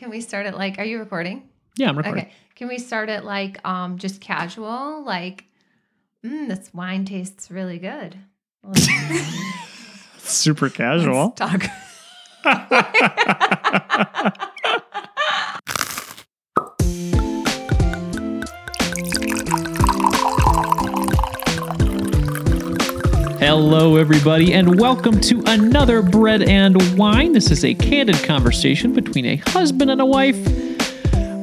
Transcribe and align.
Can 0.00 0.08
we 0.08 0.22
start 0.22 0.46
it 0.46 0.54
like? 0.54 0.78
Are 0.78 0.84
you 0.84 0.98
recording? 0.98 1.46
Yeah, 1.76 1.90
I'm 1.90 1.98
recording. 1.98 2.24
Okay. 2.24 2.32
Can 2.54 2.68
we 2.68 2.78
start 2.78 3.10
it 3.10 3.22
like 3.22 3.62
um 3.68 3.98
just 3.98 4.22
casual? 4.22 5.04
Like, 5.04 5.44
mm, 6.24 6.48
this 6.48 6.72
wine 6.72 7.04
tastes 7.04 7.50
really 7.50 7.78
good. 7.78 8.16
Let's, 8.64 8.88
Super 10.16 10.70
casual. 10.70 11.32
talk. 11.32 11.64
Hello, 23.50 23.96
everybody, 23.96 24.54
and 24.54 24.78
welcome 24.78 25.20
to 25.22 25.42
another 25.46 26.02
Bread 26.02 26.42
and 26.42 26.96
Wine. 26.96 27.32
This 27.32 27.50
is 27.50 27.64
a 27.64 27.74
candid 27.74 28.22
conversation 28.22 28.92
between 28.92 29.26
a 29.26 29.36
husband 29.48 29.90
and 29.90 30.00
a 30.00 30.06
wife 30.06 30.36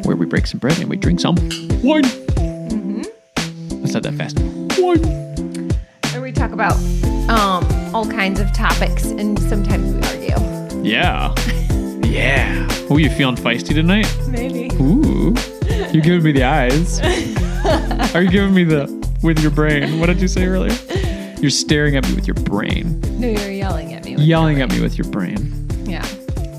where 0.06 0.16
we 0.16 0.26
break 0.26 0.48
some 0.48 0.62
bread 0.62 0.80
and 0.80 0.90
we 0.90 0.96
drink 0.96 1.20
some 1.20 1.36
wine. 1.84 2.04
Let's 3.82 3.94
not 3.94 4.04
that 4.04 4.14
fast. 4.18 4.40
Wine. 4.80 5.04
Where 6.14 6.22
we 6.22 6.32
talk 6.32 6.54
about 6.54 6.78
um 7.30 7.66
all 7.94 8.10
kinds 8.10 8.40
of 8.40 8.54
topics 8.54 9.04
and 9.08 9.38
sometimes 9.42 9.94
we 9.94 10.32
argue. 10.32 10.84
Yeah. 10.90 11.36
Yeah. 12.08 12.66
Oh, 12.90 12.96
you 12.96 13.10
feeling 13.10 13.36
feisty 13.36 13.76
tonight? 13.76 14.08
Maybe. 14.30 14.74
Ooh. 14.82 15.36
You're 15.92 16.02
giving 16.02 16.24
me 16.24 16.32
the 16.32 16.46
eyes. 16.46 17.02
Are 18.16 18.24
you 18.24 18.32
giving 18.32 18.54
me 18.54 18.64
the 18.64 18.88
with 19.22 19.40
your 19.40 19.52
brain? 19.52 20.00
What 20.00 20.06
did 20.06 20.22
you 20.22 20.30
say 20.30 20.46
earlier? 20.48 20.76
You're 21.40 21.52
staring 21.52 21.96
at 21.96 22.08
me 22.08 22.16
with 22.16 22.26
your 22.28 22.34
brain. 22.36 23.00
No, 23.20 23.28
you're 23.28 23.52
yelling 23.52 23.94
at 23.94 24.06
me. 24.06 24.16
with 24.16 24.26
Yelling 24.26 24.58
your 24.58 24.64
at 24.64 24.72
me 24.72 24.82
with 24.82 24.98
your 24.98 25.08
brain. 25.12 25.36
brain. 25.68 25.86
Yeah. 25.90 26.06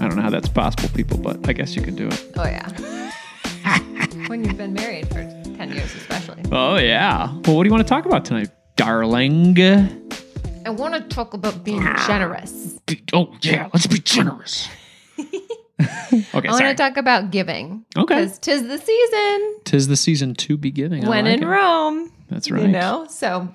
I 0.00 0.06
don't 0.06 0.14
know 0.14 0.22
how 0.22 0.30
that's 0.30 0.48
possible, 0.48 0.88
people, 0.94 1.18
but 1.18 1.48
I 1.48 1.52
guess 1.52 1.74
you 1.74 1.82
can 1.82 1.96
do 1.96 2.06
it. 2.06 2.24
Oh 2.36 2.44
yeah. 2.44 2.68
when 4.28 4.44
you've 4.44 4.56
been 4.56 4.74
married 4.74 5.08
for 5.08 5.22
ten 5.56 5.72
years, 5.72 5.92
especially. 5.96 6.42
Oh, 6.52 6.76
yeah. 6.76 7.26
Well, 7.44 7.56
what 7.56 7.64
do 7.64 7.68
you 7.68 7.72
want 7.72 7.86
to 7.86 7.88
talk 7.88 8.06
about 8.06 8.24
tonight, 8.24 8.50
darling? 8.76 9.58
I 9.58 10.70
want 10.70 10.94
to 10.94 11.00
talk 11.00 11.34
about 11.34 11.64
being 11.64 11.82
generous. 12.06 12.78
Oh, 13.12 13.34
yeah. 13.42 13.68
Let's 13.74 13.86
be 13.88 13.98
generous. 13.98 14.68
okay, 15.18 16.48
I 16.48 16.52
want 16.52 16.64
to 16.64 16.74
talk 16.74 16.96
about 16.96 17.30
giving. 17.32 17.84
Okay. 17.96 18.14
Because 18.14 18.38
tis 18.38 18.62
the 18.62 18.78
season 18.78 19.56
Tis 19.64 19.88
the 19.88 19.96
season 19.96 20.34
to 20.36 20.56
be 20.56 20.70
giving. 20.70 21.04
I 21.04 21.08
when 21.08 21.24
like 21.24 21.38
in 21.38 21.42
it. 21.42 21.46
Rome. 21.46 22.12
That's 22.30 22.50
right. 22.50 22.62
You 22.62 22.68
know? 22.68 23.06
So 23.10 23.48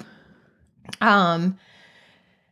um 1.02 1.58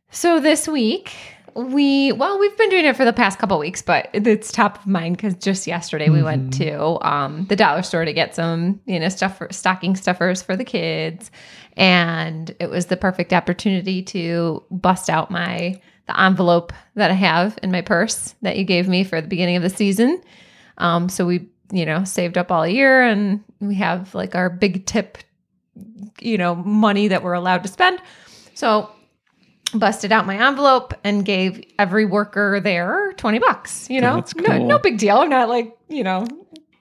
so 0.09 0.39
this 0.39 0.67
week 0.67 1.13
we 1.53 2.11
well 2.13 2.39
we've 2.39 2.55
been 2.57 2.69
doing 2.69 2.85
it 2.85 2.95
for 2.95 3.03
the 3.03 3.11
past 3.11 3.37
couple 3.37 3.59
weeks 3.59 3.81
but 3.81 4.09
it's 4.13 4.51
top 4.53 4.79
of 4.79 4.87
mind 4.87 5.17
because 5.17 5.35
just 5.35 5.67
yesterday 5.67 6.09
we 6.09 6.21
went 6.23 6.51
Mm-hmm. 6.51 6.63
to 6.63 7.07
um 7.07 7.45
the 7.49 7.55
dollar 7.57 7.81
store 7.81 8.05
to 8.05 8.13
get 8.13 8.33
some 8.35 8.79
you 8.85 8.99
know 8.99 9.09
stuff 9.09 9.37
for 9.37 9.47
stocking 9.51 9.95
stuffers 9.95 10.41
for 10.41 10.55
the 10.55 10.63
kids. 10.63 11.29
And 11.77 12.53
it 12.59 12.69
was 12.69 12.87
the 12.87 12.97
perfect 12.97 13.31
opportunity 13.31 14.01
to 14.03 14.63
bust 14.71 15.09
out 15.09 15.31
my 15.31 15.79
the 16.07 16.19
envelope 16.19 16.73
that 16.95 17.11
i 17.11 17.13
have 17.13 17.57
in 17.63 17.71
my 17.71 17.81
purse 17.81 18.35
that 18.41 18.57
you 18.57 18.63
gave 18.65 18.87
me 18.89 19.03
for 19.03 19.21
the 19.21 19.27
beginning 19.27 19.55
of 19.57 19.63
the 19.63 19.69
season. 19.69 20.21
Um 20.77 21.09
so 21.09 21.25
we 21.25 21.49
you 21.71 21.85
know 21.85 22.05
saved 22.05 22.37
up 22.37 22.49
all 22.51 22.65
year 22.67 23.01
and 23.01 23.43
we 23.59 23.75
have 23.75 24.15
like 24.15 24.35
our 24.35 24.49
big 24.49 24.85
tip 24.85 25.17
you 26.19 26.37
know 26.37 26.55
money 26.55 27.07
that 27.09 27.23
we're 27.23 27.33
allowed 27.33 27.63
to 27.63 27.69
spend 27.69 28.01
so 28.53 28.89
busted 29.73 30.11
out 30.11 30.25
my 30.25 30.47
envelope 30.47 30.93
and 31.03 31.23
gave 31.23 31.63
every 31.79 32.05
worker 32.05 32.59
there 32.59 33.13
20 33.17 33.39
bucks 33.39 33.89
you 33.89 34.01
know? 34.01 34.15
That's 34.15 34.35
no, 34.35 34.43
cool. 34.43 34.67
no 34.67 34.79
big 34.79 34.97
deal. 34.97 35.17
I'm 35.17 35.29
not 35.29 35.49
like 35.49 35.77
you 35.87 36.03
know 36.03 36.25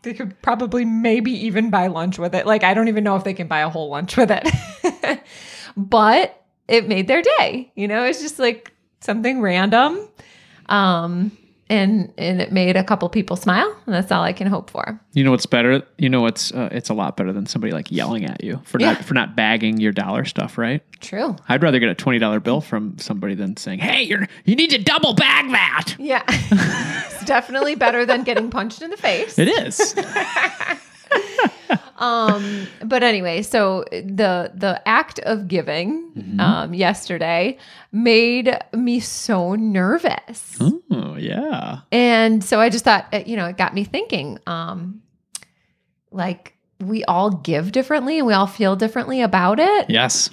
they 0.02 0.14
could 0.14 0.40
probably 0.42 0.84
maybe 0.84 1.30
even 1.30 1.70
buy 1.70 1.88
lunch 1.88 2.18
with 2.18 2.34
it. 2.34 2.46
Like 2.46 2.64
i 2.64 2.74
don't 2.74 2.88
even 2.88 3.04
know 3.04 3.16
if 3.16 3.24
they 3.24 3.34
can 3.34 3.48
buy 3.48 3.60
a 3.60 3.68
whole 3.68 3.90
lunch 3.90 4.16
with 4.16 4.30
it. 4.30 5.22
But 5.76 6.42
it 6.66 6.88
made 6.88 7.06
their 7.06 7.22
day 7.22 7.70
you 7.74 7.86
know? 7.88 8.04
It's 8.04 8.20
just 8.20 8.38
like 8.38 8.72
something 9.00 9.40
random. 9.40 10.08
Um 10.66 11.36
and 11.70 12.12
and 12.18 12.42
it 12.42 12.52
made 12.52 12.76
a 12.76 12.84
couple 12.84 13.08
people 13.08 13.36
smile 13.36 13.74
and 13.86 13.94
that's 13.94 14.12
all 14.12 14.22
i 14.22 14.32
can 14.32 14.46
hope 14.46 14.68
for 14.68 15.00
You 15.14 15.24
know 15.24 15.30
what's 15.30 15.46
better? 15.46 15.82
You 15.96 16.08
know 16.10 16.20
what's 16.20 16.52
uh, 16.52 16.68
it's 16.70 16.90
a 16.90 16.94
lot 16.94 17.16
better 17.16 17.32
than 17.32 17.46
somebody 17.46 17.72
like 17.72 17.90
yelling 17.90 18.24
at 18.26 18.44
you 18.44 18.60
for 18.64 18.78
Yeah. 18.80 18.92
not 18.92 19.04
for 19.04 19.14
not 19.14 19.34
bagging 19.36 19.78
your 19.80 19.92
dollar 19.92 20.24
stuff, 20.24 20.58
right? 20.58 20.82
true 21.00 21.34
I'd 21.48 21.62
rather 21.62 21.78
get 21.78 21.88
a 21.88 21.94
twenty 21.94 22.18
dollar 22.18 22.40
bill 22.40 22.60
from 22.60 22.98
somebody 22.98 23.34
than 23.34 23.56
saying, 23.56 23.78
"Hey, 23.78 24.02
you're 24.02 24.26
you 24.44 24.54
need 24.56 24.70
to 24.70 24.78
double 24.78 25.14
bag 25.14 25.50
that." 25.52 25.94
yeah 25.98 26.22
it's 26.28 27.24
definitely 27.24 27.74
better 27.74 28.04
than 28.04 28.22
getting 28.24 28.50
punched 28.50 28.82
in 28.82 28.90
the 28.90 28.96
face 28.98 29.38
It 29.38 29.48
is. 29.48 29.94
um 31.98 32.66
but 32.84 33.02
anyway 33.02 33.42
so 33.42 33.84
the 33.92 34.50
the 34.54 34.80
act 34.88 35.18
of 35.20 35.46
giving 35.48 36.36
um 36.40 36.72
yesterday 36.74 37.56
made 37.92 38.56
me 38.72 39.00
so 39.00 39.54
nervous. 39.54 40.56
Oh 40.90 41.16
yeah. 41.16 41.80
and 41.92 42.42
so 42.42 42.58
i 42.60 42.68
just 42.70 42.84
thought 42.84 43.26
you 43.26 43.36
know 43.36 43.46
it 43.46 43.56
got 43.56 43.74
me 43.74 43.84
thinking 43.84 44.38
um 44.46 45.02
like 46.10 46.56
we 46.80 47.04
all 47.04 47.30
give 47.30 47.72
differently 47.72 48.18
and 48.18 48.26
we 48.26 48.32
all 48.32 48.46
feel 48.46 48.74
differently 48.76 49.20
about 49.20 49.60
it. 49.60 49.90
Yes. 49.90 50.30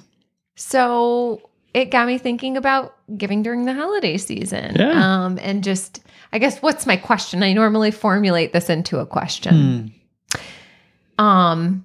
so 0.56 1.42
it 1.74 1.90
got 1.90 2.06
me 2.06 2.16
thinking 2.18 2.56
about 2.56 2.96
giving 3.16 3.42
during 3.42 3.66
the 3.66 3.74
holiday 3.74 4.16
season. 4.16 4.74
Yeah. 4.76 5.24
um 5.24 5.38
and 5.42 5.62
just 5.62 6.00
i 6.32 6.38
guess 6.38 6.60
what's 6.62 6.86
my 6.86 6.96
question? 6.96 7.42
I 7.42 7.52
normally 7.52 7.90
formulate 7.90 8.52
this 8.54 8.70
into 8.70 8.98
a 8.98 9.06
question 9.06 9.92
um 11.18 11.84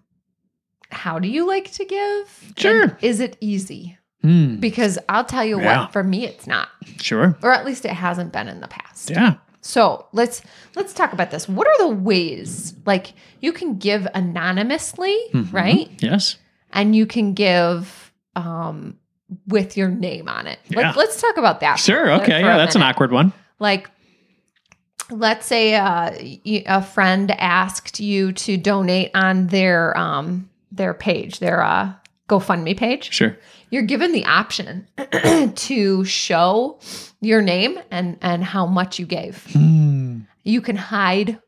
how 0.91 1.17
do 1.19 1.27
you 1.27 1.47
like 1.47 1.71
to 1.73 1.85
give 1.85 2.53
Sure. 2.57 2.83
And 2.83 2.95
is 3.01 3.19
it 3.19 3.37
easy 3.41 3.97
Hmm. 4.21 4.55
because 4.57 4.97
i'll 5.09 5.25
tell 5.25 5.43
you 5.43 5.59
Yeah. 5.59 5.81
what 5.81 5.91
for 5.91 6.03
me 6.03 6.25
it's 6.25 6.47
not 6.47 6.69
Sure. 7.01 7.37
or 7.43 7.51
at 7.51 7.65
least 7.65 7.83
it 7.85 7.91
hasn't 7.91 8.31
been 8.31 8.47
in 8.47 8.61
the 8.61 8.67
past 8.69 9.09
Yeah. 9.09 9.33
so 9.61 10.05
let's 10.13 10.41
let's 10.75 10.93
talk 10.93 11.11
about 11.13 11.29
this 11.31 11.49
what 11.49 11.67
are 11.67 11.77
the 11.89 11.93
ways 11.95 12.73
like 12.85 13.13
you 13.41 13.51
can 13.51 13.77
give 13.77 14.07
anonymously 14.13 15.17
Mhm. 15.33 15.51
right 15.51 15.89
Yes. 15.99 16.37
and 16.71 16.95
you 16.95 17.05
can 17.05 17.33
give 17.33 18.11
um 18.35 18.95
with 19.47 19.75
your 19.75 19.89
name 19.89 20.29
on 20.29 20.47
it 20.47 20.59
Yeah. 20.69 20.81
Let, 20.89 20.95
let's 20.97 21.19
talk 21.19 21.37
about 21.37 21.59
that 21.61 21.75
Sure. 21.79 22.05
for- 22.05 22.11
Okay. 22.23 22.39
for 22.41 22.47
Yeah, 22.47 22.57
that's 22.57 22.75
an 22.75 22.83
awkward 22.83 23.11
one. 23.11 23.33
like 23.59 23.89
let's 25.17 25.45
say 25.45 25.75
uh, 25.75 26.11
a 26.65 26.81
friend 26.81 27.31
asked 27.31 27.99
you 27.99 28.31
to 28.33 28.57
donate 28.57 29.11
on 29.13 29.47
their 29.47 29.97
um 29.97 30.49
their 30.71 30.93
page 30.93 31.39
their 31.39 31.61
uh 31.61 31.93
gofundme 32.29 32.75
page 32.75 33.11
Sure. 33.13 33.37
you're 33.69 33.83
given 33.83 34.11
the 34.11 34.25
option 34.25 34.87
to 35.55 36.03
show 36.05 36.79
your 37.21 37.41
name 37.41 37.77
and 37.91 38.17
and 38.21 38.43
how 38.43 38.65
much 38.65 38.99
you 38.99 39.05
gave 39.05 39.45
Hmm. 39.53 40.21
you 40.43 40.61
can 40.61 40.75
hide 40.75 41.39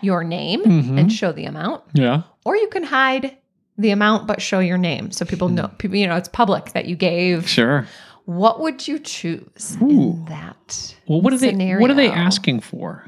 your 0.00 0.24
name 0.24 0.62
Mhm. 0.62 0.98
and 0.98 1.12
show 1.12 1.32
the 1.32 1.44
amount 1.44 1.82
Yeah. 1.92 2.22
or 2.44 2.56
you 2.56 2.68
can 2.68 2.84
hide 2.84 3.36
the 3.76 3.90
amount 3.90 4.26
but 4.26 4.40
show 4.42 4.60
your 4.60 4.78
name 4.78 5.10
so 5.10 5.24
people 5.24 5.48
know 5.48 5.68
people 5.78 5.96
you 5.96 6.06
know 6.06 6.16
it's 6.16 6.28
public 6.28 6.72
that 6.72 6.86
you 6.86 6.96
gave 6.96 7.48
Sure. 7.48 7.86
What 8.30 8.60
would 8.60 8.86
you 8.86 8.98
choose 9.00 9.76
Ooh. 9.82 9.88
in 9.88 10.24
that 10.26 10.94
Well, 11.08 11.20
what 11.20 11.32
are 11.32 11.38
they? 11.38 11.52
What 11.74 11.90
are 11.90 11.94
they 11.94 12.08
asking 12.10 12.60
for? 12.60 13.04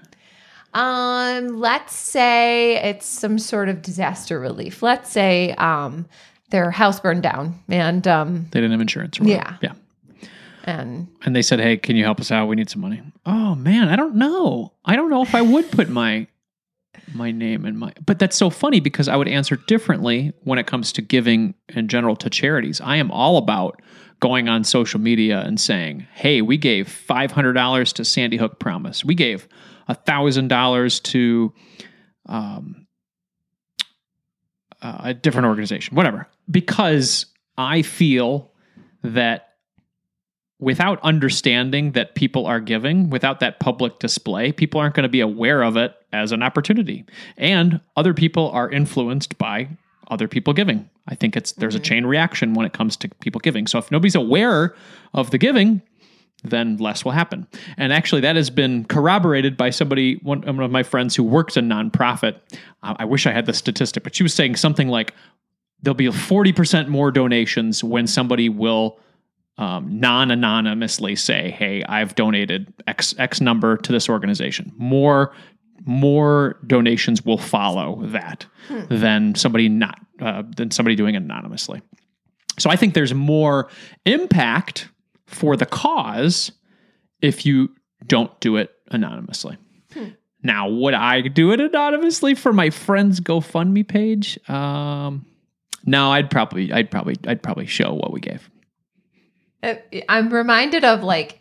Um, 0.74 1.60
let's 1.60 1.94
say 1.94 2.76
it's 2.82 3.06
some 3.06 3.38
sort 3.38 3.68
of 3.68 3.82
disaster 3.82 4.40
relief. 4.40 4.82
Let's 4.82 5.10
say 5.10 5.52
um 5.52 6.06
their 6.50 6.70
house 6.70 6.98
burned 6.98 7.22
down 7.22 7.60
and 7.68 8.06
um 8.08 8.46
They 8.50 8.60
didn't 8.60 8.72
have 8.72 8.80
insurance. 8.80 9.20
Whatever. 9.20 9.58
Yeah. 9.62 9.74
Yeah. 10.22 10.28
and 10.64 11.08
And 11.24 11.36
they 11.36 11.42
said, 11.42 11.60
"Hey, 11.60 11.76
can 11.76 11.94
you 11.94 12.04
help 12.04 12.18
us 12.18 12.32
out? 12.32 12.48
We 12.48 12.56
need 12.56 12.68
some 12.70 12.82
money." 12.82 13.00
Oh 13.24 13.54
man, 13.54 13.88
I 13.88 13.96
don't 13.96 14.16
know. 14.16 14.72
I 14.84 14.96
don't 14.96 15.10
know 15.10 15.22
if 15.22 15.34
I 15.36 15.42
would 15.42 15.70
put 15.70 15.88
my 15.88 16.26
my 17.14 17.30
name 17.30 17.64
and 17.64 17.78
my. 17.78 17.92
But 18.04 18.18
that's 18.18 18.36
so 18.36 18.50
funny 18.50 18.80
because 18.80 19.06
I 19.06 19.14
would 19.14 19.28
answer 19.28 19.56
differently 19.56 20.32
when 20.42 20.58
it 20.58 20.66
comes 20.66 20.92
to 20.94 21.02
giving 21.02 21.54
in 21.68 21.86
general 21.86 22.16
to 22.16 22.28
charities. 22.28 22.80
I 22.80 22.96
am 22.96 23.10
all 23.10 23.36
about 23.36 23.80
going 24.22 24.48
on 24.48 24.62
social 24.62 25.00
media 25.00 25.40
and 25.40 25.60
saying, 25.60 26.06
"Hey, 26.14 26.40
we 26.40 26.56
gave 26.56 26.88
five 26.88 27.32
hundred 27.32 27.52
dollars 27.52 27.92
to 27.94 28.04
Sandy 28.04 28.38
Hook 28.38 28.58
Promise. 28.58 29.04
We 29.04 29.14
gave 29.14 29.46
thousand 30.06 30.48
dollars 30.48 31.00
to." 31.00 31.52
Um, 32.26 32.86
uh, 34.80 34.98
a 35.04 35.14
different 35.14 35.46
organization, 35.46 35.94
whatever, 35.94 36.26
because 36.50 37.26
I 37.56 37.82
feel 37.82 38.50
that 39.02 39.50
without 40.58 41.00
understanding 41.02 41.92
that 41.92 42.14
people 42.14 42.46
are 42.46 42.60
giving, 42.60 43.10
without 43.10 43.40
that 43.40 43.60
public 43.60 43.98
display, 43.98 44.52
people 44.52 44.80
aren't 44.80 44.94
going 44.94 45.02
to 45.02 45.08
be 45.08 45.20
aware 45.20 45.62
of 45.62 45.76
it 45.76 45.94
as 46.12 46.32
an 46.32 46.42
opportunity. 46.42 47.04
And 47.36 47.80
other 47.96 48.14
people 48.14 48.50
are 48.50 48.70
influenced 48.70 49.38
by 49.38 49.68
other 50.08 50.28
people 50.28 50.52
giving. 50.52 50.88
I 51.08 51.14
think 51.14 51.36
it's 51.36 51.52
there's 51.52 51.74
a 51.74 51.80
chain 51.80 52.06
reaction 52.06 52.54
when 52.54 52.66
it 52.66 52.72
comes 52.72 52.96
to 52.98 53.08
people 53.20 53.40
giving. 53.40 53.66
So 53.66 53.78
if 53.78 53.90
nobody's 53.90 54.14
aware 54.14 54.74
of 55.14 55.30
the 55.30 55.38
giving, 55.38 55.82
then 56.44 56.76
less 56.76 57.04
will 57.04 57.12
happen. 57.12 57.46
And 57.76 57.92
actually, 57.92 58.20
that 58.22 58.36
has 58.36 58.50
been 58.50 58.84
corroborated 58.84 59.56
by 59.56 59.70
somebody, 59.70 60.16
one, 60.22 60.42
one 60.42 60.60
of 60.60 60.70
my 60.70 60.82
friends 60.82 61.14
who 61.14 61.22
works 61.22 61.56
a 61.56 61.60
nonprofit. 61.60 62.36
I, 62.82 62.96
I 63.00 63.04
wish 63.04 63.26
I 63.26 63.32
had 63.32 63.46
the 63.46 63.52
statistic, 63.52 64.02
but 64.02 64.14
she 64.14 64.22
was 64.22 64.34
saying 64.34 64.56
something 64.56 64.88
like 64.88 65.14
there'll 65.82 65.94
be 65.94 66.06
40% 66.06 66.88
more 66.88 67.10
donations 67.10 67.82
when 67.82 68.06
somebody 68.06 68.48
will 68.48 68.98
um, 69.58 70.00
non-anonymously 70.00 71.14
say, 71.16 71.50
"Hey, 71.50 71.84
I've 71.84 72.14
donated 72.14 72.72
X 72.86 73.14
X 73.18 73.40
number 73.40 73.76
to 73.76 73.92
this 73.92 74.08
organization." 74.08 74.72
More 74.76 75.32
more 75.84 76.58
donations 76.66 77.24
will 77.24 77.38
follow 77.38 78.00
that 78.06 78.46
than 78.88 79.34
somebody 79.34 79.68
not 79.68 80.00
uh, 80.20 80.42
than 80.56 80.70
somebody 80.70 80.94
doing 80.96 81.14
it 81.14 81.22
anonymously. 81.22 81.82
So 82.58 82.70
I 82.70 82.76
think 82.76 82.94
there's 82.94 83.14
more 83.14 83.68
impact 84.04 84.88
for 85.26 85.56
the 85.56 85.66
cause 85.66 86.52
if 87.20 87.46
you 87.46 87.70
don't 88.06 88.38
do 88.40 88.56
it 88.56 88.70
anonymously. 88.90 89.56
Now, 90.42 90.68
would 90.68 90.94
I 90.94 91.20
do 91.20 91.52
it 91.52 91.60
anonymously 91.60 92.34
for 92.34 92.52
my 92.52 92.70
friend's 92.70 93.20
GoFundMe 93.20 93.86
page? 93.86 94.38
Um, 94.48 95.24
no, 95.84 96.10
I'd 96.10 96.30
probably, 96.30 96.72
I'd 96.72 96.90
probably, 96.90 97.14
I'd 97.26 97.42
probably 97.42 97.66
show 97.66 97.92
what 97.92 98.12
we 98.12 98.20
gave. 98.20 98.50
Uh, 99.62 99.74
I'm 100.08 100.32
reminded 100.32 100.84
of 100.84 101.04
like 101.04 101.40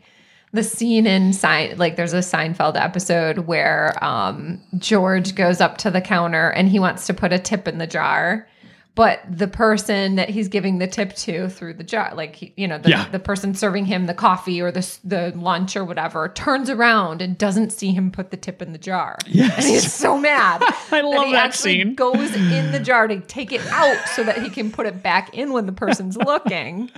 the 0.53 0.63
scene 0.63 1.07
in 1.07 1.33
Sein 1.33 1.77
like 1.77 1.95
there's 1.95 2.13
a 2.13 2.17
Seinfeld 2.19 2.75
episode 2.75 3.39
where 3.39 3.93
um 4.03 4.61
George 4.77 5.35
goes 5.35 5.61
up 5.61 5.77
to 5.79 5.91
the 5.91 6.01
counter 6.01 6.49
and 6.49 6.67
he 6.69 6.79
wants 6.79 7.07
to 7.07 7.13
put 7.13 7.33
a 7.33 7.39
tip 7.39 7.67
in 7.67 7.77
the 7.77 7.87
jar. 7.87 8.47
But 8.93 9.21
the 9.29 9.47
person 9.47 10.15
that 10.15 10.29
he's 10.29 10.49
giving 10.49 10.79
the 10.79 10.85
tip 10.85 11.15
to 11.15 11.47
through 11.47 11.75
the 11.75 11.83
jar, 11.83 12.13
like 12.13 12.53
you 12.57 12.67
know, 12.67 12.77
the, 12.77 12.89
Yeah. 12.89 13.07
the 13.07 13.19
person 13.19 13.55
serving 13.55 13.85
him 13.85 14.05
the 14.05 14.13
coffee 14.13 14.61
or 14.61 14.69
the 14.69 14.85
the 15.05 15.31
lunch 15.35 15.77
or 15.77 15.85
whatever, 15.85 16.27
turns 16.27 16.69
around 16.69 17.21
and 17.21 17.37
doesn't 17.37 17.71
see 17.71 17.91
him 17.93 18.11
put 18.11 18.31
the 18.31 18.37
tip 18.37 18.61
in 18.61 18.73
the 18.73 18.77
jar. 18.77 19.17
Yes. 19.27 19.55
and 19.57 19.65
he's 19.65 19.93
so 19.93 20.17
mad. 20.17 20.61
I 20.91 20.99
love 21.01 21.25
he 21.27 21.31
that 21.31 21.45
actually 21.45 21.75
scene. 21.79 21.95
Goes 21.95 22.35
in 22.35 22.73
the 22.73 22.81
jar 22.81 23.07
to 23.07 23.21
take 23.21 23.53
it 23.53 23.65
out 23.67 23.97
so 24.09 24.23
that 24.25 24.41
he 24.43 24.49
can 24.49 24.69
put 24.69 24.85
it 24.85 25.01
back 25.01 25.33
in 25.33 25.53
when 25.53 25.67
the 25.67 25.71
person's 25.71 26.17
looking. 26.25 26.91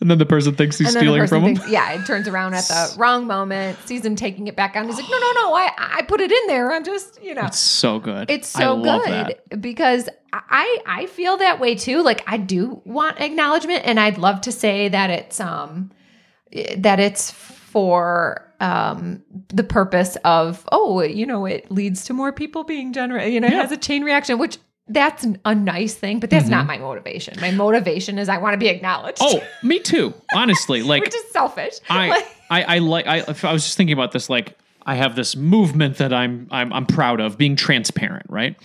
And 0.00 0.08
then 0.08 0.18
the 0.18 0.26
person 0.26 0.54
thinks 0.54 0.78
he's 0.78 0.90
stealing 0.90 1.26
from 1.26 1.42
him. 1.42 1.60
yeah, 1.68 1.92
it 1.94 2.06
turns 2.06 2.28
around 2.28 2.54
at 2.54 2.64
the 2.68 2.94
wrong 2.96 3.26
moment, 3.26 3.76
sees 3.86 4.04
him 4.04 4.14
taking 4.14 4.46
it 4.46 4.54
back 4.54 4.76
out. 4.76 4.84
And 4.84 4.90
he's 4.90 5.00
like, 5.00 5.10
no, 5.10 5.18
no, 5.18 5.32
no, 5.32 5.54
I, 5.54 5.70
I 5.76 6.02
put 6.02 6.20
it 6.20 6.30
in 6.30 6.46
there. 6.46 6.70
I'm 6.72 6.84
just, 6.84 7.20
you 7.24 7.34
know, 7.34 7.46
It's 7.46 7.58
so 7.58 7.98
good. 7.98 8.30
it's 8.30 8.46
so 8.48 8.80
good 8.80 9.02
that. 9.04 9.60
because 9.60 10.08
I, 10.32 10.78
I 10.86 11.06
feel 11.06 11.36
that 11.38 11.58
way 11.60 11.74
too. 11.74 12.02
Like 12.02 12.22
I 12.26 12.36
do 12.36 12.80
want 12.84 13.20
acknowledgement 13.20 13.82
and 13.84 13.98
I'd 13.98 14.18
love 14.18 14.40
to 14.42 14.52
say 14.52 14.88
that 14.88 15.10
it's, 15.10 15.40
um, 15.40 15.90
that 16.76 17.00
it's 17.00 17.30
for, 17.30 18.46
um, 18.60 19.22
the 19.48 19.64
purpose 19.64 20.16
of, 20.24 20.68
oh, 20.72 21.02
you 21.02 21.24
know, 21.26 21.46
it 21.46 21.70
leads 21.70 22.04
to 22.04 22.12
more 22.12 22.32
people 22.32 22.64
being 22.64 22.92
generous, 22.92 23.30
you 23.30 23.40
know, 23.40 23.46
it 23.46 23.52
has 23.54 23.72
a 23.72 23.76
chain 23.76 24.02
reaction, 24.04 24.38
which 24.38 24.58
that's 24.88 25.24
a 25.44 25.54
nice 25.54 25.94
thing, 25.94 26.18
but 26.20 26.30
that's 26.30 26.44
Mm-hmm. 26.46 26.50
not 26.52 26.66
my 26.66 26.76
motivation. 26.78 27.34
My 27.40 27.52
motivation 27.52 28.18
is 28.18 28.28
I 28.28 28.38
want 28.38 28.54
to 28.54 28.58
be 28.58 28.66
acknowledged. 28.68 29.18
Oh, 29.20 29.40
me 29.62 29.78
too. 29.78 30.12
Honestly, 30.34 30.82
like 30.84 31.02
which 31.04 31.14
is 31.14 31.30
selfish. 31.30 31.74
I, 31.88 32.08
Like- 32.10 32.36
I, 32.50 32.62
I 32.62 32.78
like. 32.78 33.06
I, 33.06 33.18
I 33.20 33.52
was 33.52 33.62
just 33.62 33.76
thinking 33.76 33.92
about 33.92 34.10
this. 34.10 34.28
Like, 34.28 34.58
I 34.84 34.96
have 34.96 35.14
this 35.14 35.36
movement 35.36 35.98
that 35.98 36.12
I'm, 36.12 36.48
I'm, 36.50 36.72
I'm 36.72 36.86
proud 36.86 37.20
of 37.20 37.38
being 37.38 37.54
transparent. 37.54 38.26
Right. 38.28 38.56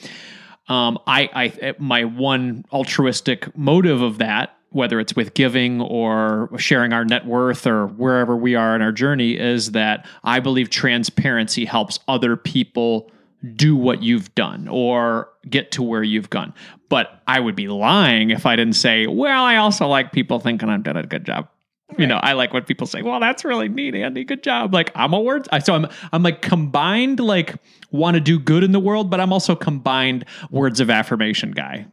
Um, 0.67 0.97
I, 1.05 1.29
I, 1.61 1.73
my 1.77 2.05
one 2.05 2.65
altruistic 2.71 3.55
motive 3.57 4.01
of 4.01 4.17
that, 4.17 4.57
whether 4.69 4.99
it's 4.99 5.15
with 5.15 5.33
giving 5.33 5.79
or 5.81 6.49
sharing 6.57 6.91
our 6.91 7.05
net 7.05 7.25
worth 7.25 7.65
or 7.67 7.87
wherever 7.87 8.35
we 8.35 8.55
are 8.55 8.75
in 8.75 8.81
our 8.81 8.91
journey, 8.91 9.37
is 9.37 9.71
that 9.71 10.05
I 10.23 10.39
believe 10.39 10.69
transparency 10.69 11.65
helps 11.65 11.99
other 12.07 12.35
people 12.35 13.11
do 13.55 13.75
what 13.75 14.01
you've 14.01 14.33
done 14.33 14.67
or 14.67 15.29
get 15.49 15.71
to 15.73 15.83
where 15.83 16.03
you've 16.03 16.29
gone. 16.29 16.53
But 16.89 17.21
I 17.27 17.39
would 17.39 17.55
be 17.55 17.67
lying 17.67 18.31
if 18.31 18.45
I 18.45 18.55
didn't 18.55 18.75
say, 18.75 19.07
well, 19.07 19.43
I 19.43 19.57
also 19.57 19.87
like 19.87 20.11
people 20.11 20.39
thinking 20.39 20.69
I've 20.69 20.83
done 20.83 20.97
a 20.97 21.03
good 21.03 21.25
job. 21.25 21.47
You 21.97 22.07
know, 22.07 22.17
I 22.21 22.33
like 22.33 22.51
when 22.51 22.63
people 22.63 22.87
say, 22.87 23.01
"Well, 23.03 23.19
that's 23.19 23.45
really 23.45 23.69
neat, 23.69 23.95
Andy. 23.95 24.23
Good 24.23 24.43
job." 24.43 24.73
Like 24.73 24.91
I'm 24.95 25.13
a 25.13 25.19
word, 25.19 25.47
I- 25.51 25.59
so 25.59 25.75
I'm 25.75 25.87
I'm 26.11 26.23
like 26.23 26.41
combined, 26.41 27.19
like 27.19 27.55
want 27.91 28.15
to 28.15 28.21
do 28.21 28.39
good 28.39 28.63
in 28.63 28.71
the 28.71 28.79
world, 28.79 29.09
but 29.09 29.19
I'm 29.21 29.31
also 29.31 29.55
combined 29.55 30.25
words 30.51 30.79
of 30.79 30.89
affirmation 30.89 31.51
guy, 31.51 31.85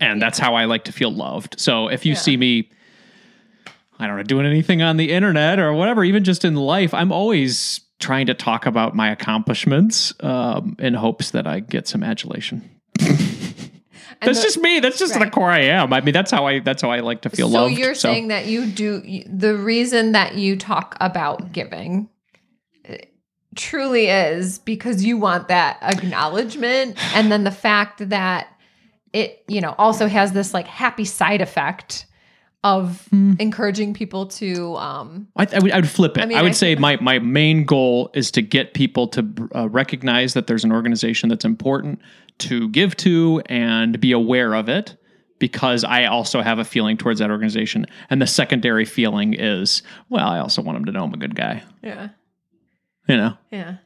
and 0.00 0.22
that's 0.22 0.38
how 0.38 0.54
I 0.54 0.64
like 0.66 0.84
to 0.84 0.92
feel 0.92 1.10
loved. 1.12 1.58
So 1.58 1.88
if 1.88 2.06
you 2.06 2.12
Yeah. 2.12 2.18
see 2.18 2.36
me, 2.36 2.70
I 3.98 4.06
don't 4.06 4.16
know, 4.16 4.22
doing 4.22 4.46
anything 4.46 4.80
on 4.80 4.96
the 4.96 5.10
internet 5.10 5.58
or 5.58 5.74
whatever, 5.74 6.04
even 6.04 6.22
just 6.24 6.44
in 6.44 6.54
life, 6.54 6.94
I'm 6.94 7.10
always 7.12 7.80
trying 7.98 8.26
to 8.26 8.34
talk 8.34 8.64
about 8.64 8.94
my 8.96 9.10
accomplishments 9.10 10.14
um, 10.20 10.76
in 10.78 10.94
hopes 10.94 11.32
that 11.32 11.46
I 11.46 11.60
get 11.60 11.86
some 11.88 12.02
adulation. 12.02 12.70
That's 14.20 14.38
the- 14.38 14.44
just 14.44 14.58
me. 14.58 14.80
That's 14.80 14.98
just 14.98 15.18
the 15.18 15.30
core 15.30 15.50
I 15.50 15.60
am. 15.60 15.92
I 15.92 16.00
mean, 16.00 16.12
that's 16.12 16.30
how 16.30 16.46
I 16.46 16.60
that's 16.60 16.82
how 16.82 16.90
I 16.90 17.00
like 17.00 17.22
to 17.22 17.30
feel 17.30 17.48
loved. 17.48 17.54
so 17.54 17.66
loved. 17.68 17.78
you're 17.78 17.94
saying 17.94 18.28
that 18.28 18.46
you 18.46 18.66
do 18.66 19.00
the 19.26 19.56
reason 19.56 20.12
that 20.12 20.34
you 20.34 20.56
talk 20.56 20.96
about 21.00 21.52
giving 21.52 22.08
uh, 22.88 22.96
truly 23.56 24.08
is 24.08 24.58
because 24.58 25.04
you 25.04 25.16
want 25.16 25.48
that 25.48 25.78
acknowledgement 25.82 26.96
and 27.14 27.32
then 27.32 27.44
the 27.44 27.50
fact 27.50 28.08
that 28.10 28.48
it 29.12 29.42
you 29.48 29.60
know 29.60 29.74
also 29.78 30.06
has 30.06 30.32
this 30.32 30.54
like 30.54 30.66
happy 30.66 31.04
side 31.04 31.40
effect 31.40 32.06
of 32.62 33.06
Hmm. 33.08 33.34
encouraging 33.38 33.94
people 33.94 34.26
to 34.26 34.76
um 34.76 35.28
I, 35.36 35.46
I, 35.52 35.58
would, 35.60 35.72
I 35.72 35.76
would 35.76 35.88
flip 35.88 36.18
it. 36.18 36.30
I, 36.30 36.40
I 36.40 36.42
would 36.42 36.54
say 36.54 36.74
my, 36.74 36.96
my 37.00 37.18
main 37.18 37.64
goal 37.64 38.10
is 38.14 38.30
to 38.32 38.42
get 38.42 38.74
people 38.74 39.08
to 39.08 39.48
uh, 39.54 39.68
recognize 39.70 40.34
that 40.34 40.46
there's 40.46 40.64
an 40.64 40.72
organization 40.72 41.28
that's 41.30 41.44
important 41.46 42.00
to 42.38 42.68
give 42.68 42.96
to 42.98 43.40
and 43.46 43.98
be 44.00 44.12
aware 44.12 44.54
of 44.54 44.68
it 44.68 44.96
because 45.38 45.84
I 45.84 46.04
also 46.04 46.42
have 46.42 46.58
a 46.58 46.64
feeling 46.64 46.98
towards 46.98 47.20
that 47.20 47.30
organization. 47.30 47.86
And 48.10 48.20
the 48.20 48.26
secondary 48.26 48.84
feeling 48.84 49.32
is, 49.32 49.82
well, 50.10 50.28
I 50.28 50.38
also 50.38 50.60
want 50.60 50.76
them 50.76 50.84
to 50.84 50.92
know 50.92 51.04
I'm 51.04 51.14
a 51.14 51.16
good 51.16 51.34
guy. 51.34 51.62
yeah 51.82 52.08
You 53.08 53.16
know? 53.16 53.38
yeah 53.50 53.76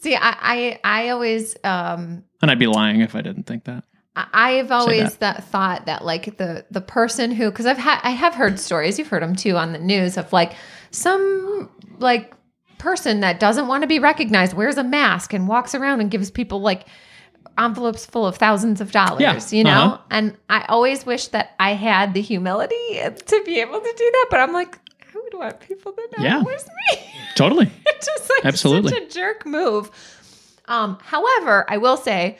see 0.00 0.14
i 0.16 0.36
i, 0.40 0.80
I 0.82 1.08
always 1.10 1.56
um 1.62 2.24
And 2.40 2.50
I'd 2.50 2.58
be 2.58 2.66
lying 2.66 3.00
if 3.02 3.14
I 3.14 3.20
didn't 3.20 3.44
think 3.44 3.64
that. 3.64 3.84
I've 4.16 4.70
always 4.70 5.16
that. 5.16 5.36
that. 5.36 5.44
thought 5.44 5.86
that 5.86 6.04
like 6.04 6.36
the 6.38 6.64
the 6.70 6.80
person 6.80 7.30
who 7.32 7.50
because 7.50 7.66
I've 7.66 7.78
had 7.78 8.00
I 8.04 8.10
have 8.10 8.34
heard 8.34 8.60
stories 8.60 8.98
you've 8.98 9.08
heard 9.08 9.22
them 9.22 9.34
too 9.34 9.56
on 9.56 9.72
the 9.72 9.78
news 9.78 10.16
of 10.16 10.32
like 10.32 10.52
some 10.92 11.68
like 11.98 12.32
person 12.78 13.20
that 13.20 13.40
doesn't 13.40 13.66
want 13.66 13.82
to 13.82 13.86
be 13.88 13.98
recognized 13.98 14.54
wears 14.56 14.76
a 14.76 14.84
mask 14.84 15.32
and 15.32 15.48
walks 15.48 15.74
around 15.74 16.00
and 16.00 16.10
gives 16.10 16.30
people 16.30 16.60
like 16.60 16.86
envelopes 17.58 18.04
full 18.04 18.26
of 18.26 18.36
thousands 18.36 18.80
of 18.80 18.92
dollars 18.92 19.20
Yeah, 19.20 19.40
you 19.50 19.64
know 19.64 19.70
uh-huh. 19.70 19.98
and 20.10 20.36
I 20.50 20.64
always 20.68 21.06
wish 21.06 21.28
that 21.28 21.54
I 21.58 21.72
had 21.74 22.12
the 22.14 22.20
humility 22.20 22.76
to 23.00 23.42
be 23.44 23.60
able 23.60 23.80
to 23.80 23.94
do 23.96 24.10
that 24.12 24.26
but 24.30 24.40
I'm 24.40 24.52
like 24.52 24.78
I 25.02 25.18
would 25.22 25.34
want 25.34 25.60
people 25.60 25.92
to 25.92 26.02
know 26.18 26.24
Yeah. 26.24 26.40
it 26.40 26.44
was 26.44 26.66
me 26.90 27.00
Totally. 27.36 27.70
it's 27.86 28.06
just 28.06 28.30
like 28.30 28.44
Absolutely. 28.44 28.90
such 28.92 29.02
a 29.02 29.08
jerk 29.08 29.44
move. 29.46 29.90
Um, 30.66 30.98
however, 31.02 31.64
I 31.68 31.78
will 31.78 31.96
say, 31.96 32.38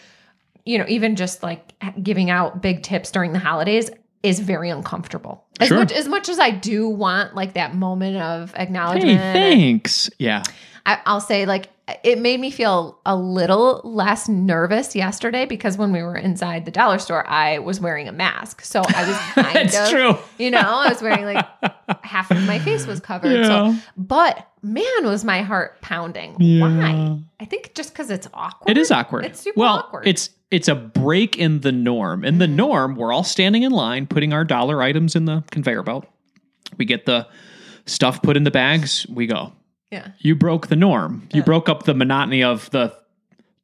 you 0.64 0.78
know, 0.78 0.84
even 0.88 1.16
just 1.16 1.42
like 1.42 1.72
giving 2.02 2.30
out 2.30 2.62
big 2.62 2.82
tips 2.82 3.10
during 3.10 3.32
the 3.32 3.38
holidays 3.38 3.90
is 4.22 4.40
very 4.40 4.70
uncomfortable. 4.70 5.44
As 5.60 5.68
Sure. 5.68 5.78
much 5.78 5.92
as 5.92 6.08
much 6.08 6.28
as 6.28 6.38
I 6.38 6.50
do 6.50 6.88
want 6.88 7.34
like 7.34 7.54
that 7.54 7.74
moment 7.74 8.16
of 8.16 8.54
acknowledgement. 8.56 9.18
Hey, 9.20 9.32
thanks. 9.32 10.10
Yeah. 10.18 10.42
I, 10.86 10.98
I'll 11.06 11.20
say 11.20 11.44
like 11.46 11.68
it 12.02 12.18
made 12.18 12.40
me 12.40 12.50
feel 12.50 12.98
a 13.04 13.14
little 13.14 13.82
less 13.84 14.26
nervous 14.26 14.96
yesterday 14.96 15.44
because 15.44 15.76
when 15.76 15.92
we 15.92 16.02
were 16.02 16.16
inside 16.16 16.64
the 16.64 16.70
dollar 16.70 16.98
store, 16.98 17.28
I 17.28 17.58
was 17.58 17.78
wearing 17.78 18.08
a 18.08 18.12
mask, 18.12 18.62
so 18.62 18.80
I 18.80 19.06
was 19.06 19.16
kind 19.34 19.68
That's 19.68 19.78
of, 19.78 19.88
true. 19.90 20.16
you 20.38 20.50
know, 20.50 20.60
I 20.60 20.88
was 20.88 21.02
wearing 21.02 21.26
like 21.26 21.44
half 22.02 22.30
of 22.30 22.42
my 22.46 22.58
face 22.58 22.86
was 22.86 23.00
covered. 23.00 23.44
So 23.44 23.66
Yeah. 23.66 23.76
but 23.98 24.48
man, 24.62 24.84
was 25.02 25.24
my 25.24 25.42
heart 25.42 25.82
pounding. 25.82 26.36
Yeah. 26.40 26.62
Why? 26.62 27.18
I 27.38 27.44
think 27.44 27.74
just 27.74 27.92
because 27.92 28.08
it's 28.10 28.28
awkward. 28.32 28.70
It 28.70 28.78
is 28.80 28.90
awkward. 28.90 29.26
It's 29.26 29.40
super 29.40 29.60
well, 29.60 29.74
awkward. 29.80 30.08
it's 30.08 30.30
it's 30.54 30.68
a 30.68 30.74
break 30.74 31.36
in 31.36 31.60
the 31.60 31.72
norm. 31.72 32.24
In 32.24 32.38
the 32.38 32.46
mm. 32.46 32.54
norm, 32.54 32.94
we're 32.94 33.12
all 33.12 33.24
standing 33.24 33.64
in 33.64 33.72
line, 33.72 34.06
putting 34.06 34.32
our 34.32 34.44
dollar 34.44 34.82
items 34.82 35.16
in 35.16 35.24
the 35.24 35.42
conveyor 35.50 35.82
belt. 35.82 36.06
We 36.76 36.84
get 36.84 37.06
the 37.06 37.26
stuff 37.86 38.22
put 38.22 38.36
in 38.36 38.44
the 38.44 38.50
bags. 38.50 39.06
We 39.08 39.26
go. 39.26 39.52
yeah, 39.90 40.12
You 40.18 40.34
broke 40.34 40.68
the 40.68 40.76
norm. 40.76 41.28
You 41.32 41.42
broke 41.42 41.68
up 41.68 41.82
the 41.82 41.94
monotony 41.94 42.42
of 42.42 42.70
the 42.70 42.94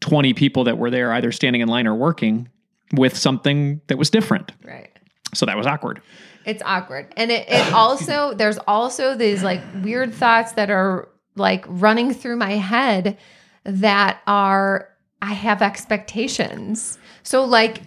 twenty 0.00 0.34
people 0.34 0.64
that 0.64 0.78
were 0.78 0.90
there, 0.90 1.12
either 1.12 1.30
standing 1.32 1.62
in 1.62 1.68
line 1.68 1.86
or 1.86 1.94
working, 1.94 2.48
with 2.92 3.16
something 3.16 3.80
that 3.86 3.96
was 3.96 4.10
different. 4.10 4.52
right. 4.64 4.90
So 5.32 5.46
that 5.46 5.56
was 5.56 5.66
awkward. 5.66 6.02
It's 6.44 6.62
awkward. 6.64 7.12
And 7.16 7.30
it, 7.30 7.48
it 7.48 7.72
also, 7.72 8.34
there's 8.36 8.58
also 8.66 9.14
these 9.14 9.44
like 9.44 9.60
weird 9.82 10.12
thoughts 10.12 10.52
that 10.52 10.70
are 10.70 11.08
like 11.36 11.64
running 11.68 12.12
through 12.12 12.36
my 12.36 12.54
head 12.54 13.16
that 13.64 14.20
are, 14.26 14.88
I 15.22 15.32
have 15.34 15.62
expectations. 15.62 16.98
So, 17.22 17.44
like, 17.44 17.82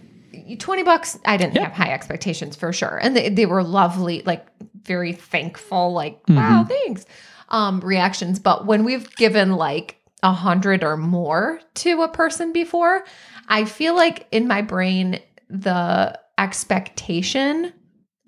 20 0.60 0.84
bucks, 0.84 1.18
I 1.26 1.38
didn't 1.38 1.56
Yeah. 1.56 1.64
have 1.64 1.74
high 1.74 1.92
expectations 1.94 2.56
for 2.56 2.72
sure. 2.74 3.00
And 3.02 3.16
they, 3.16 3.30
they 3.30 3.46
were 3.46 3.64
lovely, 3.64 4.22
like, 4.26 4.46
very 4.84 5.14
thankful, 5.14 5.94
like, 5.94 6.22
Mm-hmm. 6.28 6.36
wow, 6.36 6.66
thanks. 6.68 7.06
um, 7.50 7.80
reactions, 7.82 8.40
but 8.40 8.66
when 8.66 8.84
we've 8.84 9.16
given 9.16 9.52
like 9.58 9.98
a 10.24 10.32
hundred 10.32 10.84
or 10.84 10.98
more 10.98 11.60
to 11.76 12.02
a 12.02 12.08
person 12.08 12.52
before, 12.54 13.04
I 13.48 13.66
feel 13.66 13.96
like 13.96 14.28
in 14.32 14.48
my 14.48 14.62
brain 14.64 15.20
the 15.50 16.18
expectation 16.38 17.74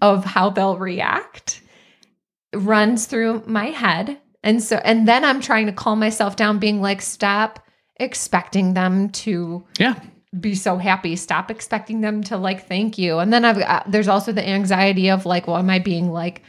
of 0.01 0.25
how 0.25 0.49
they'll 0.49 0.77
react 0.77 1.61
runs 2.53 3.05
through 3.07 3.43
my 3.47 3.67
head. 3.67 4.19
And 4.43 4.61
so, 4.61 4.75
and 4.77 5.07
then 5.07 5.25
I'm 5.25 5.41
trying 5.41 5.65
to 5.65 5.71
calm 5.71 5.99
myself 5.99 6.35
down, 6.35 6.59
being 6.59 6.81
like, 6.81 7.01
stop 7.01 7.64
expecting 7.97 8.73
them 8.73 9.09
to 9.09 9.63
Yeah. 9.79 9.95
be 10.39 10.53
so 10.55 10.77
happy. 10.77 11.15
Stop 11.15 11.49
expecting 11.49 12.01
them 12.01 12.21
to 12.23 12.37
like 12.37 12.67
thank 12.67 12.97
you. 12.97 13.19
And 13.19 13.31
then 13.31 13.45
I've 13.45 13.57
got, 13.59 13.89
there's 13.91 14.07
also 14.07 14.31
the 14.31 14.47
anxiety 14.47 15.09
of 15.09 15.25
like, 15.25 15.47
well, 15.47 15.57
am 15.57 15.69
I 15.69 15.79
being 15.79 16.11
like, 16.11 16.41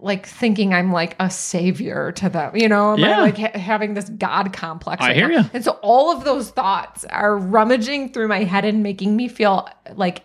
like 0.00 0.26
thinking 0.26 0.72
I'm 0.72 0.92
like 0.92 1.16
a 1.18 1.28
savior 1.28 2.12
to 2.12 2.28
them, 2.28 2.56
you 2.56 2.68
know? 2.68 2.92
Am 2.92 3.00
Yeah. 3.00 3.18
I 3.18 3.20
like 3.20 3.36
ha- 3.36 3.58
having 3.58 3.94
this 3.94 4.08
God 4.08 4.52
complex? 4.52 5.02
I 5.02 5.08
right 5.08 5.16
hear 5.16 5.28
now? 5.28 5.34
ya. 5.40 5.44
And 5.52 5.64
so 5.64 5.72
all 5.82 6.16
of 6.16 6.24
those 6.24 6.50
thoughts 6.50 7.04
are 7.06 7.36
rummaging 7.36 8.12
through 8.12 8.28
my 8.28 8.44
head 8.44 8.64
and 8.64 8.82
making 8.82 9.16
me 9.16 9.26
feel 9.28 9.68
like 9.96 10.22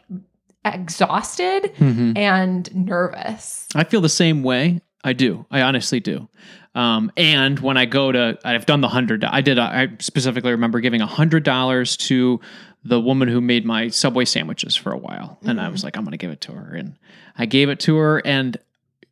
exhausted 0.64 1.72
Mhm. 1.78 2.18
and 2.18 2.74
nervous. 2.76 3.68
I 3.76 3.84
feel 3.84 4.02
the 4.02 4.10
same 4.10 4.44
way. 4.44 4.82
I 5.04 5.14
do. 5.14 5.46
I 5.52 5.62
honestly 5.62 6.00
do. 6.00 6.30
Um, 6.76 7.12
and 7.16 7.60
when 7.60 7.78
I 7.78 7.86
go 7.86 8.12
to, 8.12 8.38
I've 8.44 8.66
done 8.66 8.82
the 8.82 8.88
hundred. 8.88 9.24
I 9.24 9.42
did. 9.42 9.60
I 9.60 9.90
specifically 10.00 10.52
remember 10.52 10.80
giving 10.80 11.02
a 11.02 11.06
hundred 11.08 11.44
dollars 11.44 11.96
to 11.98 12.40
the 12.84 13.00
woman 13.00 13.28
who 13.28 13.40
made 13.40 13.66
my 13.66 13.88
Subway 13.90 14.26
sandwiches 14.26 14.76
for 14.76 14.92
a 14.92 14.98
while, 14.98 15.38
and 15.44 15.62
I 15.62 15.70
was 15.70 15.84
like, 15.84 15.96
I'm 15.98 16.04
going 16.04 16.12
to 16.12 16.18
give 16.18 16.32
it 16.32 16.42
to 16.42 16.52
her, 16.54 16.76
and 16.76 16.98
I 17.38 17.46
gave 17.46 17.70
it 17.70 17.80
to 17.82 17.96
her, 17.98 18.22
and 18.26 18.58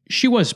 she 0.10 0.27
was 0.27 0.53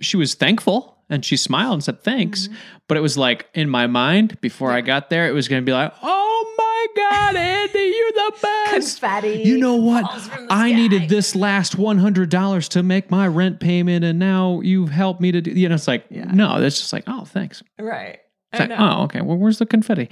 she 0.00 0.16
was 0.16 0.34
thankful, 0.34 0.98
and 1.08 1.24
she 1.24 1.36
smiled 1.36 1.74
and 1.74 1.84
said 1.84 2.02
thanks. 2.02 2.48
But 2.88 2.96
it 2.96 3.00
was 3.00 3.16
like 3.16 3.46
in 3.54 3.70
my 3.70 3.86
mind 3.86 4.40
before 4.40 4.72
I 4.72 4.80
got 4.80 5.10
there, 5.10 5.28
it 5.28 5.32
was 5.32 5.48
going 5.48 5.62
to 5.62 5.66
be 5.66 5.72
like, 5.72 5.92
Oh 6.02 6.54
my 6.58 6.67
God, 6.96 7.36
Andy, 7.36 7.78
you're 7.78 8.12
the 8.12 8.32
best. 8.42 9.00
Confetti. 9.00 9.42
You 9.44 9.58
know 9.58 9.74
what? 9.76 10.04
falls 10.06 10.28
from 10.28 10.46
the 10.46 10.52
I 10.52 10.70
sky. 10.70 10.76
needed 10.76 11.08
this 11.08 11.34
last 11.36 11.76
one 11.76 11.98
hundred 11.98 12.30
dollars 12.30 12.68
to 12.70 12.82
make 12.82 13.10
my 13.10 13.26
rent 13.26 13.60
payment, 13.60 14.04
and 14.04 14.18
now 14.18 14.60
you've 14.60 14.90
helped 14.90 15.20
me 15.20 15.32
to 15.32 15.40
do. 15.40 15.50
You 15.50 15.68
know, 15.68 15.74
it's 15.74 15.88
like 15.88 16.04
Yeah. 16.10 16.24
no, 16.32 16.60
that's 16.60 16.78
just 16.78 16.92
like 16.92 17.04
oh, 17.06 17.24
thanks. 17.24 17.62
Right. 17.78 18.20
It's 18.52 18.60
I 18.60 18.64
like 18.64 18.68
know. 18.70 18.76
oh, 19.00 19.02
okay. 19.04 19.20
Well, 19.20 19.36
where's 19.36 19.58
the 19.58 19.66
confetti? 19.66 20.08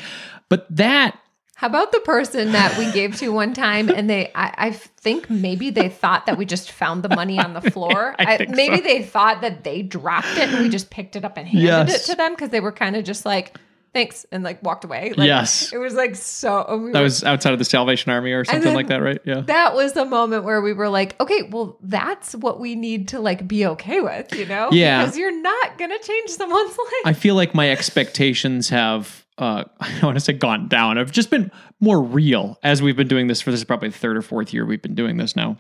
But 0.49 0.67
that 0.71 1.19
How 1.55 1.69
about 1.69 1.91
the 1.93 2.01
person 2.01 2.53
that 2.53 2.77
we 2.77 2.91
gave 2.93 3.17
to 3.17 3.33
one 3.33 3.55
time 3.55 3.89
and 3.89 4.11
they 4.11 4.31
I, 4.35 4.55
I 4.59 4.71
think 4.73 5.31
maybe 5.31 5.71
they 5.71 5.89
thought 5.89 6.27
that 6.27 6.37
we 6.37 6.45
just 6.45 6.71
found 6.71 7.03
the 7.03 7.09
money 7.09 7.39
on 7.39 7.55
the 7.55 7.63
floor. 7.71 8.15
I 8.19 8.35
I 8.35 8.47
maybe 8.51 8.77
so. 8.77 8.83
they 8.83 9.03
thought 9.03 9.41
that 9.41 9.65
they 9.65 9.81
dropped 9.83 10.37
it 10.37 10.51
and 10.51 10.63
we 10.63 10.69
just 10.69 10.91
picked 10.91 11.17
it 11.17 11.25
up 11.25 11.39
and 11.39 11.49
handed 11.49 11.65
Yes. 11.89 12.03
it 12.07 12.11
to 12.11 12.17
them 12.17 12.33
because 12.33 12.51
they 12.51 12.61
were 12.61 12.73
kind 12.73 12.95
of 12.95 13.05
just 13.05 13.25
like, 13.25 13.57
thanks, 13.97 14.27
and 14.31 14.45
like 14.45 14.63
walked 14.63 14.85
away. 14.85 15.13
Like, 15.17 15.27
Yes. 15.27 15.73
It 15.73 15.79
was 15.79 15.95
like 15.95 16.15
so 16.17 16.77
we 16.85 16.93
that 16.93 16.99
were- 16.99 17.05
was 17.05 17.25
outside 17.25 17.53
of 17.53 17.59
the 17.59 17.65
Salvation 17.65 18.13
Army 18.13 18.33
or 18.33 18.45
something 18.45 18.75
like 18.75 18.89
that, 18.89 19.03
right? 19.03 19.19
Yeah. 19.25 19.41
that 19.47 19.75
was 19.75 19.95
the 19.95 20.05
moment 20.05 20.45
where 20.45 20.61
we 20.61 20.73
were 20.73 20.89
like, 20.89 21.19
okay, 21.21 21.43
well, 21.51 21.79
that's 21.83 22.35
what 22.35 22.61
we 22.61 22.75
need 22.75 23.09
to 23.09 23.21
like 23.21 23.49
be 23.49 23.67
okay 23.67 24.01
with, 24.01 24.35
you 24.35 24.47
know? 24.47 24.69
Yeah. 24.71 25.03
Because 25.03 25.17
you're 25.17 25.41
not 25.43 25.79
gonna 25.79 25.99
change 25.99 26.31
someone's 26.31 26.77
life. 26.79 26.93
I 27.07 27.13
feel 27.15 27.35
like 27.35 27.55
my 27.55 27.71
expectations 27.71 28.69
have 28.69 29.25
uh 29.39 29.65
I 29.81 30.01
want 30.03 30.17
to 30.17 30.21
say 30.21 30.33
gone 30.35 30.69
down. 30.69 30.99
I've 30.99 31.13
just 31.13 31.31
been 31.31 31.51
more 31.81 32.03
real 32.03 32.59
as 32.63 32.83
we've 32.83 32.97
been 32.97 33.09
doing 33.09 33.27
this 33.27 33.41
for 33.41 33.51
this 33.51 33.61
is 33.61 33.65
probably 33.65 33.89
the 33.89 33.99
third 33.99 34.17
or 34.17 34.23
fourth 34.23 34.53
year 34.53 34.65
we've 34.67 34.83
been 34.83 34.95
doing 34.95 35.17
this 35.17 35.35
now. 35.37 35.57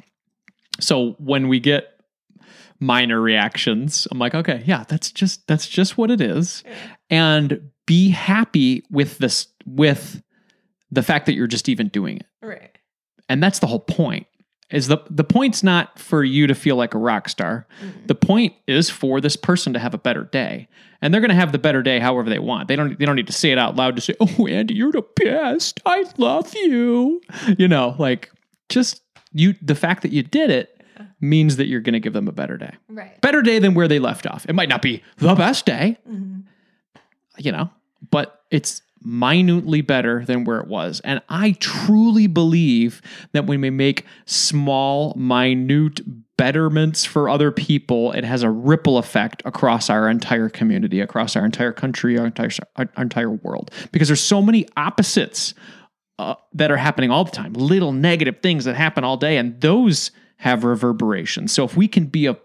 So 0.81 1.12
when 1.19 1.49
we 1.49 1.59
get 1.61 1.88
minor 2.81 3.21
reactions, 3.21 4.07
I'm 4.11 4.19
like, 4.19 4.35
okay, 4.35 4.62
yeah, 4.66 4.85
that's 4.88 5.11
just 5.11 5.47
that's 5.47 5.66
just 5.66 5.97
what 5.97 6.11
it 6.11 6.21
is. 6.21 6.62
And 7.09 7.71
be 7.87 8.11
happy 8.11 8.83
with 8.90 9.19
this 9.19 9.49
with 9.64 10.23
the 10.90 11.02
fact 11.02 11.26
that 11.26 11.35
you're 11.35 11.47
just 11.47 11.69
even 11.69 11.88
doing 11.88 12.19
it. 12.19 12.26
right. 12.43 12.71
And 13.28 13.43
that's 13.43 13.59
the 13.59 13.66
whole 13.66 13.81
point. 13.81 14.26
Is 14.71 14.88
the 14.88 14.99
the 15.11 15.23
point's 15.25 15.62
not 15.62 15.99
for 15.99 16.25
you 16.25 16.47
to 16.49 16.55
feel 16.55 16.75
like 16.76 16.95
a 16.95 16.99
rock 16.99 17.28
star. 17.28 17.66
The 18.07 18.14
point 18.16 18.55
is 18.66 18.90
for 18.90 19.21
this 19.21 19.37
person 19.37 19.73
to 19.75 19.78
have 19.78 19.95
a 19.95 19.99
better 19.99 20.25
day. 20.25 20.69
And 21.00 21.12
they're 21.14 21.21
going 21.21 21.28
to 21.31 21.37
have 21.37 21.52
the 21.52 21.59
better 21.59 21.83
day 21.83 22.00
however 22.00 22.28
they 22.28 22.40
want. 22.40 22.66
They 22.69 22.75
don't 22.75 22.99
they 22.99 23.05
don't 23.05 23.14
need 23.16 23.28
to 23.28 23.33
say 23.33 23.52
it 23.52 23.59
out 23.59 23.76
loud 23.76 23.95
to 23.97 24.02
say, 24.02 24.14
"Oh, 24.21 24.47
Andy, 24.49 24.75
you're 24.75 24.90
the 24.93 25.05
best. 25.25 25.81
I 25.87 26.05
love 26.19 26.52
you." 26.55 27.21
You 27.59 27.69
know, 27.69 27.95
like 27.99 28.31
just 28.69 29.02
you 29.33 29.55
the 29.62 29.76
fact 29.76 30.02
that 30.02 30.11
you 30.12 30.25
did 30.25 30.50
it 30.50 30.83
means 31.21 31.57
that 31.57 31.66
you're 31.66 31.81
going 31.81 31.93
to 31.93 32.00
give 32.00 32.12
them 32.12 32.26
a 32.26 32.33
better 32.33 32.57
day. 32.57 32.75
Right. 32.88 33.21
Better 33.21 33.43
day 33.43 33.59
than 33.61 33.75
where 33.75 33.87
they 33.88 33.99
left 34.00 34.26
off. 34.26 34.47
It 34.49 34.55
might 34.55 34.69
not 34.69 34.83
be 34.83 35.02
the 35.19 35.35
best 35.37 35.64
day, 35.66 35.97
Mhm. 36.11 36.43
You 37.38 37.52
know, 37.52 37.71
but 38.11 38.43
it's 38.50 38.83
minutely 39.02 39.83
better 39.83 40.25
than 40.25 40.45
where 40.45 40.59
it 40.59 40.66
was. 40.66 41.00
And 41.00 41.23
I 41.28 41.52
truly 41.52 42.26
believe 42.26 43.02
that 43.33 43.47
when 43.47 43.61
we 43.61 43.71
make 43.71 44.05
small, 44.25 45.14
minute 45.14 46.00
betterments 46.37 47.05
for 47.05 47.28
other 47.28 47.50
people, 47.50 48.12
it 48.12 48.25
has 48.25 48.43
a 48.43 48.50
ripple 48.50 48.99
effect 48.99 49.43
across 49.45 49.88
our 49.88 50.09
entire 50.09 50.49
community, 50.49 51.00
across 51.00 51.37
our 51.37 51.45
entire 51.45 51.73
country, 51.73 52.19
our 52.19 52.26
entire, 52.26 52.50
our 52.76 52.88
entire 52.99 53.31
world. 53.31 53.71
Because 53.93 54.09
there's 54.09 54.21
so 54.21 54.43
many 54.43 54.66
opposites 54.76 55.55
uh, 56.19 56.35
that 56.55 56.71
are 56.71 56.76
happening 56.76 57.11
all 57.11 57.25
the 57.25 57.31
time, 57.31 57.52
little 57.52 57.93
negative 57.93 58.40
things 58.43 58.64
that 58.64 58.75
happen 58.75 59.05
all 59.05 59.16
day, 59.16 59.37
and 59.37 59.61
those 59.61 60.11
have 60.38 60.64
reverberations. 60.64 61.52
So 61.52 61.64
if 61.64 61.76
we 61.76 61.88
can 61.88 62.07
be 62.07 62.26
a 62.26 62.37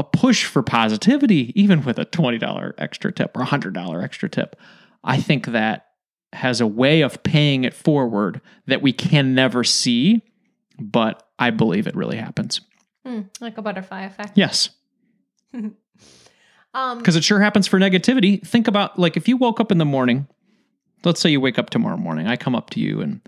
a 0.00 0.02
push 0.02 0.46
for 0.46 0.62
positivity, 0.62 1.52
even 1.60 1.84
with 1.84 1.98
a 1.98 2.06
$20 2.06 2.72
extra 2.78 3.12
tip 3.12 3.36
or 3.36 3.42
a 3.42 3.46
$100 3.46 4.02
extra 4.02 4.30
tip, 4.30 4.56
I 5.04 5.20
think 5.20 5.48
that 5.48 5.88
has 6.32 6.62
a 6.62 6.66
way 6.66 7.02
of 7.02 7.22
paying 7.22 7.64
it 7.64 7.74
forward 7.74 8.40
that 8.66 8.80
we 8.80 8.94
can 8.94 9.34
never 9.34 9.62
see, 9.62 10.22
but 10.78 11.28
I 11.38 11.50
believe 11.50 11.86
it 11.86 11.94
really 11.94 12.16
happens. 12.16 12.62
Hmm, 13.04 13.22
like 13.42 13.58
a 13.58 13.62
butterfly 13.62 14.04
effect. 14.04 14.38
Yes, 14.38 14.70
Um, 16.72 16.98
because 16.98 17.16
it 17.16 17.24
sure 17.24 17.40
happens 17.40 17.66
for 17.66 17.80
negativity. 17.80 18.46
Think 18.46 18.68
about 18.68 18.96
like 18.96 19.16
if 19.16 19.26
you 19.26 19.36
woke 19.36 19.58
up 19.58 19.72
in 19.72 19.78
the 19.78 19.84
morning, 19.84 20.28
let's 21.04 21.20
say 21.20 21.28
you 21.28 21.40
wake 21.40 21.58
up 21.58 21.70
tomorrow 21.70 21.96
morning, 21.96 22.28
I 22.28 22.36
come 22.36 22.54
up 22.54 22.70
to 22.70 22.80
you 22.80 23.00
and 23.00 23.20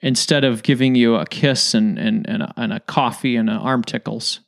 instead 0.00 0.44
of 0.44 0.62
giving 0.62 0.94
you 0.94 1.16
a 1.16 1.26
kiss 1.26 1.74
and 1.74 1.98
and 1.98 2.26
and 2.26 2.42
a, 2.42 2.54
and 2.56 2.72
a 2.72 2.80
coffee 2.80 3.36
and 3.36 3.50
a 3.50 3.52
arm 3.52 3.82
tickles, 3.84 4.40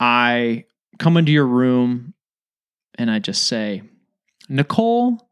I 0.00 0.64
come 0.98 1.16
into 1.16 1.32
your 1.32 1.46
room 1.46 2.14
and 2.96 3.10
I 3.10 3.18
just 3.18 3.44
say, 3.46 3.82
Nicole, 4.48 5.28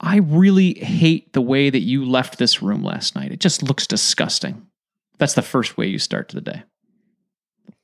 I 0.00 0.16
really 0.18 0.74
hate 0.74 1.32
the 1.32 1.40
way 1.40 1.70
that 1.70 1.80
you 1.80 2.04
left 2.04 2.38
this 2.38 2.62
room 2.62 2.82
last 2.82 3.14
night. 3.16 3.32
It 3.32 3.40
just 3.40 3.62
looks 3.62 3.86
disgusting. 3.86 4.66
That's 5.18 5.34
the 5.34 5.42
first 5.42 5.76
way 5.78 5.86
you 5.86 5.98
start 5.98 6.28
the 6.28 6.40
day. 6.40 6.62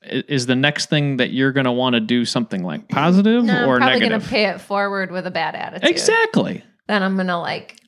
Is 0.02 0.46
the 0.46 0.56
next 0.56 0.90
thing 0.90 1.18
that 1.18 1.30
you're 1.32 1.52
going 1.52 1.64
to 1.64 1.72
want 1.72 1.94
to 1.94 2.00
do 2.00 2.24
something 2.24 2.62
like 2.64 2.88
positive 2.88 3.44
no, 3.44 3.66
or 3.66 3.74
I'm 3.76 3.80
probably 3.80 4.00
negative? 4.00 4.20
gonna 4.22 4.30
pay 4.30 4.44
it 4.46 4.60
forward 4.60 5.10
with 5.12 5.26
a 5.26 5.30
bad 5.30 5.54
attitude. 5.54 5.88
exactly. 5.88 6.64
Then 6.88 7.02
I'm 7.04 7.16
gonna 7.16 7.40
like 7.40 7.80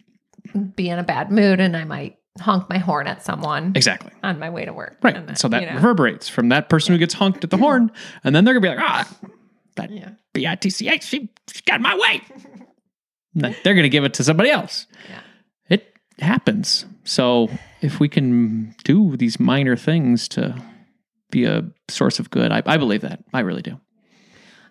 be 0.77 0.89
in 0.89 0.99
a 1.01 1.03
bad 1.03 1.33
mood 1.33 1.59
and 1.59 1.77
I 1.77 1.83
might 1.85 2.17
honk 2.41 2.69
my 2.69 2.79
horn 2.79 3.07
at 3.07 3.23
someone 3.23 3.73
Exactly. 3.75 4.11
on 4.23 4.39
my 4.39 4.51
way 4.51 4.65
to 4.65 4.73
work. 4.73 4.99
Right. 5.03 5.17
And 5.17 5.29
then, 5.29 5.37
so 5.37 5.49
that 5.49 5.61
you 5.63 5.69
know, 5.69 5.75
reverberates 5.75 6.29
from 6.29 6.49
that 6.49 6.69
person 6.69 6.93
who 6.93 6.99
gets 6.99 7.15
honked 7.15 7.45
at 7.45 7.51
the 7.51 7.57
horn, 7.57 7.91
and 8.25 8.35
then 8.35 8.45
they're 8.45 8.55
gonna 8.55 8.63
be 8.63 8.69
like, 8.77 8.79
ah, 8.81 9.09
that 9.77 9.91
yeah. 9.91 10.11
bitch, 10.35 10.63
she, 11.03 11.31
she 11.53 11.63
got 11.67 11.77
in 11.77 11.83
my 11.83 11.97
way. 11.97 12.23
And 13.35 13.57
they're 13.65 13.75
gonna 13.75 13.89
give 13.89 14.05
it 14.05 14.15
to 14.15 14.25
somebody 14.25 14.51
else. 14.51 14.87
Yeah. 15.09 15.21
It 15.69 15.95
happens. 16.23 16.87
So 17.05 17.51
if 17.83 18.01
we 18.01 18.09
can 18.09 18.75
do 18.85 19.17
these 19.17 19.39
minor 19.41 19.77
things 19.77 20.29
to 20.29 20.61
be 21.31 21.45
a 21.45 21.65
source 21.89 22.19
of 22.19 22.31
good, 22.31 22.53
I, 22.53 22.63
I 22.67 22.77
believe 22.77 23.01
that. 23.03 23.25
I 23.33 23.41
really 23.41 23.63
do. 23.63 23.81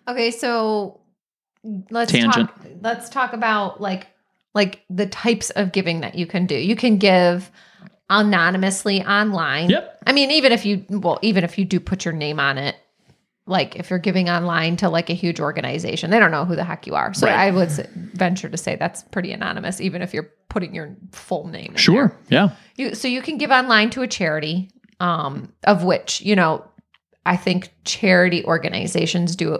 Okay, 0.08 0.30
so 0.30 1.00
let's 1.90 2.12
Tangent. 2.12 2.48
talk 2.48 2.66
let's 2.82 3.08
talk 3.08 3.32
about 3.32 3.80
like 3.80 4.06
like 4.54 4.84
the 4.88 5.06
types 5.06 5.50
of 5.50 5.72
giving 5.72 6.00
that 6.00 6.14
you 6.14 6.26
can 6.26 6.46
do. 6.46 6.54
You 6.54 6.76
can 6.76 6.98
give 6.98 7.50
anonymously 8.10 9.02
online. 9.04 9.70
Yep. 9.70 10.02
I 10.06 10.12
mean, 10.12 10.30
even 10.30 10.52
if 10.52 10.64
you 10.64 10.84
well, 10.88 11.18
even 11.22 11.44
if 11.44 11.58
you 11.58 11.64
do 11.64 11.80
put 11.80 12.04
your 12.04 12.14
name 12.14 12.38
on 12.38 12.58
it, 12.58 12.76
like 13.46 13.76
if 13.76 13.90
you're 13.90 13.98
giving 13.98 14.30
online 14.30 14.76
to 14.76 14.88
like 14.88 15.10
a 15.10 15.14
huge 15.14 15.40
organization, 15.40 16.10
they 16.10 16.18
don't 16.18 16.30
know 16.30 16.44
who 16.44 16.56
the 16.56 16.64
heck 16.64 16.86
you 16.86 16.94
are. 16.94 17.12
So 17.14 17.26
Right. 17.26 17.36
I 17.36 17.50
would 17.50 17.70
venture 18.14 18.48
to 18.48 18.56
say 18.56 18.76
that's 18.76 19.02
pretty 19.02 19.32
anonymous, 19.32 19.80
even 19.80 20.02
if 20.02 20.14
you're 20.14 20.30
putting 20.48 20.74
your 20.74 20.96
full 21.12 21.46
name. 21.48 21.74
Sure. 21.76 22.16
there. 22.28 22.48
Yeah. 22.48 22.56
You 22.76 22.94
so 22.94 23.08
you 23.08 23.22
can 23.22 23.38
give 23.38 23.50
online 23.50 23.90
to 23.90 24.02
a 24.02 24.08
charity, 24.08 24.70
um, 25.00 25.52
of 25.66 25.84
which 25.84 26.20
you 26.20 26.36
know, 26.36 26.64
I 27.26 27.36
think 27.36 27.72
charity 27.84 28.44
organizations 28.44 29.34
do 29.36 29.58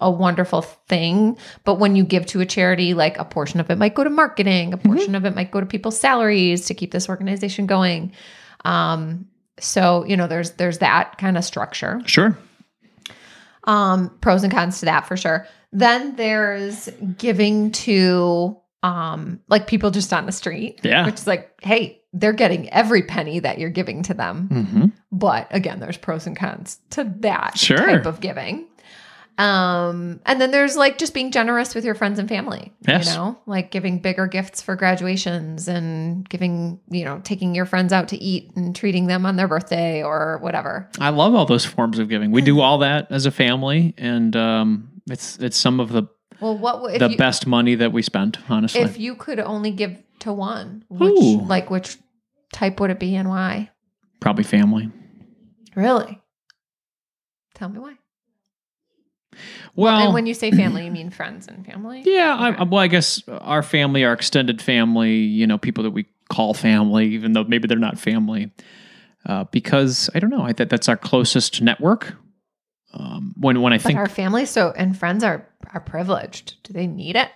a, 0.00 0.10
wonderful 0.10 0.62
thing. 0.62 1.36
But 1.64 1.76
when 1.76 1.96
you 1.96 2.04
give 2.04 2.26
to 2.26 2.40
a 2.40 2.46
charity, 2.46 2.94
like 2.94 3.18
a 3.18 3.24
portion 3.24 3.60
of 3.60 3.70
it 3.70 3.78
might 3.78 3.94
go 3.94 4.04
to 4.04 4.10
marketing, 4.10 4.72
a 4.72 4.76
portion 4.76 5.14
of 5.14 5.24
it 5.24 5.34
might 5.34 5.50
go 5.50 5.60
to 5.60 5.66
people's 5.66 5.98
salaries 5.98 6.66
to 6.66 6.74
keep 6.74 6.90
this 6.92 7.08
organization 7.08 7.66
going. 7.66 8.12
Um, 8.64 9.26
so 9.58 10.04
you 10.04 10.16
know, 10.16 10.26
there's 10.26 10.52
there's 10.52 10.78
that 10.78 11.18
kind 11.18 11.36
of 11.36 11.44
structure. 11.44 12.00
Sure. 12.06 12.36
Um, 13.64 14.10
pros 14.20 14.42
and 14.42 14.52
cons 14.52 14.80
to 14.80 14.86
that 14.86 15.06
for 15.06 15.16
sure. 15.16 15.46
Then 15.72 16.16
there's 16.16 16.88
giving 17.18 17.70
to 17.72 18.58
um 18.82 19.40
like 19.48 19.68
people 19.68 19.90
just 19.92 20.12
on 20.12 20.26
the 20.26 20.32
street. 20.32 20.80
Yeah. 20.82 21.06
Which 21.06 21.14
is 21.14 21.26
like, 21.26 21.50
hey, 21.62 22.02
they're 22.12 22.32
getting 22.32 22.68
every 22.70 23.02
penny 23.02 23.38
that 23.38 23.58
you're 23.58 23.70
giving 23.70 24.02
to 24.04 24.14
them. 24.14 24.48
Mm-hmm. 24.52 24.84
But 25.12 25.46
again, 25.50 25.78
there's 25.80 25.96
pros 25.96 26.26
and 26.26 26.36
cons 26.36 26.78
to 26.90 27.04
that 27.20 27.56
Sure. 27.56 27.78
type 27.78 28.06
of 28.06 28.20
giving. 28.20 28.66
Um, 29.38 30.20
and 30.26 30.40
then 30.40 30.50
there's 30.50 30.76
like 30.76 30.98
just 30.98 31.14
being 31.14 31.30
generous 31.32 31.74
with 31.74 31.84
your 31.84 31.94
friends 31.94 32.18
and 32.18 32.28
family. 32.28 32.72
Yes. 32.86 33.08
You 33.08 33.14
know, 33.14 33.38
like 33.46 33.70
giving 33.70 33.98
bigger 33.98 34.26
gifts 34.26 34.60
for 34.60 34.76
graduations 34.76 35.68
and 35.68 36.28
giving, 36.28 36.80
you 36.90 37.04
know, 37.04 37.20
taking 37.24 37.54
your 37.54 37.64
friends 37.64 37.92
out 37.92 38.08
to 38.08 38.16
eat 38.16 38.54
and 38.56 38.76
treating 38.76 39.06
them 39.06 39.24
on 39.24 39.36
their 39.36 39.48
birthday 39.48 40.02
or 40.02 40.38
whatever. 40.42 40.88
I 40.98 41.10
love 41.10 41.34
all 41.34 41.46
those 41.46 41.64
forms 41.64 41.98
of 41.98 42.08
giving. 42.08 42.30
We 42.30 42.42
do 42.42 42.60
all 42.60 42.78
that 42.78 43.10
as 43.10 43.26
a 43.26 43.30
family, 43.30 43.94
and 43.96 44.36
um, 44.36 44.90
it's 45.10 45.38
it's 45.38 45.56
some 45.56 45.80
of 45.80 45.92
the 45.92 46.04
Well, 46.40 46.58
what 46.58 46.98
the 46.98 47.10
you, 47.10 47.16
best 47.16 47.46
money 47.46 47.74
that 47.76 47.92
we 47.92 48.02
spent. 48.02 48.38
Honestly, 48.50 48.82
if 48.82 48.98
you 48.98 49.14
could 49.14 49.40
only 49.40 49.70
give 49.70 49.96
to 50.20 50.32
one? 50.32 50.84
Which 50.88 51.10
Ooh. 51.10 51.40
like 51.42 51.70
which 51.70 51.98
type 52.52 52.80
would 52.80 52.90
it 52.90 53.00
be 53.00 53.16
and 53.16 53.28
why? 53.28 53.70
probably 54.20 54.44
family. 54.44 54.88
Really? 55.74 56.20
Tell 57.54 57.68
me 57.68 57.80
why. 57.80 57.94
Well, 59.76 60.04
and 60.06 60.14
when 60.14 60.26
you 60.26 60.34
say 60.34 60.50
family, 60.50 60.84
you 60.84 60.90
mean 60.90 61.10
friends 61.10 61.48
and 61.48 61.64
family? 61.64 62.02
Yeah, 62.06 62.36
I, 62.38 62.62
well, 62.64 62.80
I 62.80 62.86
guess 62.88 63.22
our 63.28 63.62
family, 63.62 64.04
our 64.04 64.12
extended 64.12 64.60
family, 64.60 65.14
you 65.16 65.46
know, 65.46 65.58
people 65.58 65.82
that 65.84 65.90
we 65.90 66.06
call 66.28 66.54
family, 66.54 67.06
even 67.08 67.32
though 67.32 67.44
maybe 67.44 67.66
they're 67.68 67.78
not 67.78 67.98
family, 67.98 68.50
uh, 69.26 69.44
because 69.44 70.10
I 70.14 70.18
don't 70.18 70.30
know, 70.30 70.42
I 70.42 70.52
think 70.52 70.68
that's 70.70 70.88
our 70.88 70.96
closest 70.96 71.62
network. 71.62 72.14
Um, 72.94 73.34
when 73.38 73.62
when 73.62 73.72
I 73.72 73.78
But 73.78 73.82
think 73.86 73.98
our 73.98 74.08
family 74.08 74.44
so 74.44 74.72
and 74.76 74.96
friends 74.96 75.24
are 75.24 75.48
are 75.72 75.80
privileged. 75.80 76.62
Do 76.64 76.74
they 76.74 76.86
need 76.86 77.16
it? 77.16 77.30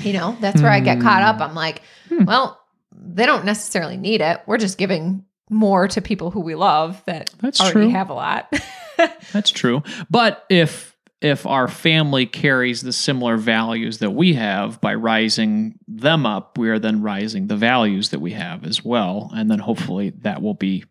You 0.00 0.12
know, 0.14 0.36
that's 0.40 0.62
where 0.62 0.70
I 0.70 0.80
get 0.80 1.00
caught 1.00 1.22
up. 1.22 1.40
I'm 1.40 1.54
like, 1.54 1.82
Hmm. 2.08 2.24
well, 2.24 2.58
they 2.92 3.26
don't 3.26 3.44
necessarily 3.44 3.96
need 3.96 4.20
it. 4.22 4.40
We're 4.46 4.56
just 4.58 4.78
giving 4.78 5.24
more 5.50 5.88
to 5.88 6.00
people 6.00 6.30
who 6.30 6.40
we 6.40 6.54
love 6.54 7.02
that 7.06 7.30
That's 7.40 7.60
already 7.60 7.72
true. 7.72 7.88
have 7.90 8.08
a 8.10 8.14
lot. 8.14 8.52
that's 9.32 9.50
true, 9.50 9.82
but 10.10 10.44
if 10.48 10.96
if 11.20 11.46
our 11.46 11.66
family 11.66 12.26
carries 12.26 12.82
the 12.82 12.92
similar 12.92 13.36
values 13.36 13.98
that 13.98 14.10
we 14.10 14.34
have 14.34 14.80
by 14.80 14.94
rising 14.94 15.76
them 15.88 16.24
up, 16.24 16.56
we 16.56 16.68
are 16.70 16.78
then 16.78 17.02
rising 17.02 17.48
the 17.48 17.56
values 17.56 18.10
that 18.10 18.20
we 18.20 18.32
have 18.32 18.64
as 18.64 18.84
well, 18.84 19.30
and 19.34 19.50
then 19.50 19.58
hopefully 19.58 20.10
that 20.10 20.42
will 20.42 20.54
be 20.54 20.84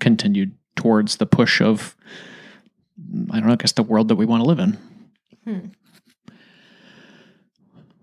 continued 0.00 0.56
towards 0.74 1.16
the 1.16 1.26
push 1.26 1.60
of 1.60 1.96
I 3.30 3.38
don't 3.38 3.46
know, 3.46 3.52
I 3.52 3.56
guess 3.56 3.72
the 3.72 3.82
world 3.82 4.08
that 4.08 4.16
we 4.16 4.26
want 4.26 4.42
to 4.42 4.48
live 4.48 4.58
in. 4.58 4.78
Hmm. 5.44 5.66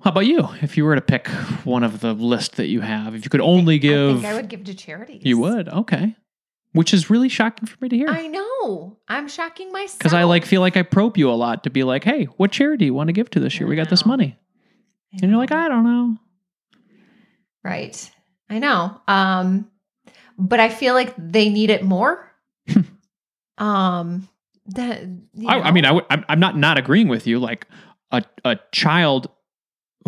How 0.03 0.12
about 0.12 0.25
you? 0.25 0.50
If 0.62 0.75
you 0.75 0.84
were 0.84 0.96
to 0.96 1.01
pick 1.01 1.27
one 1.63 1.84
of 1.84 2.01
the 2.01 2.13
list 2.13 2.58
that 2.58 2.68
you 2.68 2.82
have, 2.82 3.15
if 3.15 3.24
you 3.24 3.30
could 3.30 3.42
only 3.42 3.75
I 3.75 3.77
give, 3.77 4.15
think 4.22 4.25
I 4.25 4.34
would 4.36 4.50
give 4.50 4.65
to 4.65 4.74
charities. 4.74 5.22
you 5.24 5.38
would. 5.39 5.70
Okay, 5.70 6.15
which 6.74 6.94
is 6.94 7.10
really 7.10 7.30
shocking 7.30 7.68
for 7.68 7.77
me 7.82 7.89
to 7.89 7.96
hear 7.96 8.10
I 8.10 8.27
know. 8.27 8.98
I'm 9.08 9.27
shocking 9.27 9.72
myself. 9.72 10.00
because 10.00 10.13
I 10.13 10.24
like 10.24 10.46
feel 10.46 10.62
like 10.62 10.75
I 10.75 10.82
probe 10.82 11.18
you 11.18 11.30
a 11.30 11.34
lot 11.34 11.63
to 11.63 11.70
be 11.70 11.84
like, 11.84 12.03
hey, 12.03 12.25
what 12.38 12.51
charity 12.51 12.80
do 12.80 12.86
you 12.86 12.94
want 12.94 13.08
to 13.08 13.13
give 13.13 13.30
to 13.32 13.39
this 13.39 13.60
year? 13.60 13.68
We 13.68 13.75
got 13.75 13.89
this 13.89 14.06
money, 14.06 14.38
I 15.13 15.20
and 15.22 15.32
you're 15.32 15.39
like. 15.39 15.51
I 15.51 15.70
don't 15.70 15.84
know. 15.84 16.18
Right. 17.63 18.12
I 18.50 18.60
know. 18.60 19.00
Um, 19.08 19.70
but 20.38 20.60
I 20.60 20.70
feel 20.70 20.94
like 20.94 21.13
they 21.18 21.50
need 21.50 21.70
it 21.70 21.84
more. 21.84 22.30
um, 23.58 24.27
that 24.68 25.03
I, 25.48 25.60
I 25.60 25.72
mean? 25.72 25.86
I 25.86 26.00
I'm, 26.10 26.25
I'm 26.27 26.39
not 26.39 26.58
not 26.58 26.77
agreeing 26.77 27.08
with 27.08 27.27
you. 27.27 27.39
Like 27.39 27.68
a 28.12 28.24
a 28.44 28.60
child 28.72 29.30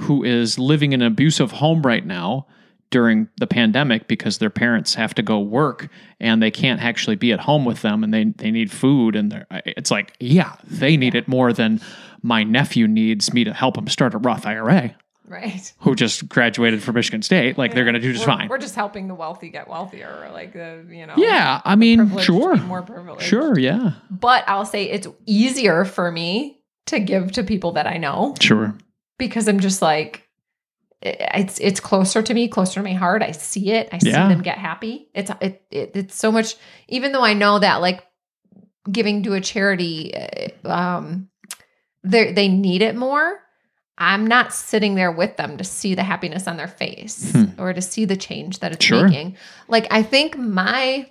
who 0.02 0.24
is 0.24 0.60
living 0.60 0.94
in 0.94 1.02
an 1.02 1.08
abusive 1.08 1.52
home 1.52 1.82
right 1.82 2.06
now 2.06 2.48
during 2.96 3.28
the 3.40 3.46
pandemic 3.46 4.08
because 4.08 4.38
their 4.38 4.50
parents 4.50 4.94
have 4.94 5.14
to 5.14 5.22
go 5.22 5.38
work 5.38 5.90
and 6.22 6.42
they 6.42 6.50
can't 6.50 6.82
actually 6.82 7.18
be 7.18 7.34
at 7.34 7.42
home 7.42 7.66
with 7.66 7.82
them 7.82 8.06
and 8.06 8.14
they 8.14 8.24
they 8.38 8.50
need 8.50 8.72
food 8.72 9.18
and 9.18 9.34
they're 9.34 9.46
it's 9.66 9.92
like 9.92 10.14
yeah 10.22 10.56
they 10.64 10.96
need 10.96 11.14
it 11.14 11.28
more 11.28 11.52
than 11.52 11.82
my 12.22 12.42
nephew 12.42 12.88
needs 12.88 13.34
me 13.34 13.44
to 13.44 13.52
help 13.52 13.78
him 13.78 13.86
start 13.90 14.14
a 14.14 14.18
Roth 14.18 14.46
IRA 14.46 14.96
right. 15.28 15.74
who 15.80 15.94
just 15.94 16.30
graduated 16.30 16.82
from 16.82 16.96
Michigan 16.96 17.22
State 17.22 17.58
like 17.58 17.74
they're 17.74 17.84
going 17.84 17.96
to 17.96 18.00
do 18.00 18.14
just 18.14 18.26
we're, 18.26 18.34
fine 18.34 18.48
We're 18.48 18.60
just 18.60 18.76
helping 18.76 19.10
the 19.10 19.16
wealthy 19.16 19.50
get 19.50 19.68
wealthier, 19.68 20.30
like 20.32 20.54
the 20.54 20.86
you 20.90 21.06
know. 21.06 21.16
yeah 21.18 21.60
I 21.66 21.76
mean 21.76 22.18
sure 22.20 22.56
more 22.56 22.82
privileged. 22.82 23.24
sure 23.24 23.60
yeah 23.60 23.96
But 24.10 24.46
I'll 24.48 24.64
say 24.64 24.86
it's 24.86 25.10
easier 25.26 25.84
for 25.84 26.14
me 26.14 26.62
to 26.86 27.02
give 27.02 27.34
to 27.34 27.44
people 27.44 27.74
that 27.74 27.88
I 27.88 27.98
know 27.98 28.36
sure 28.40 28.74
because 29.18 29.50
I'm 29.50 29.60
just 29.60 29.82
like 29.82 30.25
it's 31.06 31.60
it's 31.60 31.80
closer 31.80 32.22
to 32.22 32.34
me, 32.34 32.48
closer 32.48 32.76
to 32.80 32.84
my 32.84 32.94
heart. 32.94 33.22
I 33.22 33.32
see 33.32 33.72
it. 33.72 33.90
I 33.92 34.00
Yeah. 34.02 34.28
see 34.28 34.34
them 34.34 34.42
get 34.42 34.58
happy. 34.58 35.10
It's 35.14 35.32
it, 35.42 35.62
it 35.72 35.92
it's 35.96 36.16
so 36.16 36.32
much. 36.32 36.56
Even 36.88 37.12
though 37.12 37.24
I 37.24 37.34
know 37.34 37.60
that 37.60 37.78
like 37.82 38.04
giving 38.92 39.24
to 39.24 39.34
a 39.34 39.42
charity, 39.42 40.14
uh, 40.16 40.70
um, 40.70 41.30
they 42.04 42.32
they 42.34 42.48
need 42.48 42.82
it 42.82 42.96
more. 42.96 43.40
I'm 43.98 44.28
not 44.28 44.54
sitting 44.54 44.96
there 44.96 45.12
with 45.12 45.38
them 45.38 45.56
to 45.58 45.64
see 45.64 45.96
the 45.96 46.04
happiness 46.04 46.48
on 46.48 46.58
their 46.58 46.68
face 46.68 47.32
Hmm. 47.32 47.46
or 47.58 47.72
to 47.72 47.82
see 47.82 48.04
the 48.06 48.18
change 48.18 48.60
that 48.60 48.74
it's 48.74 48.84
Sure. 48.86 49.08
making. 49.08 49.38
Like 49.70 49.88
I 49.92 50.04
think 50.04 50.38
my 50.38 51.10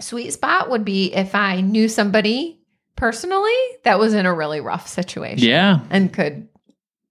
sweet 0.00 0.30
spot 0.32 0.68
would 0.68 0.84
be 0.84 1.12
if 1.14 1.34
I 1.34 1.62
knew 1.62 1.88
somebody 1.88 2.60
personally 2.96 3.54
that 3.84 3.98
was 3.98 4.12
in 4.14 4.26
a 4.26 4.32
really 4.34 4.60
rough 4.60 4.88
situation 4.88 5.46
yeah 5.46 5.80
and 5.90 6.10
could 6.12 6.48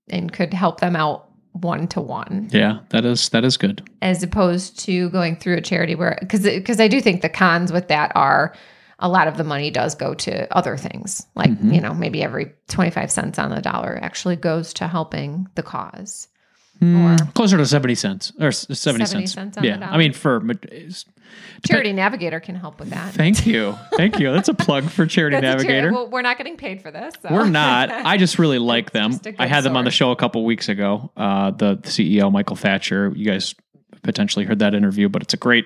and 0.09 0.31
could 0.33 0.51
help 0.53 0.79
them 0.79 0.95
out 0.95 1.29
one 1.61 1.87
to 1.87 2.01
one 2.01 2.49
yeah 2.51 2.79
that 2.89 3.05
is 3.05 3.29
that 3.29 3.43
is 3.45 3.55
good 3.57 3.81
as 4.01 4.21
opposed 4.21 4.77
to 4.79 5.09
going 5.11 5.35
through 5.37 5.55
a 5.55 5.61
charity 5.61 5.95
where 5.95 6.17
because 6.19 6.43
because 6.43 6.79
I 6.81 6.87
do 6.87 6.99
think 7.01 7.21
the 7.21 7.29
cons 7.29 7.71
with 7.71 7.87
that 7.87 8.11
are 8.15 8.53
a 8.99 9.07
lot 9.09 9.27
of 9.27 9.37
the 9.37 9.43
money 9.43 9.71
does 9.71 9.95
go 9.95 10.13
to 10.13 10.53
other 10.55 10.75
things 10.77 11.25
like 11.35 11.51
Mhm. 11.51 11.73
you 11.73 11.81
know 11.81 11.93
maybe 11.93 12.21
every 12.23 12.51
25 12.67 13.09
cents 13.09 13.39
on 13.39 13.51
the 13.51 13.61
dollar 13.61 13.97
actually 14.01 14.35
goes 14.35 14.73
to 14.73 14.87
helping 14.87 15.47
the 15.55 15.63
cause 15.63 16.27
Or- 16.81 17.15
closer 17.35 17.55
to 17.57 17.65
70 17.65 17.95
cents 17.95 18.33
or 18.39 18.51
70, 18.51 18.75
70 18.75 19.05
cents. 19.05 19.31
cents 19.33 19.57
on 19.57 19.63
the 19.63 19.69
yeah. 19.69 19.89
I 19.89 19.97
mean, 19.97 20.11
for 20.11 20.41
charity 21.67 21.93
navigator 21.93 22.39
can 22.39 22.55
help 22.55 22.79
with 22.79 22.89
that 22.89 23.13
thank 23.13 23.45
you. 23.45 23.75
Thank 23.97 24.19
you. 24.19 24.31
That's 24.31 24.49
a 24.49 24.53
plug 24.53 24.89
for 24.89 25.05
Charity 25.05 25.39
That's 25.39 25.63
a 25.63 25.65
chari- 25.65 25.69
Navigator. 25.69 25.91
well, 25.93 26.09
we're 26.09 26.21
not 26.21 26.37
getting 26.37 26.57
paid 26.57 26.81
for 26.81 26.91
this 26.91 27.13
so. 27.21 27.29
We're 27.31 27.47
not. 27.49 27.89
I 27.89 28.17
just 28.17 28.37
really 28.39 28.59
like 28.73 28.91
them. 28.91 29.11
just 29.11 29.25
a 29.25 29.31
good 29.31 29.41
I 29.41 29.45
had 29.47 29.63
them 29.63 29.75
on 29.77 29.85
the 29.85 29.91
show 29.91 30.11
a 30.11 30.15
couple 30.15 30.43
weeks 30.45 30.67
ago. 30.69 31.11
Uh, 31.15 31.51
the 31.51 31.77
CEO, 31.77 32.31
Michael 32.31 32.55
Thatcher. 32.55 33.11
You 33.15 33.25
guys 33.25 33.55
potentially 34.03 34.45
heard 34.45 34.59
that 34.59 34.73
interview, 34.75 35.07
but 35.09 35.21
it's 35.21 35.33
a 35.33 35.37
great 35.37 35.65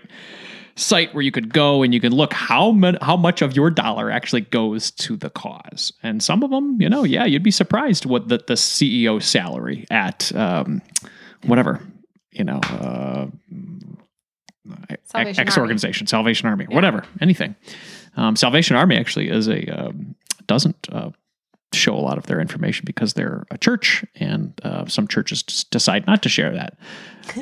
site 0.75 1.13
where 1.13 1.21
you 1.23 1.31
could 1.31 1.51
go 1.51 1.81
and 1.83 1.93
you 1.93 1.99
can 1.99 2.13
look 2.13 2.31
how 2.33 2.71
mu- 2.71 2.97
how 3.01 3.17
much 3.17 3.41
of 3.41 3.55
your 3.55 3.69
dollar 3.69 4.09
actually 4.11 4.41
goes 4.41 4.91
to 4.91 5.17
the 5.17 5.29
cause. 5.29 5.91
And 6.03 6.21
some 6.23 6.43
of 6.43 6.51
them, 6.51 6.79
you 6.79 6.87
know, 6.89 7.03
yeah, 7.03 7.25
you'd 7.25 7.43
be 7.43 7.51
surprised 7.51 8.05
what 8.05 8.29
the, 8.29 8.37
the 8.37 8.53
CEO 8.53 9.21
salary 9.21 9.85
at 9.91 10.33
um, 10.35 10.81
whatever, 11.45 11.81
you 12.31 12.43
know, 12.45 12.59
uh, 12.63 13.27
Salvation 15.05 15.41
X 15.47 15.57
Army. 15.57 15.61
organization, 15.65 16.07
Salvation 16.07 16.47
Army, 16.49 16.65
whatever, 16.69 17.03
anything. 17.21 17.55
Um, 18.17 18.35
Salvation 18.35 18.75
Army 18.75 18.97
actually 18.97 19.29
is 19.29 19.47
a 19.47 19.65
um, 19.67 20.15
doesn't 20.47 20.87
uh, 20.91 21.11
show 21.73 21.93
a 21.95 22.01
lot 22.01 22.17
of 22.17 22.25
their 22.25 22.39
information 22.41 22.83
because 22.85 23.13
they're 23.13 23.45
a 23.51 23.57
church, 23.57 24.03
and 24.15 24.59
uh, 24.63 24.85
some 24.87 25.07
churches 25.07 25.43
decide 25.43 26.07
not 26.07 26.23
to 26.23 26.29
share 26.29 26.53
that. 26.53 26.77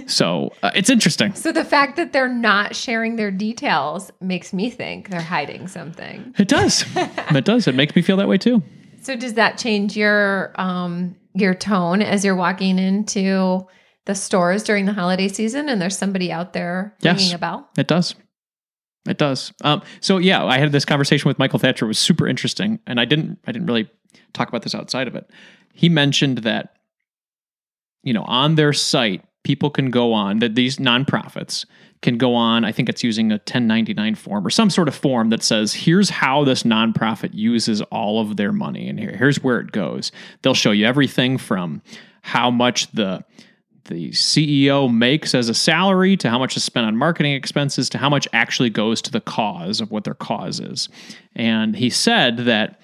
So 0.07 0.51
uh, 0.63 0.71
it's 0.75 0.89
interesting. 0.89 1.33
so 1.33 1.53
the 1.53 1.63
fact 1.63 1.95
that 1.95 2.11
they're 2.11 2.27
not 2.27 2.75
sharing 2.75 3.15
their 3.15 3.31
details 3.31 4.11
makes 4.19 4.51
me 4.51 4.69
think 4.69 5.09
they're 5.09 5.21
hiding 5.21 5.69
something 5.69 6.33
It 6.37 6.49
does. 6.49 6.83
it 6.95 7.45
does. 7.45 7.69
It 7.69 7.75
makes 7.75 7.95
me 7.95 8.01
feel 8.01 8.17
that 8.17 8.27
way 8.27 8.37
too. 8.37 8.61
So 9.01 9.15
does 9.15 9.35
that 9.35 9.57
change 9.57 9.95
your 9.95 10.51
um 10.59 11.15
your 11.35 11.53
tone 11.53 12.01
as 12.01 12.25
you're 12.25 12.35
walking 12.35 12.79
into 12.79 13.65
the 14.07 14.15
stores 14.15 14.63
during 14.63 14.85
the 14.85 14.93
holiday 14.93 15.27
season 15.27 15.69
and 15.69 15.79
there's 15.81 15.97
somebody 15.97 16.31
out 16.31 16.53
there 16.53 16.95
Yes. 17.01 17.19
ringing 17.19 17.33
a 17.35 17.37
bell? 17.37 17.69
It 17.77 17.87
does. 17.87 18.15
It 19.07 19.17
does. 19.17 19.53
Um, 19.63 19.81
so 20.01 20.17
yeah, 20.17 20.43
I 20.43 20.57
had 20.57 20.71
this 20.71 20.83
conversation 20.85 21.27
with 21.29 21.39
Michael 21.39 21.59
Thatcher. 21.59 21.85
It 21.85 21.89
was 21.89 21.99
super 21.99 22.27
interesting, 22.27 22.79
and 22.87 22.99
I 22.99 23.05
didn't. 23.05 23.39
I 23.47 23.51
didn't 23.53 23.67
really 23.67 23.89
talk 24.33 24.49
about 24.49 24.63
this 24.63 24.75
outside 24.75 25.07
of 25.07 25.15
it. 25.15 25.29
He 25.73 25.87
mentioned 25.87 26.39
that, 26.39 26.73
you 28.03 28.11
know, 28.13 28.23
on 28.23 28.55
their 28.55 28.73
site, 28.73 29.23
people 29.43 29.69
can 29.69 29.91
go 29.91 30.11
on 30.11 30.39
that 30.39 30.55
these 30.55 30.77
nonprofits 30.77 31.65
can 32.01 32.17
go 32.17 32.35
on. 32.35 32.65
I 32.65 32.71
think 32.73 32.89
it's 32.89 33.03
using 33.03 33.31
a 33.31 33.35
1099 33.35 34.15
form 34.15 34.45
or 34.45 34.49
some 34.49 34.69
sort 34.69 34.87
of 34.89 34.95
form 34.95 35.29
that 35.29 35.41
says, 35.41 35.73
"Here's 35.73 36.09
how 36.09 36.43
this 36.43 36.63
nonprofit 36.63 37.33
uses 37.33 37.81
all 37.83 38.19
of 38.19 38.35
their 38.35 38.51
money, 38.51 38.89
and 38.89 38.99
here, 38.99 39.15
here's 39.17 39.41
where 39.41 39.59
it 39.59 39.71
goes." 39.71 40.11
They'll 40.41 40.53
show 40.53 40.71
you 40.71 40.85
everything 40.85 41.37
from 41.37 41.81
how 42.23 42.51
much 42.51 42.91
the 42.91 43.23
the 43.87 44.11
CEO 44.11 44.93
makes 44.93 45.33
as 45.35 45.49
a 45.49 45.53
salary 45.53 46.15
to 46.17 46.29
how 46.29 46.39
much 46.39 46.55
is 46.55 46.63
spent 46.63 46.85
on 46.85 46.95
marketing 46.95 47.33
expenses 47.33 47.89
to 47.89 47.97
how 47.97 48.09
much 48.09 48.27
actually 48.33 48.69
goes 48.69 49.01
to 49.01 49.11
the 49.11 49.21
cause 49.21 49.81
of 49.81 49.91
what 49.91 50.03
their 50.03 50.13
cause 50.13 50.59
is. 50.59 50.89
And 51.35 51.75
he 51.75 51.89
said 51.89 52.37
that 52.39 52.79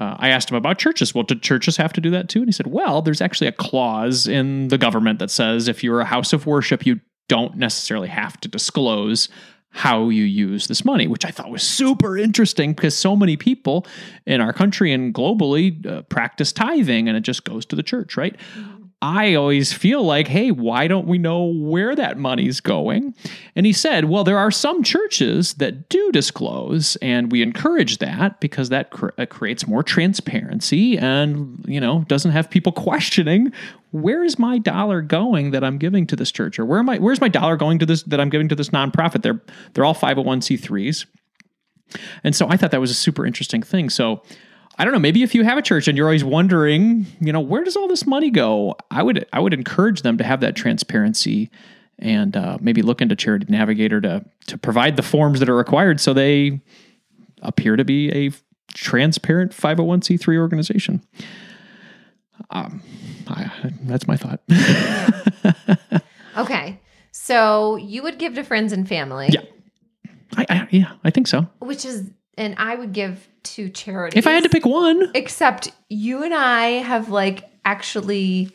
uh, 0.00 0.16
I 0.18 0.30
asked 0.30 0.50
him 0.50 0.56
about 0.56 0.78
churches. 0.78 1.14
Well, 1.14 1.24
do 1.24 1.34
churches 1.36 1.76
have 1.76 1.92
to 1.92 2.00
do 2.00 2.10
that 2.10 2.28
too? 2.28 2.40
And 2.40 2.48
he 2.48 2.52
said, 2.52 2.66
well, 2.66 3.02
there's 3.02 3.20
actually 3.20 3.46
a 3.46 3.52
clause 3.52 4.26
in 4.26 4.68
the 4.68 4.78
government 4.78 5.18
that 5.20 5.30
says 5.30 5.68
if 5.68 5.84
you're 5.84 6.00
a 6.00 6.04
house 6.04 6.32
of 6.32 6.46
worship, 6.46 6.84
you 6.84 7.00
don't 7.28 7.56
necessarily 7.56 8.08
have 8.08 8.40
to 8.40 8.48
disclose 8.48 9.28
how 9.74 10.08
you 10.08 10.22
use 10.22 10.68
this 10.68 10.84
money, 10.84 11.08
which 11.08 11.24
I 11.24 11.32
thought 11.32 11.50
was 11.50 11.64
super 11.64 12.16
interesting 12.16 12.74
because 12.74 12.96
so 12.96 13.16
many 13.16 13.36
people 13.36 13.84
in 14.24 14.40
our 14.40 14.52
country 14.52 14.92
and 14.92 15.12
globally 15.12 15.84
uh, 15.84 16.02
practice 16.02 16.52
tithing 16.52 17.08
and 17.08 17.16
it 17.16 17.22
just 17.22 17.42
goes 17.42 17.66
to 17.66 17.76
the 17.76 17.82
church, 17.82 18.16
right? 18.16 18.36
I 19.04 19.34
always 19.34 19.70
feel 19.70 20.02
like, 20.02 20.28
hey, 20.28 20.50
why 20.50 20.88
don't 20.88 21.06
we 21.06 21.18
know 21.18 21.44
where 21.44 21.94
that 21.94 22.16
money's 22.16 22.60
going? 22.60 23.14
And 23.54 23.66
he 23.66 23.72
said, 23.74 24.06
well, 24.06 24.24
there 24.24 24.38
are 24.38 24.50
some 24.50 24.82
churches 24.82 25.52
that 25.54 25.90
do 25.90 26.10
disclose, 26.10 26.96
and 27.02 27.30
we 27.30 27.42
encourage 27.42 27.98
that 27.98 28.40
because 28.40 28.70
that 28.70 28.88
cr- 28.88 29.10
uh, 29.18 29.26
creates 29.26 29.66
more 29.66 29.82
transparency 29.82 30.96
and, 30.96 31.62
you 31.68 31.80
know, 31.80 32.06
doesn't 32.08 32.30
have 32.30 32.48
people 32.48 32.72
questioning 32.88 33.52
where 33.90 34.24
is 34.24 34.38
my 34.38 34.56
dollar 34.56 35.02
going 35.02 35.50
that 35.50 35.62
I'm 35.62 35.76
giving 35.76 36.06
to 36.06 36.16
this 36.16 36.32
church, 36.32 36.58
or 36.58 36.64
where 36.64 36.78
am 36.78 36.88
I? 36.88 36.96
Where's 36.96 37.20
my 37.20 37.28
dollar 37.28 37.56
going 37.56 37.78
to 37.80 37.86
this 37.86 38.04
that 38.04 38.20
I'm 38.20 38.30
giving 38.30 38.48
to 38.48 38.54
this 38.54 38.70
nonprofit? 38.70 39.22
They're 39.22 39.40
they're 39.74 39.84
all 39.84 39.94
501c3s, 39.94 41.04
and 42.24 42.34
so 42.34 42.48
I 42.48 42.56
thought 42.56 42.70
that 42.70 42.80
was 42.80 42.90
a 42.90 42.94
super 42.94 43.24
interesting 43.24 43.62
thing. 43.62 43.90
So 43.90 44.22
I 44.78 44.84
don't 44.84 44.92
know. 44.92 44.98
Maybe 44.98 45.22
if 45.22 45.34
you 45.34 45.44
have 45.44 45.56
a 45.56 45.62
church 45.62 45.86
and 45.86 45.96
you're 45.96 46.06
always 46.06 46.24
wondering, 46.24 47.06
you 47.20 47.32
know, 47.32 47.40
where 47.40 47.62
does 47.62 47.76
all 47.76 47.86
this 47.88 48.06
money 48.06 48.30
go? 48.30 48.76
I 48.90 49.02
would 49.02 49.26
I 49.32 49.40
would 49.40 49.54
encourage 49.54 50.02
them 50.02 50.18
to 50.18 50.24
have 50.24 50.40
that 50.40 50.56
transparency 50.56 51.50
and 51.98 52.36
uh, 52.36 52.58
maybe 52.60 52.82
look 52.82 53.00
into 53.00 53.14
Charity 53.14 53.46
Navigator 53.48 54.00
to 54.00 54.24
to 54.48 54.58
provide 54.58 54.96
the 54.96 55.02
forms 55.02 55.40
that 55.40 55.48
are 55.48 55.56
required 55.56 56.00
so 56.00 56.12
they 56.12 56.60
appear 57.42 57.76
to 57.76 57.84
be 57.84 58.10
a 58.10 58.32
transparent 58.72 59.52
501c3 59.52 60.38
organization. 60.38 61.02
Um, 62.50 62.82
I, 63.28 63.72
that's 63.82 64.08
my 64.08 64.16
thought. 64.16 64.40
Okay. 66.36 66.80
So 67.12 67.76
you 67.76 68.02
would 68.02 68.18
give 68.18 68.34
to 68.34 68.44
friends 68.44 68.72
and 68.72 68.88
family. 68.88 69.28
Yeah. 69.30 69.42
I, 70.36 70.46
I, 70.48 70.68
yeah, 70.70 70.92
I 71.04 71.10
think 71.10 71.26
so. 71.26 71.46
Which 71.60 71.84
is, 71.84 72.10
and 72.38 72.54
I 72.58 72.74
would 72.74 72.92
give 72.92 73.26
to 73.44 73.68
charity. 73.68 74.18
If 74.18 74.26
I 74.26 74.32
had 74.32 74.42
to 74.44 74.48
pick 74.48 74.64
one, 74.66 75.10
Except 75.14 75.70
you 75.88 76.22
and 76.24 76.32
I 76.34 76.66
have 76.82 77.08
like 77.10 77.44
actually, 77.64 78.50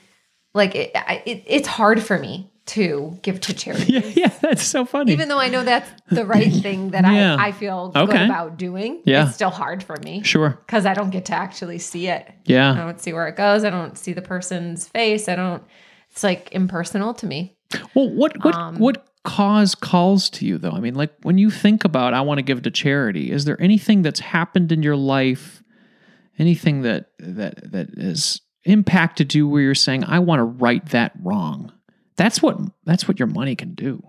like, 0.54 0.76
it, 0.76 0.92
it, 1.26 1.44
it's 1.46 1.68
hard 1.68 2.02
for 2.02 2.18
me 2.18 2.50
to 2.68 3.18
give 3.24 3.40
to 3.42 3.54
charity. 3.64 3.94
yeah, 3.94 4.02
yeah, 4.16 4.28
that's 4.42 4.64
so 4.64 4.86
funny. 4.86 5.12
Even 5.12 5.28
though 5.28 5.40
I 5.40 5.50
know 5.50 5.64
that's 5.64 5.90
the 6.12 6.26
right 6.26 6.52
thing 6.62 6.92
that 6.92 7.04
Yeah. 7.04 7.36
I, 7.40 7.48
I 7.48 7.52
feel 7.52 7.90
good 7.90 8.10
about 8.10 8.58
doing, 8.58 9.02
Yeah. 9.06 9.26
it's 9.26 9.36
still 9.36 9.50
hard 9.50 9.82
for 9.84 9.98
me 10.04 10.22
sure. 10.24 10.60
because 10.66 10.86
I 10.86 10.94
don't 10.94 11.10
get 11.10 11.26
to 11.26 11.34
actually 11.34 11.80
see 11.80 12.08
it. 12.08 12.32
Yeah. 12.46 12.72
I 12.72 12.76
don't 12.76 13.02
see 13.02 13.12
where 13.14 13.28
it 13.28 13.36
goes. 13.36 13.64
I 13.64 13.70
don't 13.72 13.98
see 13.98 14.14
the 14.14 14.22
person's 14.22 14.88
face. 14.88 15.28
I 15.28 15.36
don't, 15.36 15.64
it's 16.12 16.24
like 16.24 16.50
impersonal 16.52 17.14
to 17.16 17.26
me. 17.26 17.56
Well, 17.96 18.10
what 18.10 18.44
what 18.44 18.56
Um, 18.56 18.80
what 18.80 19.06
cause 19.30 19.76
calls 19.76 20.30
to 20.32 20.46
you 20.46 20.58
though? 20.58 20.72
I 20.72 20.80
mean, 20.80 20.96
like 20.96 21.12
when 21.24 21.38
you 21.38 21.50
think 21.52 21.84
about 21.86 22.14
I 22.14 22.22
want 22.22 22.38
to 22.40 22.42
give 22.44 22.62
to 22.64 22.72
charity, 22.72 23.32
is 23.32 23.46
there 23.46 23.62
anything 23.62 24.02
that's 24.02 24.20
happened 24.20 24.72
in 24.72 24.82
your 24.84 24.96
life, 24.96 25.62
anything 26.38 26.82
that 26.82 27.08
that 27.20 27.72
that 27.72 27.90
has 27.98 28.42
impacted 28.64 29.34
you 29.34 29.48
where 29.48 29.62
you're 29.62 29.76
saying 29.76 30.04
I 30.04 30.20
want 30.20 30.40
to 30.40 30.44
right 30.44 30.86
that 30.90 31.12
wrong? 31.22 31.72
That's 32.18 32.42
what 32.42 32.58
that's 32.86 33.08
what 33.08 33.20
your 33.20 33.28
money 33.28 33.56
can 33.56 33.74
do. 33.76 34.04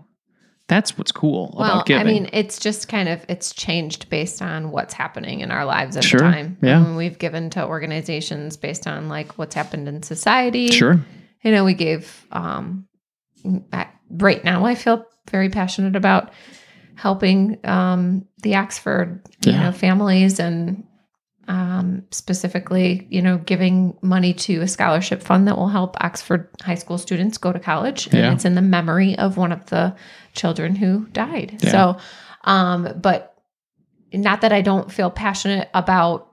That's 0.68 0.96
what's 0.96 1.11
cool 1.11 1.52
Well, 1.59 1.68
about 1.70 1.87
giving. 1.87 2.06
I 2.06 2.11
mean, 2.11 2.30
it's 2.33 2.59
just 2.61 2.87
kind 2.88 3.09
of 3.09 3.24
it's 3.28 3.52
changed 3.52 4.09
based 4.09 4.40
on 4.40 4.70
what's 4.70 4.94
happening 4.94 5.40
in 5.40 5.50
our 5.50 5.64
lives 5.64 5.96
at 5.96 6.04
Sure. 6.04 6.20
the 6.20 6.24
time. 6.30 6.59
Yeah. 6.62 6.78
Um, 6.78 6.94
we've 6.94 7.18
given 7.18 7.50
to 7.50 7.66
organizations 7.66 8.56
based 8.56 8.87
on 8.87 9.09
like 9.09 9.37
what's 9.37 9.54
happened 9.56 9.88
in 9.88 10.02
society. 10.04 10.68
sure. 10.68 11.00
You 11.42 11.50
know, 11.52 11.64
we 11.64 11.74
gave 11.74 12.24
um 12.30 12.87
at- 13.72 13.94
right 14.11 14.42
now 14.44 14.64
I 14.64 14.75
feel 14.75 15.07
very 15.31 15.49
passionate 15.49 15.96
about 15.96 16.33
helping 16.96 17.59
um 17.64 18.27
the 18.42 18.57
Oxford, 18.57 19.23
you 19.44 19.53
Yeah. 19.53 19.64
know, 19.64 19.73
families 19.73 20.38
and 20.40 20.85
um 21.49 22.05
specifically, 22.11 23.07
you 23.11 23.23
know, 23.23 23.38
giving 23.38 23.96
money 24.03 24.35
to 24.35 24.61
a 24.61 24.68
scholarship 24.68 25.23
fund 25.23 25.49
that 25.49 25.57
will 25.57 25.68
help 25.68 25.96
Oxford 26.01 26.49
high 26.62 26.75
school 26.75 26.99
students 26.99 27.38
go 27.38 27.53
to 27.53 27.59
college. 27.59 28.07
And 28.07 28.14
Yeah. 28.16 28.33
it's 28.33 28.44
in 28.44 28.55
the 28.55 28.62
memory 28.62 29.16
of 29.18 29.37
one 29.37 29.53
of 29.53 29.66
the 29.66 29.94
children 30.35 30.75
who 30.77 31.07
died. 31.12 31.59
Yeah. 31.62 31.70
So 31.70 31.96
um 32.44 32.99
but 33.01 33.35
not 34.12 34.40
that 34.42 34.53
I 34.53 34.61
don't 34.61 34.90
feel 34.92 35.11
passionate 35.11 35.70
about 35.73 36.30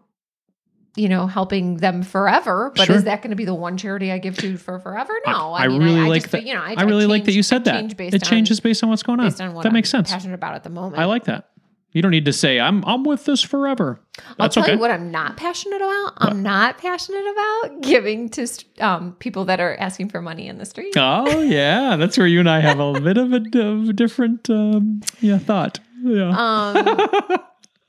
you 0.98 1.08
know, 1.08 1.28
helping 1.28 1.78
them 1.78 2.04
forever. 2.04 2.72
But 2.76 2.88
Sure. 2.88 2.96
is 2.96 3.04
that 3.06 3.22
going 3.22 3.30
to 3.30 3.36
be 3.38 3.46
the 3.46 3.54
one 3.56 3.78
charity 3.78 4.12
I 4.12 4.18
give 4.18 4.38
to 4.40 4.58
for 4.58 4.80
forever? 4.80 5.14
No, 5.26 5.54
I, 5.54 5.66
really 5.66 6.08
like 6.08 6.24
just, 6.24 6.32
that. 6.34 6.46
You 6.46 6.56
know, 6.56 6.62
I, 6.62 6.74
I 6.78 6.84
really 6.84 7.06
like 7.06 7.24
that 7.24 7.28
change- 7.28 7.36
you 7.38 7.44
said 7.44 7.62
I 7.68 7.72
that. 7.72 7.98
change 7.98 8.14
It 8.14 8.24
changes 8.24 8.60
on, 8.60 8.64
based 8.64 8.84
on 8.84 8.90
what's 8.90 9.04
going 9.04 9.20
on. 9.20 9.28
based 9.28 9.40
on 9.40 9.54
what 9.54 9.64
that 9.64 9.70
I'm 9.70 9.74
makes 9.74 9.90
sense. 9.90 10.12
Passionate 10.12 10.34
about 10.34 10.56
at 10.56 10.64
the 10.64 10.70
moment. 10.70 10.98
I 11.02 11.06
like 11.06 11.26
that. 11.26 11.50
You 11.94 12.02
don't 12.02 12.12
need 12.12 12.26
to 12.26 12.34
say 12.34 12.60
I'm 12.60 12.84
I'm 12.86 13.04
with 13.04 13.26
this 13.26 13.42
forever. 13.42 14.00
I'll 14.20 14.36
That's 14.38 14.54
tell 14.56 14.64
okay. 14.64 14.74
you 14.74 14.78
what 14.80 14.92
I'm 14.92 15.10
not 15.10 15.38
passionate 15.38 15.78
about. 15.78 16.14
I'm 16.18 16.44
not 16.44 16.78
passionate 16.78 17.24
about 17.32 17.82
giving 17.82 18.30
to 18.30 18.48
um, 18.80 19.14
people 19.20 19.46
that 19.46 19.60
are 19.60 19.76
asking 19.80 20.10
for 20.10 20.22
money 20.22 20.48
in 20.48 20.58
the 20.60 20.66
street. 20.66 20.94
Oh 20.98 21.42
yeah, 21.42 21.96
that's 21.96 22.18
where 22.18 22.28
you 22.28 22.40
and 22.40 22.50
I 22.50 22.60
have 22.60 22.80
a 22.80 23.00
bit 23.02 23.18
of 23.18 23.32
a, 23.34 23.42
of 23.60 23.96
different 23.96 24.48
um, 24.50 25.02
yeah 25.22 25.40
thought. 25.40 25.80
Yeah. 26.04 26.30
Um, 26.38 27.40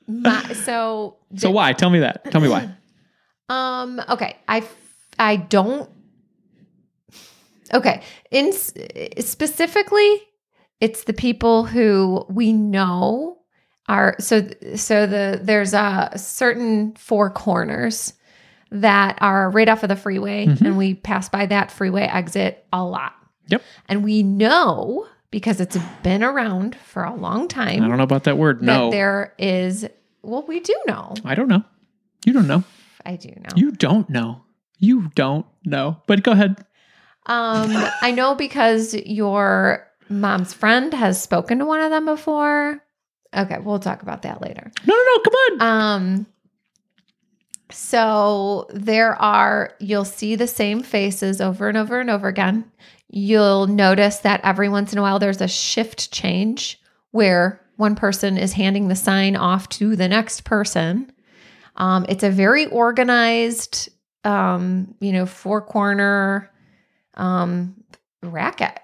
my, 0.23 0.53
so 0.53 1.17
so 1.35 1.51
why? 1.51 1.73
Tell 1.73 1.89
me 1.91 1.99
that. 1.99 2.31
Tell 2.31 2.41
me 2.41 2.47
why. 2.49 2.73
Um. 3.49 4.01
Okay. 4.09 4.37
I 4.47 4.63
I 5.17 5.35
don't. 5.37 5.89
Okay. 7.73 8.01
In 8.31 8.51
specifically, 8.53 10.21
it's 10.81 11.03
the 11.03 11.13
people 11.13 11.65
who 11.65 12.25
we 12.29 12.53
know 12.53 13.37
are 13.87 14.15
so 14.19 14.47
so 14.75 15.05
the 15.07 15.39
there's 15.41 15.73
a 15.73 16.11
certain 16.15 16.93
four 16.95 17.29
corners 17.29 18.13
that 18.71 19.17
are 19.19 19.49
right 19.49 19.67
off 19.67 19.81
of 19.83 19.89
the 19.89 19.95
freeway, 19.95 20.45
Mhm. 20.45 20.61
and 20.61 20.77
we 20.77 20.93
pass 20.93 21.27
by 21.27 21.45
that 21.47 21.71
freeway 21.71 22.03
exit 22.03 22.65
a 22.71 22.83
lot. 22.83 23.13
Yep. 23.47 23.63
And 23.87 24.03
we 24.03 24.21
know 24.21 25.07
because 25.31 25.59
it's 25.59 25.77
been 26.03 26.23
around 26.23 26.75
for 26.75 27.03
a 27.03 27.15
long 27.15 27.47
time. 27.47 27.83
I 27.83 27.87
don't 27.87 27.97
know 27.97 28.03
about 28.03 28.25
that 28.25 28.37
word. 28.37 28.59
that 28.59 28.65
No, 28.65 28.91
there 28.91 29.33
is. 29.39 29.87
Well, 30.21 30.43
we 30.47 30.59
do 30.59 30.75
know. 30.87 31.13
I 31.25 31.33
don't 31.35 31.47
know. 31.47 31.63
You 32.25 32.33
don't 32.33 32.47
know. 32.47 32.63
I 33.05 33.15
do 33.15 33.29
know. 33.29 33.49
You 33.55 33.71
don't 33.71 34.09
know. 34.09 34.43
You 34.77 35.09
don't 35.15 35.45
know. 35.65 36.01
But 36.07 36.23
go 36.23 36.31
ahead. 36.31 36.57
Um, 37.25 37.71
I 38.01 38.11
know 38.11 38.35
because 38.35 38.93
your 38.93 39.87
mom's 40.09 40.53
friend 40.53 40.93
has 40.93 41.21
spoken 41.21 41.59
to 41.59 41.65
one 41.65 41.81
of 41.81 41.91
them 41.91 42.05
before. 42.05 42.83
Okay, 43.35 43.59
we'll 43.59 43.79
talk 43.79 44.01
about 44.01 44.23
that 44.23 44.41
later. 44.41 44.71
No, 44.87 44.95
no, 44.95 45.03
no. 45.03 45.19
Come 45.19 45.33
on. 45.33 45.61
Um, 45.61 46.27
so 47.71 48.67
there 48.71 49.13
are, 49.21 49.75
you'll 49.79 50.05
see 50.05 50.35
the 50.35 50.47
same 50.47 50.81
faces 50.81 51.39
over 51.39 51.67
and 51.67 51.77
over 51.77 51.99
and 51.99 52.09
over 52.09 52.27
again. 52.27 52.71
You'll 53.09 53.67
notice 53.67 54.19
that 54.19 54.41
every 54.43 54.69
once 54.69 54.91
in 54.91 54.99
a 54.99 55.01
while 55.01 55.19
there's 55.19 55.41
a 55.41 55.47
shift 55.47 56.11
change 56.11 56.81
where 57.11 57.61
one 57.75 57.95
person 57.95 58.37
is 58.37 58.53
handing 58.53 58.87
the 58.87 58.95
sign 58.95 59.35
off 59.35 59.69
to 59.69 59.95
the 59.95 60.07
next 60.07 60.43
person. 60.43 61.11
Um, 61.79 62.05
it's 62.09 62.23
a 62.23 62.29
very 62.29 62.67
organized, 62.67 63.89
um, 64.23 64.93
you 64.99 65.11
know, 65.11 65.25
four 65.25 65.61
corner 65.61 66.51
um, 67.15 67.83
racket. 68.21 68.77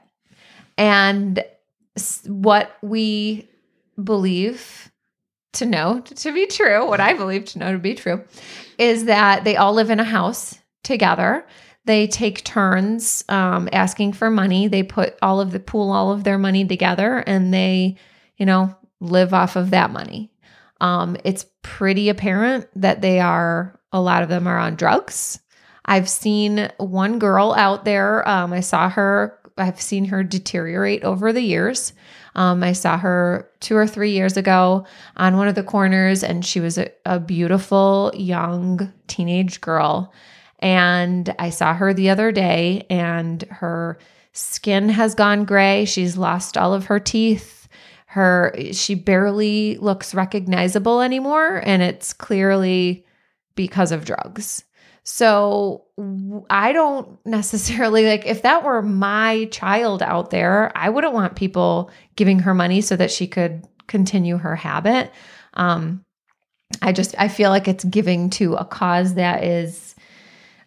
And 0.78 1.44
what 2.26 2.78
we 2.82 3.48
believe 4.02 4.92
to 5.54 5.66
know 5.66 6.02
to 6.02 6.34
be 6.34 6.48
true, 6.48 6.88
what 6.88 7.00
I 7.00 7.14
believe 7.14 7.46
to 7.46 7.60
know 7.60 7.72
to 7.72 7.78
be 7.78 7.96
true, 7.96 8.24
is 8.78 9.06
that 9.06 9.44
they 9.44 9.56
all 9.56 9.74
live 9.74 9.90
in 9.90 10.00
a 10.00 10.04
house 10.04 10.60
together. 10.84 11.46
They 11.86 12.08
take 12.08 12.44
turns 12.44 13.24
um, 13.30 13.70
asking 13.72 14.14
for 14.14 14.30
money. 14.30 14.68
They 14.68 14.84
put 14.84 15.18
all 15.22 15.40
of 15.40 15.52
the 15.52 15.60
pool, 15.60 15.92
all 15.92 16.12
of 16.12 16.24
their 16.24 16.38
money 16.38 16.66
together, 16.66 17.20
and 17.20 17.54
they, 17.54 17.96
you 18.38 18.46
know, 18.46 18.76
live 19.00 19.34
off 19.34 19.56
of 19.56 19.70
that 19.70 19.92
money. 19.92 20.32
Um, 20.82 21.18
it's 21.24 21.46
pretty 21.62 22.10
apparent 22.10 22.68
that 22.76 23.02
they 23.02 23.20
are. 23.20 23.80
A 23.92 24.02
lot 24.02 24.24
of 24.24 24.30
them 24.30 24.48
are 24.48 24.58
on 24.58 24.76
drugs. 24.76 25.40
I've 25.86 26.10
seen 26.10 26.70
one 26.78 27.20
girl 27.20 27.54
out 27.54 27.86
there. 27.86 28.28
Um, 28.28 28.52
I 28.54 28.60
saw 28.60 28.90
her. 28.90 29.40
I've 29.58 29.80
seen 29.80 30.06
her 30.06 30.24
deteriorate 30.24 31.04
over 31.04 31.32
the 31.32 31.42
years. 31.42 31.94
Um, 32.36 32.62
I 32.64 32.74
saw 32.74 32.98
her 32.98 33.50
two 33.62 33.78
or 33.78 33.88
three 33.88 34.12
years 34.12 34.36
ago 34.36 34.86
on 35.16 35.38
one 35.38 35.48
of 35.48 35.56
the 35.56 35.64
corners, 35.64 36.24
and 36.24 36.46
she 36.46 36.60
was 36.60 36.78
a, 36.78 36.92
a 37.06 37.20
beautiful 37.20 38.12
young 38.14 38.92
teenage 39.08 39.62
girl. 39.62 40.14
And 40.60 41.34
I 41.40 41.50
saw 41.52 41.74
her 41.74 41.94
the 41.94 42.10
other 42.10 42.32
day, 42.32 42.86
and 42.90 43.44
her 43.44 43.98
skin 44.34 44.90
has 44.90 45.16
gone 45.16 45.46
gray. 45.46 45.86
She's 45.86 46.18
lost 46.18 46.58
all 46.58 46.74
of 46.74 46.86
her 46.86 47.00
teeth. 47.00 47.65
Her 48.16 48.56
she 48.72 48.96
barely 48.96 49.76
looks 49.76 50.16
recognizable 50.16 51.02
anymore, 51.02 51.62
and 51.66 51.82
it's 51.82 52.14
clearly 52.14 53.06
because 53.56 53.92
of 53.92 54.06
drugs. 54.06 54.64
So 55.04 55.84
i 56.50 56.72
don't 56.72 57.24
necessarily 57.26 58.06
like 58.06 58.26
if 58.26 58.42
that 58.44 58.64
were 58.64 58.82
my 58.82 59.50
child 59.52 60.02
out 60.02 60.30
there, 60.30 60.72
I 60.78 60.88
wouldn't 60.88 61.12
want 61.14 61.36
people 61.36 61.92
giving 62.16 62.40
her 62.40 62.54
money 62.54 62.80
so 62.80 62.96
that 62.96 63.12
she 63.12 63.28
could 63.28 63.68
continue 63.88 64.38
her 64.38 64.56
habit. 64.56 65.12
Um, 65.56 66.06
I 66.82 66.94
just 66.94 67.16
I 67.20 67.28
feel 67.28 67.50
like 67.50 67.68
it's 67.68 67.84
giving 67.84 68.30
to 68.30 68.54
a 68.56 68.64
cause 68.64 69.16
that 69.16 69.44
is 69.44 69.94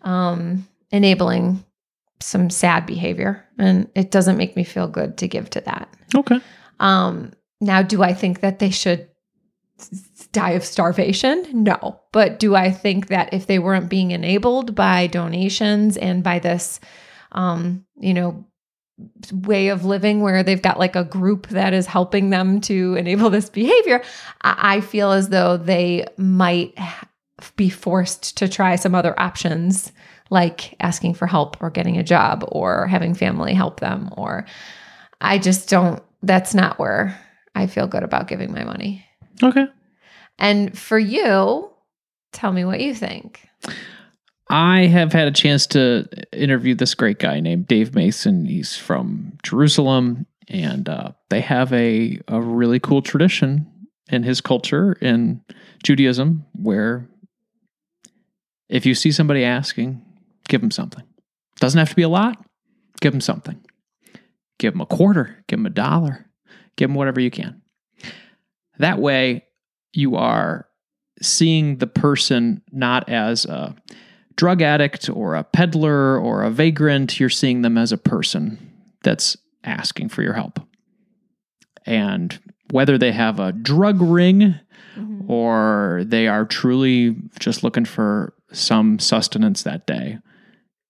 um, 0.03 0.69
enabling 0.93 1.65
some 2.21 2.51
sad 2.51 2.85
behavior, 2.85 3.43
and 3.59 3.89
it 3.95 4.11
doesn't 4.11 4.37
make 4.37 4.55
me 4.55 4.65
feel 4.65 4.87
good 4.87 5.17
to 5.17 5.29
give 5.29 5.49
to 5.49 5.63
that. 5.63 5.89
Okay. 6.15 6.41
Um, 6.79 7.33
now, 7.61 7.83
do 7.83 8.03
I 8.03 8.15
think 8.15 8.41
that 8.41 8.59
they 8.59 8.71
should 8.71 9.09
die 10.33 10.51
of 10.51 10.65
starvation? 10.65 11.45
No. 11.53 12.01
But 12.13 12.39
do 12.39 12.55
I 12.55 12.71
think 12.71 13.09
that 13.09 13.33
if 13.33 13.47
they 13.47 13.59
weren't 13.59 13.89
being 13.89 14.11
enabled 14.11 14.75
by 14.75 15.07
donations 15.07 15.97
and 15.97 16.23
by 16.23 16.39
this, 16.39 16.81
um, 17.33 17.85
you 17.97 18.15
know, 18.15 18.45
way 19.33 19.69
of 19.69 19.85
living 19.85 20.21
where 20.21 20.43
they've 20.43 20.63
got 20.63 20.79
like 20.79 20.97
a 20.97 21.05
group 21.05 21.49
that 21.49 21.73
is 21.73 21.87
helping 21.87 22.31
them 22.31 22.61
to 22.63 22.95
enable 22.95 23.31
this 23.31 23.51
behavior, 23.51 24.03
I, 24.43 24.77
I 24.77 24.81
feel 24.81 25.13
as 25.13 25.29
though 25.29 25.57
they 25.57 26.07
might 26.17 26.77
be 27.57 27.71
forced 27.71 28.37
to 28.39 28.49
try 28.49 28.77
some 28.77 28.95
other 28.95 29.19
options 29.19 29.93
like 30.31 30.75
asking 30.81 31.15
for 31.15 31.27
help 31.27 31.57
or 31.63 31.71
getting 31.71 31.97
a 31.97 32.03
job 32.03 32.45
or 32.49 32.87
having 32.87 33.15
family 33.15 33.55
help 33.55 33.81
them 33.81 34.11
or 34.17 34.45
I 35.21 35.39
just 35.39 35.69
don't 35.69 36.03
that's 36.23 36.53
not 36.53 36.79
where 36.79 37.19
I 37.55 37.67
feel 37.67 37.87
good 37.87 38.03
about 38.03 38.29
giving 38.29 38.53
my 38.53 38.65
money. 38.65 39.05
Okay. 39.43 39.67
And 40.39 40.77
for 40.79 40.99
you, 40.99 41.71
tell 42.33 42.53
me 42.53 42.65
what 42.65 42.81
you 42.81 42.95
think. 42.95 43.49
I 44.51 44.87
have 44.87 45.13
had 45.13 45.29
a 45.29 45.33
chance 45.33 45.67
to 45.69 46.09
interview 46.33 46.75
this 46.75 46.95
great 46.95 47.19
guy 47.19 47.41
named 47.41 47.67
Dave 47.67 47.95
Mason. 47.95 48.47
He's 48.47 48.77
from 48.77 49.37
Jerusalem, 49.43 50.27
and 50.49 50.89
uh, 50.89 51.13
they 51.29 51.41
have 51.41 51.73
a, 51.73 52.19
a 52.29 52.41
really 52.41 52.81
cool 52.81 53.03
tradition 53.03 53.71
in 54.11 54.23
his 54.23 54.41
culture 54.41 54.93
in 55.03 55.43
Judaism 55.85 56.47
where 56.55 57.07
if 58.69 58.87
you 58.87 58.95
see 58.95 59.13
somebody 59.13 59.45
asking, 59.45 60.03
give 60.49 60.61
them 60.61 60.71
something. 60.71 61.05
Doesn't 61.61 61.79
have 61.79 61.91
to 61.91 61.97
be 61.97 62.03
a 62.03 62.09
lot, 62.09 62.43
give 63.01 63.13
them 63.13 63.21
something. 63.21 63.61
Give 64.59 64.73
them 64.73 64.81
a 64.81 64.87
quarter, 64.87 65.45
give 65.47 65.59
them 65.59 65.67
a 65.67 65.71
dollar, 65.71 66.27
give 66.79 66.89
them 66.89 66.95
whatever 66.95 67.21
you 67.21 67.31
can. 67.31 67.61
That 68.79 68.99
way, 68.99 69.45
you 69.93 70.17
are 70.17 70.67
seeing 71.21 71.77
the 71.77 71.87
person 71.87 72.63
not 72.73 73.09
as 73.09 73.45
a 73.45 73.75
drug 74.37 74.63
addict 74.63 75.11
or 75.11 75.35
a 75.35 75.43
peddler 75.43 76.17
or 76.17 76.45
a 76.45 76.51
vagrant, 76.51 77.19
you're 77.19 77.29
seeing 77.29 77.63
them 77.63 77.77
as 77.77 77.91
a 77.91 77.99
person 77.99 78.73
that's 79.03 79.37
asking 79.65 80.09
for 80.09 80.23
your 80.23 80.35
help. 80.35 80.61
And 81.85 82.39
whether 82.71 82.97
they 82.97 83.11
have 83.11 83.41
a 83.41 83.53
drug 83.53 84.01
ring 84.01 84.55
mm-hmm. 84.97 85.31
or 85.31 86.05
they 86.07 86.29
are 86.29 86.45
truly 86.45 87.17
just 87.41 87.65
looking 87.65 87.85
for 87.85 88.35
some 88.53 89.01
sustenance 89.01 89.65
that 89.65 89.87
day, 89.87 90.19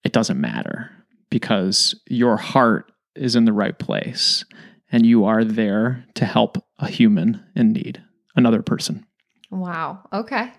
it 0.03 0.13
doesn't 0.13 0.39
matter 0.39 0.91
because 1.31 1.99
your 2.07 2.37
heart 2.37 2.91
is 3.15 3.35
in 3.35 3.45
the 3.45 3.53
right 3.53 3.77
place 3.79 4.45
and 4.91 5.05
you 5.05 5.25
are 5.25 5.43
there 5.43 6.05
to 6.15 6.25
help 6.25 6.57
a 6.79 6.87
human 6.87 7.43
in 7.55 7.73
need, 7.73 8.01
another 8.35 8.61
person. 8.61 9.05
Wow. 9.49 10.07
Okay. 10.13 10.51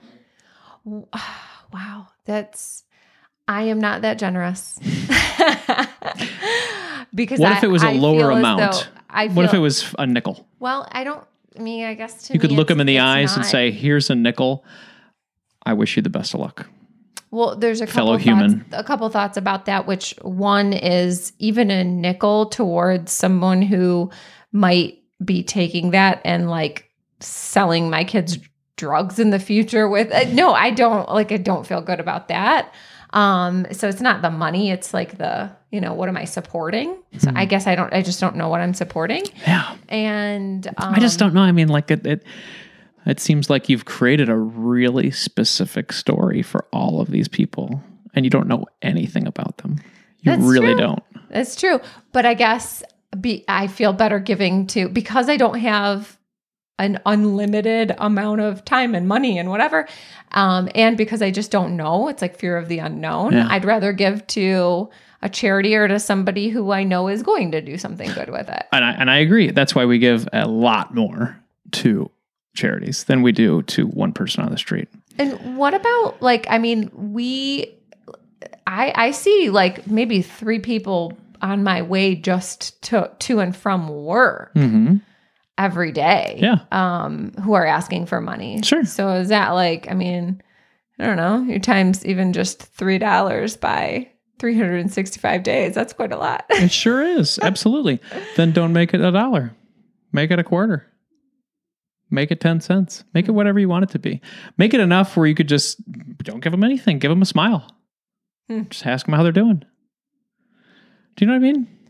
Wow. 1.73 2.09
That's 2.25 2.83
I 3.47 3.63
am 3.65 3.79
not 3.81 4.03
that 4.03 4.19
generous. 4.19 4.77
because 7.15 7.39
What 7.39 7.53
I- 7.53 7.59
if 7.59 7.63
it 7.65 7.69
was 7.69 7.85
a 7.85 7.91
I 7.91 7.93
lower 7.93 8.31
amount? 8.33 8.89
I 9.09 9.29
What 9.29 9.45
if 9.45 9.55
it 9.55 9.59
was 9.59 9.95
a 10.01 10.07
nickel? 10.07 10.49
Well, 10.59 10.89
I 10.91 11.05
don't 11.05 11.25
I 11.57 11.61
mean, 11.63 11.85
I 11.85 11.95
guess 11.95 12.25
to 12.25 12.33
You 12.33 12.41
could 12.41 12.53
look 12.53 12.69
them 12.69 12.81
in 12.81 12.87
the 12.87 13.01
eyes 13.01 13.37
and 13.37 13.45
say, 13.45 13.71
"Here's 13.71 14.09
a 14.11 14.15
nickel. 14.15 14.65
I 15.65 15.75
wish 15.75 15.97
you 15.97 16.03
the 16.03 16.11
best 16.11 16.35
of 16.35 16.41
luck." 16.41 16.67
Well, 17.31 17.57
there's 17.57 17.81
a 17.81 17.87
couple 17.87 17.95
fellow 18.07 18.13
thoughts, 18.19 18.25
human. 18.25 18.65
a 18.73 18.83
couple 18.85 19.09
thoughts 19.09 19.37
about 19.37 19.67
that. 19.67 19.87
Which 19.87 20.15
one 20.23 20.73
is 20.73 21.33
even 21.39 21.71
a 21.71 21.85
nickel 21.85 22.47
towards 22.47 23.13
someone 23.13 23.63
who 23.63 24.11
might 24.53 24.99
be 25.25 25.43
taking 25.43 25.91
that 25.93 26.21
and 26.25 26.51
like 26.51 26.91
selling 27.21 27.89
my 27.91 28.03
kids 28.05 28.39
drugs 28.77 29.19
in 29.19 29.31
the 29.31 29.39
future 29.39 29.89
with. 29.89 30.11
Uh, 30.11 30.25
no, 30.33 30.53
I 30.55 30.71
don't 30.71 31.09
like. 31.09 31.31
I 31.31 31.37
don't 31.37 31.67
feel 31.67 31.83
good 31.83 32.01
about 32.01 32.29
that. 32.29 32.73
Um, 33.13 33.67
so 33.73 33.89
it's 33.89 34.01
not 34.01 34.23
the 34.23 34.31
money; 34.31 34.71
it's 34.71 34.95
like 34.95 35.19
the 35.19 35.51
you 35.71 35.81
know 35.81 35.95
what 35.95 36.09
am 36.09 36.17
I 36.17 36.25
supporting? 36.25 36.97
So 37.19 37.31
Hmm. 37.31 37.37
I 37.37 37.45
guess 37.45 37.67
I 37.67 37.75
don't. 37.75 37.93
I 37.93 38.03
just 38.03 38.21
don't 38.21 38.37
know 38.37 38.49
what 38.49 38.61
I'm 38.61 38.75
supporting, 38.75 39.25
Yeah, 39.47 39.77
and 39.89 40.67
um, 40.79 40.95
I 40.95 41.01
just 41.01 41.19
don't 41.19 41.35
know. 41.35 41.43
I 41.43 41.53
mean, 41.53 41.69
like 41.69 41.91
it, 41.91 42.07
it. 42.07 42.25
It 43.11 43.19
seems 43.19 43.51
like 43.51 43.69
you've 43.69 43.87
created 43.87 44.29
a 44.29 44.37
really 44.37 45.11
specific 45.11 45.93
story 45.93 46.43
for 46.43 46.67
all 46.73 47.01
of 47.01 47.11
these 47.11 47.27
people, 47.27 47.83
and 48.15 48.25
you 48.25 48.31
don't 48.31 48.47
know 48.47 48.67
anything 48.83 49.27
about 49.27 49.59
them. 49.59 49.81
You 50.21 50.33
That's 50.33 50.43
really 50.43 50.75
true. 50.75 50.77
don't. 50.77 51.03
That's 51.29 51.57
true. 51.57 51.81
But 52.13 52.25
I 52.25 52.35
guess 52.35 52.85
be 53.21 53.45
I 53.49 53.67
feel 53.67 53.93
better 53.93 54.21
giving 54.21 54.69
to 54.69 54.89
because 54.89 55.29
I 55.29 55.37
don't 55.37 55.59
have 55.59 56.19
an 56.79 57.01
unlimited 57.05 57.95
amount 57.99 58.41
of 58.41 58.65
time 58.65 58.95
and 58.95 59.09
money 59.09 59.39
and 59.39 59.51
whatever. 59.51 59.89
Um, 60.31 60.69
and 60.75 60.97
because 60.97 61.21
I 61.21 61.33
just 61.33 61.51
don't 61.51 61.77
know, 61.77 62.07
it's 62.09 62.23
like 62.23 62.39
fear 62.39 62.57
of 62.57 62.69
the 62.69 62.79
unknown. 62.79 63.33
Yeah. 63.33 63.49
I'd 63.51 63.65
rather 63.65 63.93
give 63.93 64.27
to 64.29 64.89
a 65.21 65.29
charity 65.29 65.75
or 65.75 65.89
to 65.89 65.99
somebody 65.99 66.49
who 66.49 66.71
I 66.71 66.85
know 66.85 67.09
is 67.09 67.23
going 67.23 67.51
to 67.53 67.61
do 67.61 67.77
something 67.77 68.11
good 68.13 68.31
with 68.31 68.49
it. 68.49 68.67
And 68.73 68.85
I, 68.85 68.93
and 68.93 69.11
I 69.11 69.19
agree. 69.19 69.51
That's 69.51 69.75
why 69.75 69.85
we 69.85 69.99
give 69.99 70.29
a 70.33 70.47
lot 70.49 70.95
more 70.95 71.39
to 71.73 72.11
charities 72.55 73.05
than 73.05 73.23
we 73.23 73.33
do 73.33 73.63
to 73.63 73.87
one 73.87 74.13
person 74.13 74.45
on 74.45 74.51
the 74.51 74.59
street. 74.59 74.89
And 75.19 75.57
what 75.57 75.75
about 75.75 76.21
like 76.23 76.47
I 76.51 76.59
mean, 76.59 76.91
we 76.95 77.75
I 78.67 78.93
I 78.95 79.11
see 79.13 79.51
like 79.51 79.87
maybe 79.87 80.23
three 80.23 80.59
people 80.59 81.17
on 81.43 81.63
my 81.63 81.83
way 81.83 82.15
just 82.15 82.81
to 82.83 83.11
to 83.21 83.41
and 83.41 83.55
from 83.57 83.89
work. 83.89 84.53
Mm-hmm. 84.55 84.97
every 85.59 85.93
day 85.93 86.39
Yeah. 86.43 86.61
um 86.73 87.33
who 87.43 87.53
are 87.53 87.67
asking 87.67 88.07
for 88.07 88.21
money 88.21 88.63
Sure. 88.63 88.85
so 88.85 89.11
is 89.13 89.29
that 89.29 89.51
like 89.51 89.91
i 89.91 89.95
mean 89.95 90.41
i 90.99 91.05
don't 91.05 91.17
know 91.19 91.43
your 91.43 91.59
times 91.59 92.05
even 92.07 92.33
just 92.33 92.63
three 92.63 92.97
dollars 92.99 93.57
by 93.59 94.09
365 94.39 95.43
days 95.43 95.75
that's 95.75 95.93
quite 95.93 96.13
a 96.13 96.17
lot 96.17 96.47
It 96.51 96.71
sure 96.73 97.03
is. 97.03 97.39
Absolutely. 97.43 98.01
then 98.37 98.53
don't 98.53 98.73
make 98.73 98.95
it 98.95 99.01
a 99.03 99.11
dollar. 99.13 99.53
Make 100.13 100.31
it 100.31 100.39
a 100.39 100.45
quarter. 100.45 100.87
Make 102.11 102.31
it 102.31 102.41
10 102.41 102.61
cents. 102.61 103.05
Make 103.15 103.29
it 103.29 103.33
whatever 103.33 103.59
you 103.59 103.69
want 103.69 103.85
it 103.85 103.91
to 103.91 103.99
be. 103.99 104.21
Make 104.59 104.75
it 104.75 104.81
enough 104.81 105.17
where 105.17 105.27
you 105.27 105.35
could 105.35 105.49
just 105.49 105.81
don't 106.19 106.41
give 106.41 106.53
them 106.53 106.65
anything. 106.65 106.99
Give 106.99 107.11
them 107.11 107.23
a 107.23 107.27
smile. 107.27 107.71
Hmm. 108.49 108.63
Just 108.69 108.87
ask 108.87 109.07
them 109.07 109.15
how 109.15 109.23
they're 109.23 109.33
doing. 109.33 109.65
Do 111.17 111.25
you 111.25 111.27
know 111.27 111.35
what 111.35 111.47
I 111.49 111.53
mean? 111.53 111.81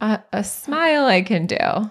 a, 0.00 0.20
a 0.32 0.44
smile 0.44 1.06
i 1.06 1.22
can 1.22 1.46
do 1.46 1.90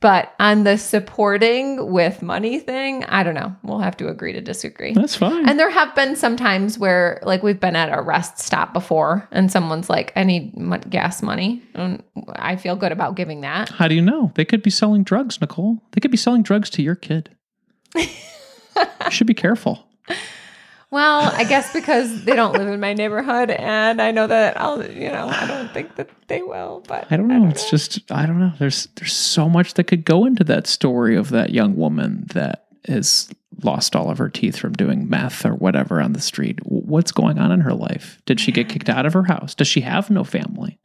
but 0.00 0.34
on 0.38 0.64
the 0.64 0.76
supporting 0.76 1.90
with 1.90 2.22
money 2.22 2.58
thing 2.60 3.04
i 3.04 3.22
don't 3.22 3.34
know 3.34 3.54
we'll 3.62 3.78
have 3.80 3.96
to 3.96 4.08
agree 4.08 4.32
to 4.32 4.40
disagree 4.40 4.92
That's 4.92 5.16
fine. 5.16 5.48
And 5.48 5.58
there 5.58 5.70
have 5.70 5.94
been 5.94 6.16
some 6.16 6.36
times 6.36 6.78
where, 6.78 7.20
like, 7.22 7.42
we've 7.42 7.60
been 7.60 7.76
at 7.76 7.96
a 7.96 8.00
rest 8.02 8.38
stop 8.38 8.72
before, 8.72 9.28
and 9.30 9.50
someone's 9.50 9.88
like, 9.90 10.12
"I 10.16 10.24
need 10.24 10.52
gas 10.90 11.22
money," 11.22 11.62
and 11.74 12.02
I 12.32 12.56
feel 12.56 12.76
good 12.76 12.92
about 12.92 13.14
giving 13.16 13.40
that. 13.42 13.68
how 13.70 13.88
do 13.88 13.94
you 13.94 14.02
know? 14.02 14.32
They 14.34 14.44
could 14.44 14.62
be 14.62 14.70
selling 14.70 15.02
drugs, 15.04 15.40
Nicole. 15.40 15.82
They 15.92 16.00
could 16.00 16.10
be 16.10 16.16
selling 16.16 16.42
drugs 16.42 16.70
to 16.70 16.82
your 16.82 16.94
kid. 16.94 17.30
you 17.96 18.06
should 19.10 19.26
be 19.26 19.34
careful. 19.34 19.86
Well, 20.90 21.30
I 21.34 21.44
guess 21.44 21.72
because 21.72 22.24
they 22.24 22.34
don't 22.34 22.54
live 22.54 22.66
in 22.66 22.80
my 22.80 22.94
neighborhood, 22.94 23.50
and 23.50 24.00
I 24.00 24.10
know 24.10 24.26
that 24.26 24.58
I'll, 24.58 24.82
you 24.90 25.10
know, 25.10 25.28
I 25.28 25.46
don't 25.46 25.70
think 25.72 25.96
that 25.96 26.08
they 26.28 26.40
will. 26.40 26.82
But 26.88 27.06
I 27.10 27.16
don't 27.18 27.28
know. 27.28 27.46
it's 27.48 27.68
just 27.70 28.10
I 28.10 28.24
don't 28.24 28.40
know. 28.40 28.52
There's 28.58 28.88
there's 28.96 29.12
so 29.12 29.48
much 29.50 29.74
that 29.74 29.84
could 29.84 30.04
go 30.06 30.24
into 30.24 30.44
that 30.44 30.66
story 30.66 31.14
of 31.14 31.28
that 31.30 31.50
young 31.50 31.76
woman 31.76 32.24
that 32.32 32.64
has 32.86 33.28
lost 33.62 33.94
all 33.94 34.10
of 34.10 34.18
her 34.18 34.30
teeth 34.30 34.56
from 34.56 34.72
doing 34.72 35.10
meth 35.10 35.44
or 35.44 35.54
whatever 35.54 36.00
on 36.00 36.14
the 36.14 36.20
street. 36.20 36.58
What's 36.62 37.12
going 37.12 37.38
on 37.38 37.52
in 37.52 37.60
her 37.60 37.74
life? 37.74 38.22
Did 38.24 38.40
she 38.40 38.52
get 38.52 38.68
kicked 38.68 38.88
out 38.88 39.04
of 39.04 39.12
her 39.12 39.24
house? 39.24 39.54
Does 39.54 39.68
she 39.68 39.82
have 39.82 40.08
no 40.08 40.24
family? 40.24 40.78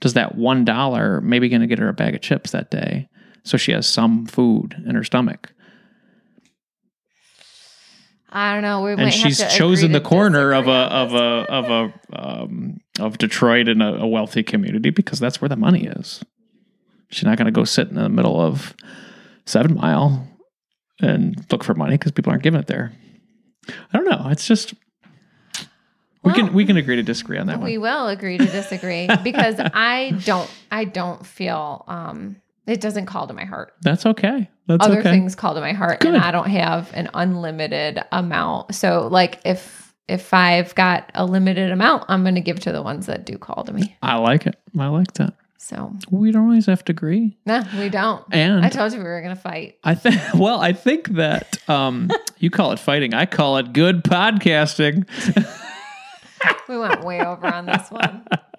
Does 0.00 0.14
that 0.14 0.36
one 0.36 0.64
dollar 0.64 1.20
maybe 1.20 1.48
going 1.48 1.62
to 1.62 1.66
get 1.66 1.78
her 1.78 1.88
a 1.88 1.94
bag 1.94 2.14
of 2.14 2.20
chips 2.20 2.52
that 2.52 2.70
day 2.70 3.08
so 3.44 3.56
she 3.56 3.72
has 3.72 3.86
some 3.86 4.26
food 4.26 4.80
in 4.86 4.94
her 4.94 5.04
stomach? 5.04 5.51
I 8.32 8.54
don't 8.54 8.62
know. 8.62 8.82
We 8.82 8.92
and 8.92 9.12
she's 9.12 9.38
chosen 9.54 9.92
the 9.92 10.00
corner 10.00 10.52
of 10.52 10.66
a 10.66 10.70
of 10.70 11.14
a 11.14 11.18
of 11.18 11.70
a 11.70 12.18
um, 12.18 12.80
of 12.98 13.18
Detroit 13.18 13.68
in 13.68 13.82
a, 13.82 13.94
a 13.96 14.06
wealthy 14.06 14.42
community 14.42 14.90
because 14.90 15.20
that's 15.20 15.40
where 15.40 15.50
the 15.50 15.56
money 15.56 15.86
is. 15.86 16.24
She's 17.10 17.24
not 17.24 17.36
going 17.36 17.46
to 17.46 17.52
go 17.52 17.64
sit 17.64 17.88
in 17.88 17.96
the 17.96 18.08
middle 18.08 18.40
of 18.40 18.74
Seven 19.44 19.74
Mile 19.74 20.26
and 21.00 21.44
look 21.50 21.62
for 21.62 21.74
money 21.74 21.92
because 21.98 22.12
people 22.12 22.30
aren't 22.30 22.42
giving 22.42 22.60
it 22.60 22.68
there. 22.68 22.92
I 23.68 23.98
don't 23.98 24.06
know. 24.06 24.28
It's 24.30 24.46
just 24.46 24.72
we 26.24 26.32
can 26.32 26.54
we 26.54 26.64
can 26.64 26.76
agree 26.76 26.96
to 26.96 27.02
disagree 27.02 27.38
on 27.38 27.48
that 27.48 27.58
We 27.58 27.60
one. 27.60 27.66
We 27.66 27.78
will 27.78 28.08
agree 28.08 28.38
to 28.38 28.46
disagree 28.46 29.08
because 29.22 29.56
I 29.74 30.18
don't 30.24 30.50
I 30.70 30.84
don't 30.84 31.26
feel 31.26 31.84
um 31.86 32.36
it 32.66 32.80
doesn't 32.80 33.06
call 33.06 33.26
to 33.26 33.34
my 33.34 33.44
heart. 33.44 33.74
That's 33.82 34.06
okay. 34.06 34.48
That's 34.66 34.84
Other 34.86 35.00
okay. 35.00 35.10
things 35.10 35.34
call 35.34 35.54
to 35.54 35.60
my 35.60 35.72
heart 35.72 36.00
Good. 36.00 36.14
and 36.14 36.22
I 36.22 36.30
don't 36.30 36.48
have 36.48 36.90
an 36.94 37.10
unlimited 37.14 38.00
amount. 38.12 38.74
So 38.74 39.08
like 39.10 39.40
if 39.44 39.92
if 40.08 40.34
I've 40.34 40.74
got 40.74 41.10
a 41.14 41.24
limited 41.24 41.70
amount, 41.70 42.04
I'm 42.08 42.22
going 42.22 42.34
to 42.34 42.40
give 42.40 42.60
to 42.60 42.72
the 42.72 42.82
ones 42.82 43.06
that 43.06 43.24
do 43.24 43.38
call 43.38 43.64
to 43.64 43.72
me. 43.72 43.96
I 44.02 44.16
like 44.16 44.46
it. 44.46 44.56
I 44.78 44.88
like 44.88 45.12
that. 45.14 45.34
So, 45.58 45.92
We 46.10 46.32
don't 46.32 46.46
always 46.46 46.66
have 46.66 46.84
to 46.86 46.92
agree. 46.92 47.38
no, 47.46 47.62
we 47.78 47.88
don't. 47.88 48.24
And 48.32 48.64
I 48.64 48.68
told 48.68 48.92
you 48.92 48.98
we 48.98 49.04
were 49.04 49.22
going 49.22 49.34
to 49.34 49.40
fight. 49.40 49.78
I 49.84 49.94
think 49.94 50.20
well, 50.34 50.60
I 50.60 50.72
think 50.72 51.10
that 51.10 51.58
um 51.68 52.10
you 52.38 52.50
call 52.50 52.72
it 52.72 52.78
fighting. 52.78 53.14
I 53.14 53.26
call 53.26 53.56
it 53.58 53.72
good 53.72 54.02
podcasting. 54.04 55.06
We 56.68 56.78
went 56.78 57.04
way 57.04 57.20
over 57.20 57.46
on 57.46 57.66
this 57.66 57.88
one. 57.90 58.24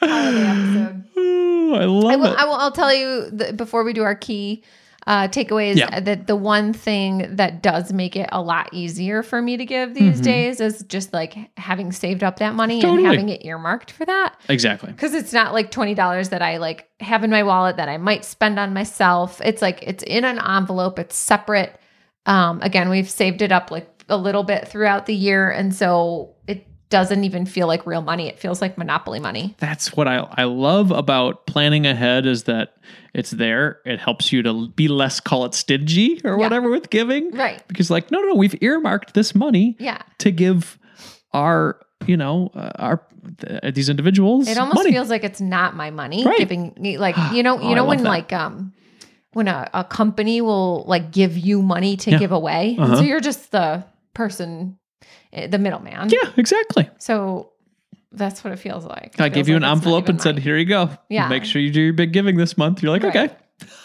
Holiday 0.00 0.42
episode. 0.46 1.04
Ooh, 1.18 1.74
I 1.74 1.84
love 1.84 2.12
I 2.12 2.16
will, 2.16 2.24
it. 2.32 2.38
I 2.38 2.44
will. 2.44 2.54
I'll 2.54 2.72
tell 2.72 2.94
you 2.94 3.30
the, 3.30 3.52
before 3.52 3.84
we 3.84 3.92
do 3.92 4.02
our 4.02 4.14
key 4.14 4.62
uh, 5.06 5.28
takeaways 5.28 5.76
Yeah. 5.76 6.00
that 6.00 6.26
the 6.26 6.34
one 6.34 6.72
thing 6.72 7.36
that 7.36 7.62
does 7.62 7.92
make 7.92 8.16
it 8.16 8.28
a 8.32 8.42
lot 8.42 8.68
easier 8.72 9.22
for 9.22 9.40
me 9.40 9.56
to 9.56 9.64
give 9.64 9.94
these 9.94 10.20
Mhm. 10.20 10.24
days 10.24 10.60
is 10.60 10.82
just 10.88 11.12
like 11.12 11.36
having 11.56 11.92
saved 11.92 12.24
up 12.24 12.40
that 12.40 12.56
money 12.56 12.80
Totally. 12.80 13.04
and 13.04 13.06
having 13.06 13.28
it 13.28 13.44
earmarked 13.44 13.92
for 13.92 14.04
that. 14.04 14.34
exactly. 14.48 14.90
Because 14.90 15.14
it's 15.14 15.32
not 15.32 15.52
like 15.52 15.70
twenty 15.70 15.94
dollars 15.94 16.30
that 16.30 16.42
I 16.42 16.56
like 16.56 16.88
have 17.00 17.22
in 17.22 17.30
my 17.30 17.44
wallet 17.44 17.76
that 17.76 17.88
I 17.88 17.98
might 17.98 18.24
spend 18.24 18.58
on 18.58 18.74
myself. 18.74 19.40
It's 19.44 19.62
like 19.62 19.78
it's 19.82 20.02
in 20.02 20.24
an 20.24 20.40
envelope. 20.40 20.98
It's 20.98 21.14
separate. 21.16 21.78
Um, 22.26 22.60
again, 22.62 22.88
we've 22.88 23.08
saved 23.08 23.42
it 23.42 23.52
up 23.52 23.70
like 23.70 23.88
a 24.08 24.16
little 24.16 24.42
bit 24.42 24.66
throughout 24.66 25.06
the 25.06 25.14
year, 25.14 25.48
and 25.50 25.72
so 25.72 26.34
it 26.48 26.66
doesn't 26.88 27.24
even 27.24 27.46
feel 27.46 27.66
like 27.66 27.84
real 27.86 28.00
money. 28.02 28.28
It 28.28 28.38
feels 28.38 28.60
like 28.60 28.78
monopoly 28.78 29.18
money. 29.20 29.54
That's 29.58 29.96
what 29.96 30.06
I 30.08 30.18
I 30.32 30.44
love 30.44 30.90
about 30.90 31.46
planning 31.46 31.86
ahead 31.86 32.26
is 32.26 32.44
that 32.44 32.74
it's 33.14 33.30
there. 33.30 33.80
It 33.84 33.98
helps 33.98 34.32
you 34.32 34.42
to 34.42 34.68
be 34.68 34.88
less 34.88 35.18
call 35.20 35.44
it 35.46 35.54
stingy 35.54 36.20
or 36.24 36.32
Yeah. 36.32 36.36
whatever 36.36 36.70
with 36.70 36.90
giving. 36.90 37.30
Right. 37.32 37.62
Because 37.68 37.90
like 37.90 38.10
no 38.10 38.20
no, 38.20 38.34
we've 38.34 38.54
earmarked 38.62 39.14
this 39.14 39.34
money 39.34 39.76
Yeah. 39.80 39.98
to 40.18 40.30
give 40.30 40.78
our 41.32 41.80
you 42.06 42.16
know 42.16 42.50
uh, 42.54 42.70
our 42.78 43.02
th- 43.38 43.74
these 43.74 43.88
individuals 43.88 44.46
It 44.48 44.58
almost 44.58 44.76
money. 44.76 44.92
feels 44.92 45.10
like 45.10 45.24
it's 45.24 45.40
not 45.40 45.74
my 45.74 45.90
money 45.90 46.24
Right. 46.24 46.38
giving 46.38 46.72
me 46.78 46.98
like 46.98 47.16
you 47.32 47.42
know 47.42 47.58
Oh, 47.58 47.62
you 47.62 47.70
I 47.70 47.74
know 47.74 47.84
when 47.86 48.02
that. 48.02 48.08
like 48.08 48.32
um 48.32 48.72
when 49.32 49.48
a, 49.48 49.68
a 49.74 49.82
company 49.84 50.40
will 50.40 50.84
like 50.86 51.10
give 51.10 51.36
you 51.36 51.62
money 51.62 51.96
to 51.98 52.10
Yeah. 52.12 52.18
give 52.18 52.32
away 52.32 52.76
Uh-huh. 52.78 52.96
so 52.96 53.02
you're 53.02 53.20
just 53.20 53.50
the 53.50 53.84
person 54.14 54.78
the 55.48 55.58
middleman 55.58 56.08
yeah, 56.10 56.30
exactly. 56.36 56.88
so 56.98 57.52
that's 58.12 58.42
what 58.44 58.52
it 58.52 58.56
feels 58.58 58.84
like 58.84 59.14
It 59.14 59.20
I 59.20 59.24
feels 59.24 59.34
gave 59.34 59.48
you 59.48 59.54
like 59.56 59.64
an 59.64 59.70
envelope 59.70 60.08
and 60.08 60.20
said, 60.22 60.38
"Here 60.38 60.56
you 60.56 60.64
go. 60.64 60.88
Yeah. 61.10 61.28
make 61.28 61.44
sure 61.44 61.60
you 61.60 61.70
do 61.70 61.80
your 61.82 61.92
big 61.92 62.12
giving 62.12 62.36
this 62.36 62.56
month." 62.56 62.82
You're 62.82 62.92
like, 62.92 63.02
Right. 63.02 63.16
"Okay, 63.30 63.34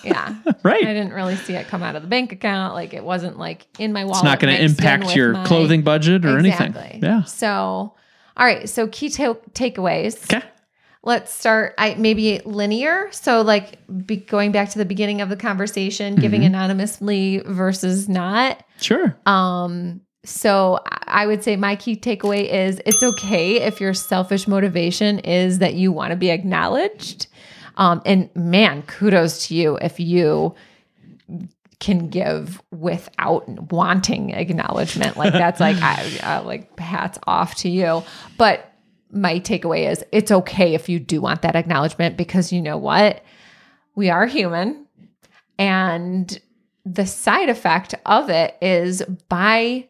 yeah 0.03 0.36
right." 0.63 0.81
I 0.84 0.93
didn't 0.93 1.12
really 1.13 1.36
see 1.36 1.53
it 1.53 1.67
come 1.67 1.84
out 1.84 1.95
of 1.95 2.01
the 2.01 2.07
bank 2.07 2.31
account 2.31 2.73
like 2.73 2.93
it 2.93 3.03
wasn't 3.03 3.38
like 3.38 3.67
in 3.79 3.91
my 3.91 4.05
wallet 4.05 4.17
it's 4.17 4.23
not 4.23 4.39
going 4.39 4.55
to 4.55 4.63
impact 4.63 5.15
your 5.15 5.34
my- 5.34 5.45
clothing 5.45 5.81
budget 5.81 6.25
or 6.25 6.38
anything. 6.38 6.73
Yeah. 7.01 7.23
so 7.23 7.49
all 8.38 8.45
right 8.45 8.69
so 8.69 8.88
key 8.88 9.10
ta- 9.10 9.34
takeaways 9.53 10.23
Okay. 10.34 10.45
let's 11.03 11.34
start 11.34 11.73
I 11.77 11.95
maybe 11.95 12.39
linear. 12.45 13.10
So 13.12 13.41
like 13.41 13.79
be, 14.05 14.15
going 14.17 14.51
back 14.53 14.69
to 14.69 14.77
the 14.77 14.86
beginning 14.86 15.19
of 15.19 15.27
the 15.29 15.36
conversation, 15.36 16.15
giving 16.15 16.41
Mm-hmm. 16.41 16.55
anonymously 16.55 17.39
versus 17.45 18.07
not. 18.07 18.63
Sure. 18.79 19.17
Um 19.25 20.01
so 20.23 20.79
I 20.88 21.25
would 21.25 21.43
say 21.43 21.55
my 21.55 21.75
key 21.75 21.95
takeaway 21.95 22.47
is 22.47 22.81
it's 22.86 23.01
okay 23.01 23.62
if 23.62 23.81
your 23.81 23.93
selfish 23.93 24.47
motivation 24.47 25.19
is 25.19 25.60
that 25.60 25.73
you 25.73 25.91
want 25.91 26.12
to 26.12 26.15
be 26.15 26.29
acknowledged. 26.29 27.27
Um 27.77 28.01
and 28.05 28.29
man, 28.36 28.84
kudos 28.84 29.47
to 29.47 29.55
you 29.55 29.77
if 29.81 29.99
you 29.99 30.55
can 31.81 32.10
give 32.10 32.62
without 32.71 33.71
wanting 33.71 34.29
acknowledgement. 34.31 35.17
Like 35.17 35.34
that's 35.34 35.60
like 35.60 35.77
I, 35.81 36.19
I 36.23 36.38
like 36.39 36.79
hats 36.79 37.17
off 37.25 37.55
to 37.55 37.69
you. 37.69 38.03
But 38.38 38.71
my 39.12 39.39
takeaway 39.39 39.91
is 39.91 40.05
it's 40.12 40.31
okay 40.31 40.75
if 40.75 40.88
you 40.88 40.99
do 40.99 41.19
want 41.19 41.41
that 41.41 41.55
acknowledgement 41.55 42.15
because 42.15 42.53
you 42.53 42.62
know 42.62 42.77
what? 42.77 43.23
We 43.95 44.10
are 44.10 44.27
human. 44.27 44.86
And 45.57 46.39
the 46.86 47.05
side 47.05 47.49
effect 47.49 47.95
of 48.05 48.29
it 48.29 48.55
is 48.62 49.01
by 49.27 49.89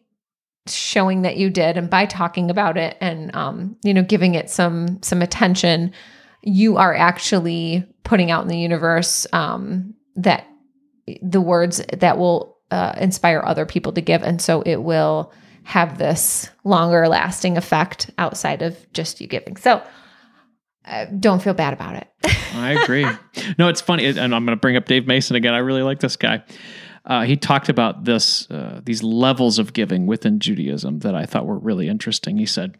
showing 0.73 1.23
that 1.23 1.37
you 1.37 1.49
did 1.49 1.77
and 1.77 1.89
by 1.89 2.05
talking 2.05 2.49
about 2.49 2.77
it 2.77 2.97
and 3.01 3.35
um, 3.35 3.75
you 3.83 3.93
know, 3.93 4.03
giving 4.03 4.35
it 4.35 4.49
some 4.49 5.01
some 5.01 5.21
attention, 5.21 5.93
you 6.41 6.77
are 6.77 6.95
actually 6.95 7.85
putting 8.03 8.31
out 8.31 8.43
in 8.43 8.47
the 8.47 8.57
universe 8.57 9.27
um, 9.33 9.93
that 10.15 10.47
the 11.21 11.41
words 11.41 11.81
that 11.97 12.17
will 12.17 12.57
uh, 12.71 12.93
inspire 12.97 13.41
other 13.45 13.65
people 13.65 13.91
to 13.93 14.01
give. 14.01 14.23
And 14.23 14.41
so 14.41 14.61
it 14.61 14.77
will 14.77 15.33
have 15.63 15.97
this 15.97 16.49
longer 16.63 17.07
lasting 17.07 17.57
effect 17.57 18.09
outside 18.17 18.61
of 18.61 18.91
just 18.93 19.21
you 19.21 19.27
giving. 19.27 19.57
So 19.57 19.83
uh, 20.85 21.05
don't 21.19 21.41
feel 21.41 21.53
bad 21.53 21.73
about 21.73 21.95
it. 21.95 22.07
I 22.53 22.71
agree. 22.83 23.05
no, 23.59 23.67
it's 23.67 23.81
funny, 23.81 24.05
and 24.05 24.19
I'm 24.19 24.45
going 24.45 24.57
to 24.57 24.59
bring 24.59 24.75
up 24.75 24.85
Dave 24.85 25.07
Mason 25.07 25.35
again. 25.35 25.53
I 25.53 25.59
really 25.59 25.83
like 25.83 25.99
this 25.99 26.15
guy. 26.15 26.43
Uh, 27.05 27.23
he 27.23 27.35
talked 27.35 27.67
about 27.69 28.05
this 28.05 28.49
uh, 28.51 28.81
these 28.83 29.01
levels 29.03 29.57
of 29.59 29.73
giving 29.73 30.05
within 30.05 30.39
Judaism 30.39 30.99
that 30.99 31.15
I 31.15 31.25
thought 31.25 31.45
were 31.45 31.57
really 31.57 31.87
interesting. 31.87 32.37
He 32.37 32.45
said 32.45 32.77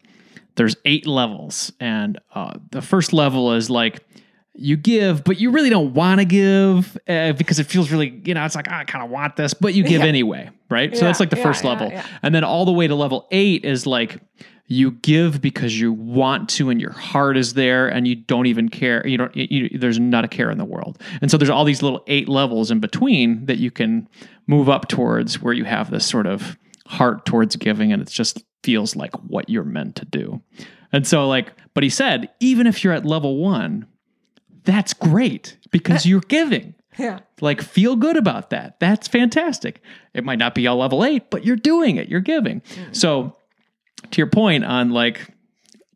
there's 0.55 0.75
eight 0.85 1.07
levels, 1.07 1.71
and 1.79 2.19
uh, 2.35 2.53
the 2.71 2.81
first 2.81 3.13
level 3.13 3.53
is 3.53 3.69
like 3.69 4.05
you 4.53 4.75
give, 4.77 5.23
but 5.23 5.39
you 5.39 5.49
really 5.49 5.69
don't 5.69 5.93
want 5.93 6.19
to 6.19 6.25
give 6.25 6.97
uh, 7.07 7.31
because 7.33 7.57
it 7.57 7.63
feels 7.65 7.89
really, 7.89 8.21
you 8.25 8.33
know, 8.33 8.43
it's 8.45 8.53
like 8.55 8.67
"Ah, 8.69 8.79
I 8.79 8.83
kind 8.83 9.03
of 9.03 9.09
want 9.09 9.37
this, 9.37 9.53
but 9.53 9.73
you 9.73 9.83
give 9.83 10.01
Yeah. 10.01 10.07
anyway, 10.07 10.49
right? 10.69 10.95
so 10.95 11.05
that's 11.05 11.19
like 11.19 11.29
the 11.29 11.37
yeah, 11.37 11.43
first 11.43 11.63
yeah, 11.63 11.69
level, 11.69 11.87
yeah. 11.89 12.05
and 12.21 12.35
then 12.35 12.43
all 12.43 12.65
the 12.65 12.71
way 12.73 12.85
to 12.87 12.93
level 12.95 13.27
eight 13.31 13.65
is 13.65 13.87
like 13.87 14.19
you 14.71 14.91
give 14.91 15.41
because 15.41 15.77
you 15.77 15.91
want 15.91 16.47
to 16.47 16.69
and 16.69 16.79
your 16.79 16.93
heart 16.93 17.35
is 17.35 17.55
there 17.55 17.89
and 17.89 18.07
you 18.07 18.15
don't 18.15 18.45
even 18.45 18.69
care. 18.69 19.05
You 19.05 19.17
don't 19.17 19.35
you, 19.35 19.77
there's 19.77 19.99
not 19.99 20.23
a 20.23 20.29
care 20.29 20.49
in 20.49 20.57
the 20.57 20.65
world. 20.65 21.01
And 21.21 21.29
so 21.29 21.37
there's 21.37 21.49
all 21.49 21.65
these 21.65 21.83
little 21.83 22.03
eight 22.07 22.29
levels 22.29 22.71
in 22.71 22.79
between 22.79 23.45
that 23.47 23.57
you 23.57 23.69
can 23.69 24.07
move 24.47 24.69
up 24.69 24.87
towards 24.87 25.41
where 25.41 25.53
you 25.53 25.65
have 25.65 25.91
this 25.91 26.05
sort 26.05 26.25
of 26.25 26.57
heart 26.87 27.25
towards 27.25 27.57
giving 27.57 27.91
and 27.91 28.01
it 28.01 28.07
just 28.09 28.43
feels 28.63 28.95
like 28.95 29.13
what 29.27 29.49
you're 29.49 29.65
meant 29.65 29.97
to 29.97 30.05
do. 30.05 30.41
And 30.93 31.05
so 31.05 31.27
like 31.27 31.51
but 31.73 31.83
he 31.83 31.89
said 31.89 32.29
even 32.39 32.65
if 32.65 32.81
you're 32.81 32.93
at 32.93 33.05
level 33.05 33.37
one 33.37 33.87
that's 34.63 34.93
great 34.93 35.57
because 35.71 36.05
you're 36.05 36.21
giving. 36.21 36.75
Yeah. 36.99 37.19
like 37.39 37.61
feel 37.61 37.95
good 37.95 38.17
about 38.17 38.49
that. 38.49 38.77
That's 38.81 39.07
fantastic. 39.07 39.81
It 40.13 40.25
might 40.25 40.37
not 40.37 40.53
be 40.53 40.67
all 40.67 40.77
level 40.77 41.03
eight 41.05 41.29
but 41.29 41.45
you're 41.45 41.55
doing 41.55 41.95
it. 41.95 42.09
You're 42.09 42.19
giving. 42.19 42.61
Mm. 42.61 42.95
So 42.95 43.37
to 44.09 44.17
your 44.17 44.27
point 44.27 44.63
on 44.65 44.89
like 44.91 45.27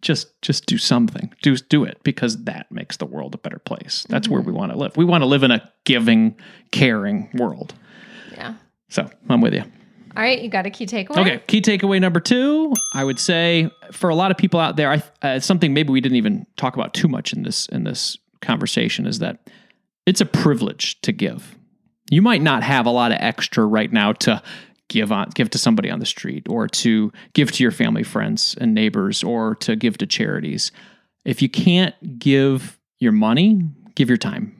just 0.02 0.40
just 0.42 0.68
do 0.68 0.78
something 0.78 1.34
do 1.42 1.56
do 1.58 1.84
it 1.84 1.98
because 2.04 2.44
that 2.44 2.72
makes 2.72 2.98
the 2.98 3.06
world 3.06 3.34
a 3.34 3.38
better 3.40 3.58
place 3.60 4.06
that's 4.10 4.30
where 4.30 4.42
we 4.42 4.52
want 4.52 4.72
to 4.72 4.78
live 4.78 4.96
we 4.96 5.04
want 5.06 5.22
to 5.24 5.26
live 5.26 5.42
in 5.42 5.50
a 5.52 5.72
giving 5.84 6.36
caring 6.72 7.30
world 7.34 7.74
Yeah. 8.34 8.54
so 8.90 9.10
i'm 9.30 9.42
with 9.42 9.54
you 9.54 9.64
All 10.16 10.24
right. 10.24 10.40
You 10.42 10.50
got 10.50 10.66
a 10.66 10.70
key 10.70 10.86
takeaway? 10.86 11.18
Okay, 11.18 11.42
key 11.48 11.60
takeaway 11.62 12.00
number 12.00 12.22
two, 12.22 12.74
I 12.94 13.04
would 13.04 13.20
say 13.20 13.70
for 13.92 14.10
a 14.10 14.16
lot 14.16 14.32
of 14.32 14.38
people 14.38 14.62
out 14.62 14.78
there, 14.78 14.90
I, 14.90 15.04
uh, 15.22 15.40
something 15.42 15.74
maybe 15.74 15.92
we 15.92 16.00
didn't 16.00 16.16
even 16.16 16.46
talk 16.56 16.76
about 16.76 16.94
too 16.94 17.10
much 17.10 17.34
in 17.34 17.44
this 17.44 17.68
in 17.68 17.84
this 17.84 18.18
conversation 18.42 19.06
is 19.08 19.20
that 19.20 19.40
it's 20.06 20.22
a 20.22 20.26
privilege 20.26 21.02
to 21.02 21.12
give. 21.12 21.58
You 22.10 22.22
might 22.22 22.42
not 22.42 22.64
have 22.64 22.86
a 22.86 22.92
lot 22.92 23.12
of 23.12 23.18
extra 23.20 23.66
right 23.66 23.92
now 23.92 24.14
to 24.14 24.42
give 24.90 25.12
on 25.12 25.30
give 25.34 25.50
to 25.52 25.58
somebody 25.58 25.90
on 25.90 26.00
the 26.00 26.06
street 26.06 26.48
or 26.50 26.68
to 26.68 27.12
give 27.34 27.52
to 27.54 27.64
your 27.64 27.72
family, 27.72 28.04
friends, 28.04 28.56
and 28.60 28.74
neighbors 28.74 29.24
or 29.24 29.56
to 29.56 29.76
give 29.76 29.98
to 29.98 30.06
charities. 30.06 30.72
If 31.24 31.42
you 31.42 31.50
can't 31.50 32.20
give 32.20 32.80
your 33.00 33.12
money, 33.12 33.62
give 33.96 34.10
your 34.10 34.18
time. 34.18 34.56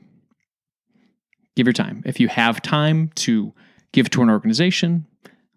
Give 1.54 1.66
your 1.66 1.72
time. 1.72 2.02
If 2.04 2.20
you 2.20 2.28
have 2.28 2.60
time 2.60 3.10
to 3.16 3.52
give 3.92 4.10
to 4.10 4.22
an 4.22 4.28
organization, 4.28 5.06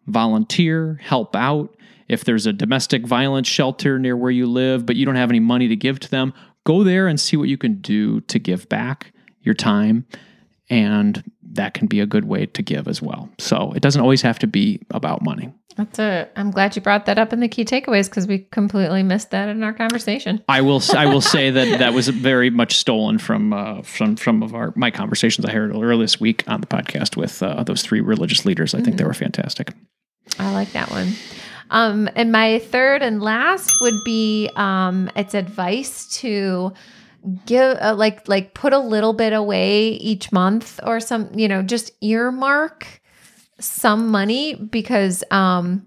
volunteer, 0.07 0.99
help 1.01 1.36
out. 1.36 1.76
If 2.07 2.24
there's 2.24 2.45
a 2.45 2.53
domestic 2.53 3.05
violence 3.05 3.47
shelter 3.47 3.99
near 3.99 4.15
where 4.15 4.32
you 4.32 4.45
live, 4.47 4.86
but 4.86 4.95
you 4.95 5.05
don't 5.05 5.15
have 5.15 5.30
any 5.30 5.39
money 5.39 5.67
to 5.67 5.76
give 5.76 5.99
to 5.99 6.09
them, 6.09 6.34
go 6.63 6.84
there 6.84 7.07
and 7.07 7.20
see 7.20 7.38
what 7.38 7.49
you 7.49 7.57
can 7.57 7.82
do 7.82 8.22
to 8.22 8.39
give 8.39 8.70
back 8.70 9.11
your 9.41 9.55
time 9.55 10.05
and 10.70 11.24
that 11.51 11.74
can 11.74 11.88
be 11.88 11.99
a 11.99 12.05
good 12.05 12.26
way 12.26 12.45
to 12.45 12.61
give 12.61 12.88
as 12.88 13.01
well. 13.01 13.30
So 13.39 13.74
it 13.76 13.82
doesn't 13.82 14.01
always 14.01 14.22
have 14.22 14.39
to 14.39 14.47
be 14.47 14.82
about 14.91 15.24
money. 15.24 15.51
That's 15.76 15.97
a. 15.97 16.28
I'm 16.36 16.51
glad 16.51 16.76
you 16.76 16.82
brought 16.82 17.05
that 17.05 17.17
up 17.17 17.32
in 17.32 17.39
the 17.39 17.47
key 17.47 17.63
takeaways 17.63 18.09
because 18.09 18.28
we 18.28 18.39
completely 18.51 19.01
missed 19.01 19.32
that 19.32 19.47
in 19.47 19.63
our 19.63 19.72
conversation. 19.72 20.43
I 20.49 20.61
will. 20.61 20.82
I 20.95 21.05
will 21.05 21.22
say 21.22 21.51
that 21.51 21.80
that 21.80 21.93
was 21.93 22.09
very 22.09 22.49
much 22.49 22.78
stolen 22.78 23.17
from 23.17 23.53
uh, 23.53 23.82
from 23.84 24.17
some 24.17 24.43
of 24.43 24.53
our 24.53 24.74
my 24.76 24.91
conversations 24.91 25.45
I 25.45 25.51
heard 25.51 25.72
earlier 25.72 25.95
this 25.95 26.20
week 26.20 26.43
on 26.47 26.59
the 26.59 26.67
podcast 26.67 27.15
with 27.15 27.41
uh, 27.41 27.63
those 27.63 27.82
three 27.82 28.01
religious 28.01 28.45
leaders. 28.45 28.76
I 28.76 28.82
think 28.82 28.97
they 28.97 29.05
were 29.05 29.13
fantastic. 29.13 29.74
I 30.38 30.51
like 30.51 30.74
that 30.74 30.91
one. 30.91 31.13
Um, 31.72 32.09
and 32.15 32.32
my 32.32 32.59
third 32.59 33.01
and 33.01 33.22
last 33.22 33.72
would 33.82 34.03
be 34.03 34.49
um, 34.55 35.09
it's 35.15 35.34
advice 35.34 36.07
to 36.20 36.74
give 37.45 37.78
uh, 37.82 37.95
like 37.95 38.28
like 38.28 38.53
put 38.53 38.74
a 38.74 38.80
little 38.80 39.13
bit 39.13 39.34
away 39.34 39.89
each 39.89 40.32
month 40.32 40.80
or 40.84 40.99
some 40.99 41.30
you 41.38 41.47
know 41.47 41.61
just 41.61 41.91
earmark 42.01 43.01
some 43.59 44.09
money 44.09 44.55
because 44.55 45.24
um 45.32 45.86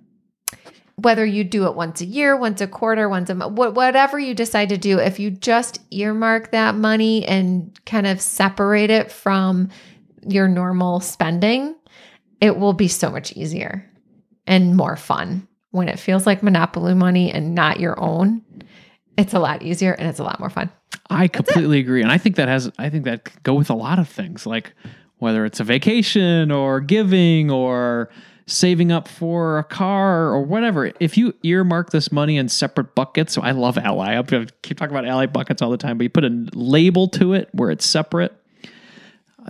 whether 0.97 1.24
you 1.24 1.43
do 1.43 1.66
it 1.66 1.74
once 1.74 2.01
a 2.01 2.05
year, 2.05 2.37
once 2.37 2.61
a 2.61 2.66
quarter, 2.66 3.09
once 3.09 3.28
a 3.30 3.35
month, 3.35 3.53
whatever 3.55 4.18
you 4.18 4.35
decide 4.35 4.68
to 4.68 4.76
do, 4.76 4.99
if 4.99 5.18
you 5.18 5.30
just 5.30 5.80
earmark 5.91 6.53
that 6.53 6.74
money 6.74 7.24
and 7.26 7.78
kind 7.87 8.07
of 8.07 8.20
separate 8.20 8.91
it 8.91 9.11
from 9.11 9.68
your 10.26 10.49
normal 10.49 11.01
spending, 11.01 11.74
it 12.41 12.57
will 12.57 12.72
be 12.72 12.89
so 12.89 13.11
much 13.11 13.33
easier 13.33 13.89
and 14.47 14.76
more 14.76 14.97
fun 14.97 15.47
when 15.70 15.89
it 15.89 15.99
feels 15.99 16.26
like 16.26 16.43
monopoly 16.43 16.95
money 16.95 17.33
and 17.33 17.55
not 17.55 17.80
your 17.80 17.99
own. 17.99 18.43
It's 19.17 19.35
a 19.35 19.39
lot 19.39 19.63
easier 19.63 19.93
and 19.93 20.09
it's 20.09 20.19
a 20.19 20.25
lot 20.25 20.41
more 20.41 20.51
fun. 20.51 20.71
I 21.11 21.29
completely 21.29 21.79
agree, 21.79 22.03
and 22.03 22.11
I 22.11 22.19
think 22.19 22.37
that 22.37 22.49
has. 22.49 22.71
I 22.79 22.89
think 22.89 23.05
that 23.05 23.25
could 23.25 23.43
go 23.43 23.55
with 23.55 23.71
a 23.71 23.75
lot 23.75 23.99
of 23.99 24.09
things, 24.09 24.47
like 24.47 24.73
whether 25.19 25.45
it's 25.45 25.61
a 25.61 25.65
vacation 25.65 26.51
or 26.51 26.81
giving 26.81 27.51
or 27.51 28.11
saving 28.47 28.91
up 28.91 29.09
for 29.09 29.59
a 29.59 29.65
car 29.65 30.29
or 30.29 30.43
whatever. 30.43 30.93
If 31.01 31.17
you 31.17 31.35
earmark 31.43 31.91
this 31.91 32.11
money 32.11 32.37
in 32.37 32.49
separate 32.49 32.95
buckets, 32.95 33.33
so 33.35 33.43
I 33.43 33.53
love 33.53 33.79
Ally. 33.79 34.19
I 34.19 34.23
keep 34.63 34.79
talking 34.79 34.95
about 34.95 35.07
Ally 35.07 35.27
buckets 35.27 35.63
all 35.63 35.71
the 35.71 35.77
time, 35.77 35.99
but 35.99 36.05
you 36.05 36.11
put 36.11 36.25
a 36.25 36.49
label 36.55 37.09
to 37.09 37.35
it 37.35 37.49
where 37.53 37.71
it's 37.71 37.87
separate, 37.87 38.35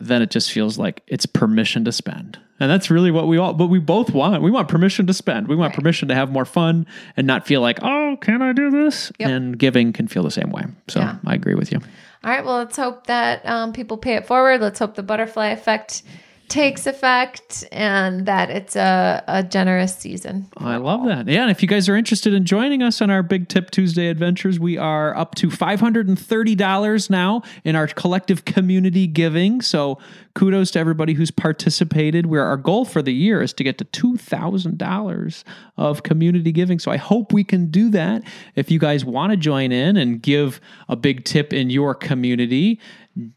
then 0.00 0.22
it 0.22 0.30
just 0.30 0.52
feels 0.52 0.78
like 0.78 1.02
it's 1.06 1.26
permission 1.26 1.84
to 1.84 1.92
spend. 1.92 2.38
And 2.62 2.70
that's 2.70 2.92
really 2.92 3.10
what 3.10 3.26
we 3.26 3.38
all, 3.38 3.54
but 3.54 3.66
we 3.66 3.80
both 3.80 4.10
want. 4.14 4.40
We 4.40 4.50
want 4.52 4.68
permission 4.68 5.04
to 5.08 5.12
spend. 5.12 5.48
We 5.48 5.56
want 5.56 5.70
Right. 5.72 5.78
permission 5.80 6.06
to 6.06 6.14
have 6.14 6.30
more 6.30 6.44
fun 6.44 6.86
and 7.16 7.26
not 7.26 7.44
feel 7.44 7.60
like, 7.60 7.80
oh, 7.82 8.16
can 8.20 8.40
I 8.40 8.52
do 8.52 8.70
this? 8.70 9.10
Yep. 9.18 9.28
And 9.30 9.58
giving 9.58 9.92
can 9.92 10.06
feel 10.06 10.22
the 10.22 10.30
same 10.30 10.50
way. 10.50 10.62
So 10.86 11.00
Yeah. 11.00 11.16
I 11.26 11.34
agree 11.34 11.56
with 11.56 11.72
you. 11.72 11.80
All 12.22 12.30
right, 12.30 12.44
well, 12.44 12.58
let's 12.58 12.76
hope 12.76 13.08
that 13.08 13.44
um, 13.46 13.72
people 13.72 13.96
pay 13.96 14.14
it 14.14 14.28
forward. 14.28 14.60
Let's 14.60 14.78
hope 14.78 14.94
the 14.94 15.02
butterfly 15.02 15.48
effect 15.48 16.04
takes 16.48 16.86
effect 16.86 17.64
and 17.72 18.26
that 18.26 18.50
it's 18.50 18.76
a, 18.76 19.24
a 19.26 19.42
generous 19.42 19.96
season. 19.96 20.46
I 20.58 20.76
love 20.76 21.06
that. 21.06 21.26
Yeah, 21.26 21.42
and 21.42 21.50
if 21.50 21.62
you 21.62 21.68
guys 21.68 21.88
are 21.88 21.96
interested 21.96 22.34
in 22.34 22.44
joining 22.44 22.82
us 22.82 23.00
on 23.00 23.10
our 23.10 23.22
Big 23.22 23.48
Tip 23.48 23.70
Tuesday 23.70 24.08
adventures, 24.08 24.60
we 24.60 24.76
are 24.76 25.16
up 25.16 25.34
to 25.36 25.48
$530 25.48 27.10
now 27.10 27.42
in 27.64 27.74
our 27.74 27.86
collective 27.86 28.44
community 28.44 29.06
giving. 29.06 29.60
So 29.62 29.98
kudos 30.34 30.70
to 30.72 30.78
everybody 30.78 31.14
who's 31.14 31.30
participated. 31.30 32.26
Where 32.26 32.44
our 32.44 32.56
goal 32.56 32.84
for 32.84 33.02
the 33.02 33.12
year 33.12 33.42
is 33.42 33.52
to 33.54 33.64
get 33.64 33.78
to 33.78 33.84
$2,000 33.84 35.44
of 35.76 36.02
community 36.02 36.52
giving. 36.52 36.78
So 36.78 36.90
I 36.90 36.96
hope 36.96 37.32
we 37.32 37.44
can 37.44 37.70
do 37.70 37.90
that. 37.90 38.22
If 38.54 38.70
you 38.70 38.78
guys 38.78 39.04
want 39.04 39.30
to 39.32 39.36
join 39.36 39.72
in 39.72 39.96
and 39.96 40.22
give 40.22 40.60
a 40.88 40.96
big 40.96 41.24
tip 41.24 41.52
in 41.52 41.70
your 41.70 41.94
community, 41.94 42.80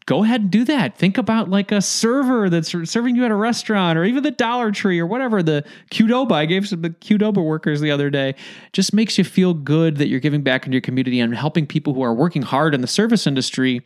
go 0.06 0.24
ahead 0.24 0.40
and 0.42 0.50
do 0.50 0.64
that. 0.64 0.96
Think 0.96 1.18
about 1.18 1.50
like 1.50 1.70
a 1.70 1.82
server 1.82 2.48
that's 2.48 2.70
serving 2.88 3.16
you 3.16 3.24
at 3.24 3.30
a 3.30 3.36
restaurant 3.36 3.98
or 3.98 4.04
even 4.04 4.22
the 4.22 4.30
Dollar 4.30 4.70
Tree 4.70 4.98
or 4.98 5.06
whatever. 5.06 5.42
The 5.42 5.64
Qdoba, 5.90 6.32
I 6.32 6.46
gave 6.46 6.66
some 6.66 6.82
the 6.82 6.90
Qdoba 6.90 7.44
workers 7.44 7.80
the 7.80 7.90
other 7.90 8.08
day. 8.08 8.34
Just 8.72 8.94
makes 8.94 9.18
you 9.18 9.24
feel 9.24 9.54
good 9.54 9.98
that 9.98 10.08
you're 10.08 10.20
giving 10.20 10.42
back 10.42 10.64
into 10.64 10.74
your 10.74 10.82
community 10.82 11.20
and 11.20 11.34
helping 11.34 11.66
people 11.66 11.92
who 11.94 12.02
are 12.02 12.14
working 12.14 12.42
hard 12.42 12.74
in 12.74 12.80
the 12.80 12.86
service 12.86 13.26
industry 13.26 13.84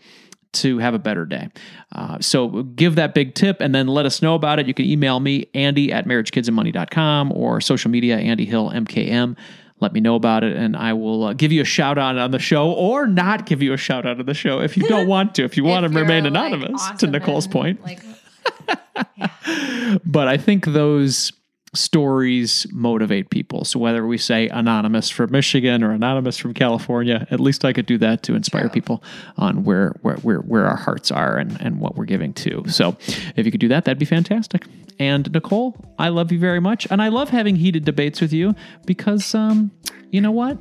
to 0.53 0.79
have 0.79 0.95
a 0.95 0.99
better 0.99 1.25
day. 1.25 1.49
Uh, 1.93 2.19
so 2.21 2.63
give 2.63 2.97
that 2.97 3.15
big 3.15 3.35
tip 3.35 3.61
and 3.61 3.75
then 3.75 3.87
let 3.87 4.07
us 4.07 4.21
know 4.21 4.35
about 4.35 4.59
it. 4.59 4.67
You 4.67 4.75
can 4.75 4.87
email 4.87 5.21
me, 5.21 5.47
Andy 5.55 5.93
at 5.93 6.07
marriagekidsandmoney.com 6.07 7.33
or 7.33 7.61
social 7.61 7.91
media, 7.91 8.19
Andy 8.19 8.45
Hill, 8.45 8.71
MKM. 8.71 9.37
Let 9.81 9.93
me 9.95 10.01
know 10.01 10.15
about 10.15 10.45
it, 10.45 10.57
and 10.57 10.77
I 10.77 10.93
will 10.93 11.25
uh, 11.25 11.33
give 11.33 11.53
you 11.53 11.63
a 11.63 11.65
shout 11.65 11.97
out 11.97 12.19
on 12.19 12.31
the 12.31 12.39
show, 12.39 12.71
or 12.71 13.07
not 13.07 13.47
give 13.47 13.63
you 13.63 13.73
a 13.73 13.79
shout 13.79 14.05
out 14.07 14.21
on 14.21 14.27
the 14.27 14.35
show 14.35 14.61
if 14.61 14.77
you 14.77 14.87
don't 14.87 15.07
want 15.17 15.35
to. 15.37 15.45
If 15.45 15.57
you 15.57 15.65
want 15.65 15.87
If 15.87 15.93
to 15.93 15.99
remain 15.99 16.25
you're, 16.25 16.33
like, 16.33 16.53
anonymous, 16.53 16.91
to 16.99 17.07
Nicole's 17.07 17.47
and, 17.47 17.53
point. 17.53 17.83
Like, 17.83 18.03
But 20.05 20.29
I 20.29 20.37
think 20.37 20.67
those 20.67 21.33
stories 21.73 22.67
motivate 22.73 23.31
people. 23.31 23.65
So 23.65 23.79
whether 23.79 24.07
we 24.07 24.19
say 24.19 24.49
anonymous 24.49 25.09
from 25.09 25.31
Michigan 25.31 25.85
or 25.85 25.93
anonymous 25.93 26.37
from 26.37 26.53
California, 26.53 27.27
at 27.31 27.39
least 27.39 27.65
I 27.65 27.73
could 27.73 27.87
do 27.87 27.99
that 27.99 28.23
to 28.25 28.35
inspire 28.35 28.63
True. 28.63 28.71
people 28.71 29.05
on 29.37 29.65
where 29.65 29.95
where 30.03 30.17
where, 30.17 30.39
where 30.39 30.67
our 30.67 30.77
hearts 30.77 31.11
are 31.11 31.37
and, 31.37 31.61
and 31.61 31.81
what 31.81 31.97
we're 31.97 32.07
giving 32.07 32.33
to. 32.35 32.65
So 32.69 32.97
if 33.37 33.47
you 33.47 33.53
could 33.53 33.61
do 33.61 33.69
that, 33.69 33.85
that'd 33.85 33.99
be 33.99 34.05
fantastic. 34.05 34.67
And 34.99 35.33
Nicole, 35.33 35.77
I 35.99 36.09
love 36.09 36.33
you 36.33 36.39
very 36.39 36.61
much. 36.61 36.87
And 36.91 37.01
I 37.01 37.09
love 37.09 37.31
having 37.31 37.57
heated 37.57 37.85
debates 37.85 38.21
with 38.21 38.33
you 38.33 38.55
because 38.85 39.35
um, 39.35 39.71
you 40.11 40.21
know 40.21 40.33
what? 40.33 40.59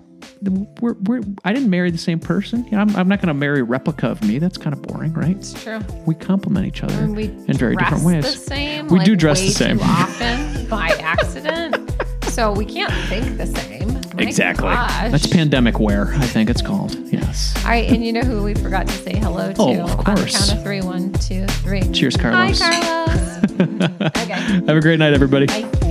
We're, 0.82 0.94
we're, 0.94 1.22
I 1.44 1.54
didn't 1.54 1.70
marry 1.70 1.92
the 1.92 1.98
same 1.98 2.20
person. 2.20 2.64
You 2.66 2.72
know, 2.72 2.80
I'm, 2.80 2.96
I'm 2.96 3.08
not 3.08 3.20
going 3.20 3.28
to 3.28 3.34
marry 3.34 3.60
a 3.60 3.64
replica 3.64 4.08
of 4.08 4.24
me. 4.24 4.40
That's 4.40 4.58
kind 4.58 4.74
of 4.74 4.82
boring, 4.82 5.14
right? 5.14 5.36
it's 5.36 5.54
true. 5.64 5.80
We 6.06 6.16
complement 6.16 6.66
each 6.68 6.84
other 6.84 7.06
we 7.08 7.26
in 7.26 7.54
very 7.58 7.76
dress 7.76 7.90
different 7.90 8.06
ways. 8.06 8.24
The 8.26 8.40
same. 8.40 8.88
We 8.88 8.98
like, 9.00 9.06
do 9.06 9.16
dress 9.16 9.40
way 9.40 9.48
the 9.48 9.54
same. 9.54 9.78
too 9.80 9.84
often 9.86 10.68
by 10.70 10.90
accident. 11.02 11.92
so 12.26 12.52
we 12.52 12.66
can't 12.66 12.94
think 13.10 13.38
the 13.38 13.48
same. 13.48 13.80
My 14.16 14.24
Exactly. 14.24 14.66
gosh. 14.68 15.12
That's 15.12 15.28
pandemic 15.28 15.80
wear, 15.80 16.08
I 16.16 16.26
think 16.26 16.50
it's 16.50 16.62
called. 16.62 16.96
Yes. 17.12 17.54
All 17.64 17.70
right, 17.72 17.90
and 17.90 18.04
you 18.06 18.12
know 18.12 18.22
who 18.22 18.44
we 18.44 18.54
forgot 18.54 18.88
to 18.88 18.94
say 18.94 19.18
hello 19.18 19.54
to? 19.54 19.62
Oh, 19.62 19.72
of 19.84 19.92
On 19.92 19.98
the 19.98 20.04
course. 20.04 20.38
count 20.38 20.58
of 20.60 20.64
three. 20.64 20.82
One, 20.82 21.14
two, 21.14 21.46
three. 21.48 21.82
Cheers, 21.92 22.18
Carlos. 22.18 22.60
Hi, 22.62 22.82
Carlos. 22.82 23.44
okay. 24.18 24.34
Have 24.34 24.70
a 24.70 24.82
great 24.82 25.00
night, 25.00 25.14
everybody. 25.14 25.46
Bye. 25.48 25.89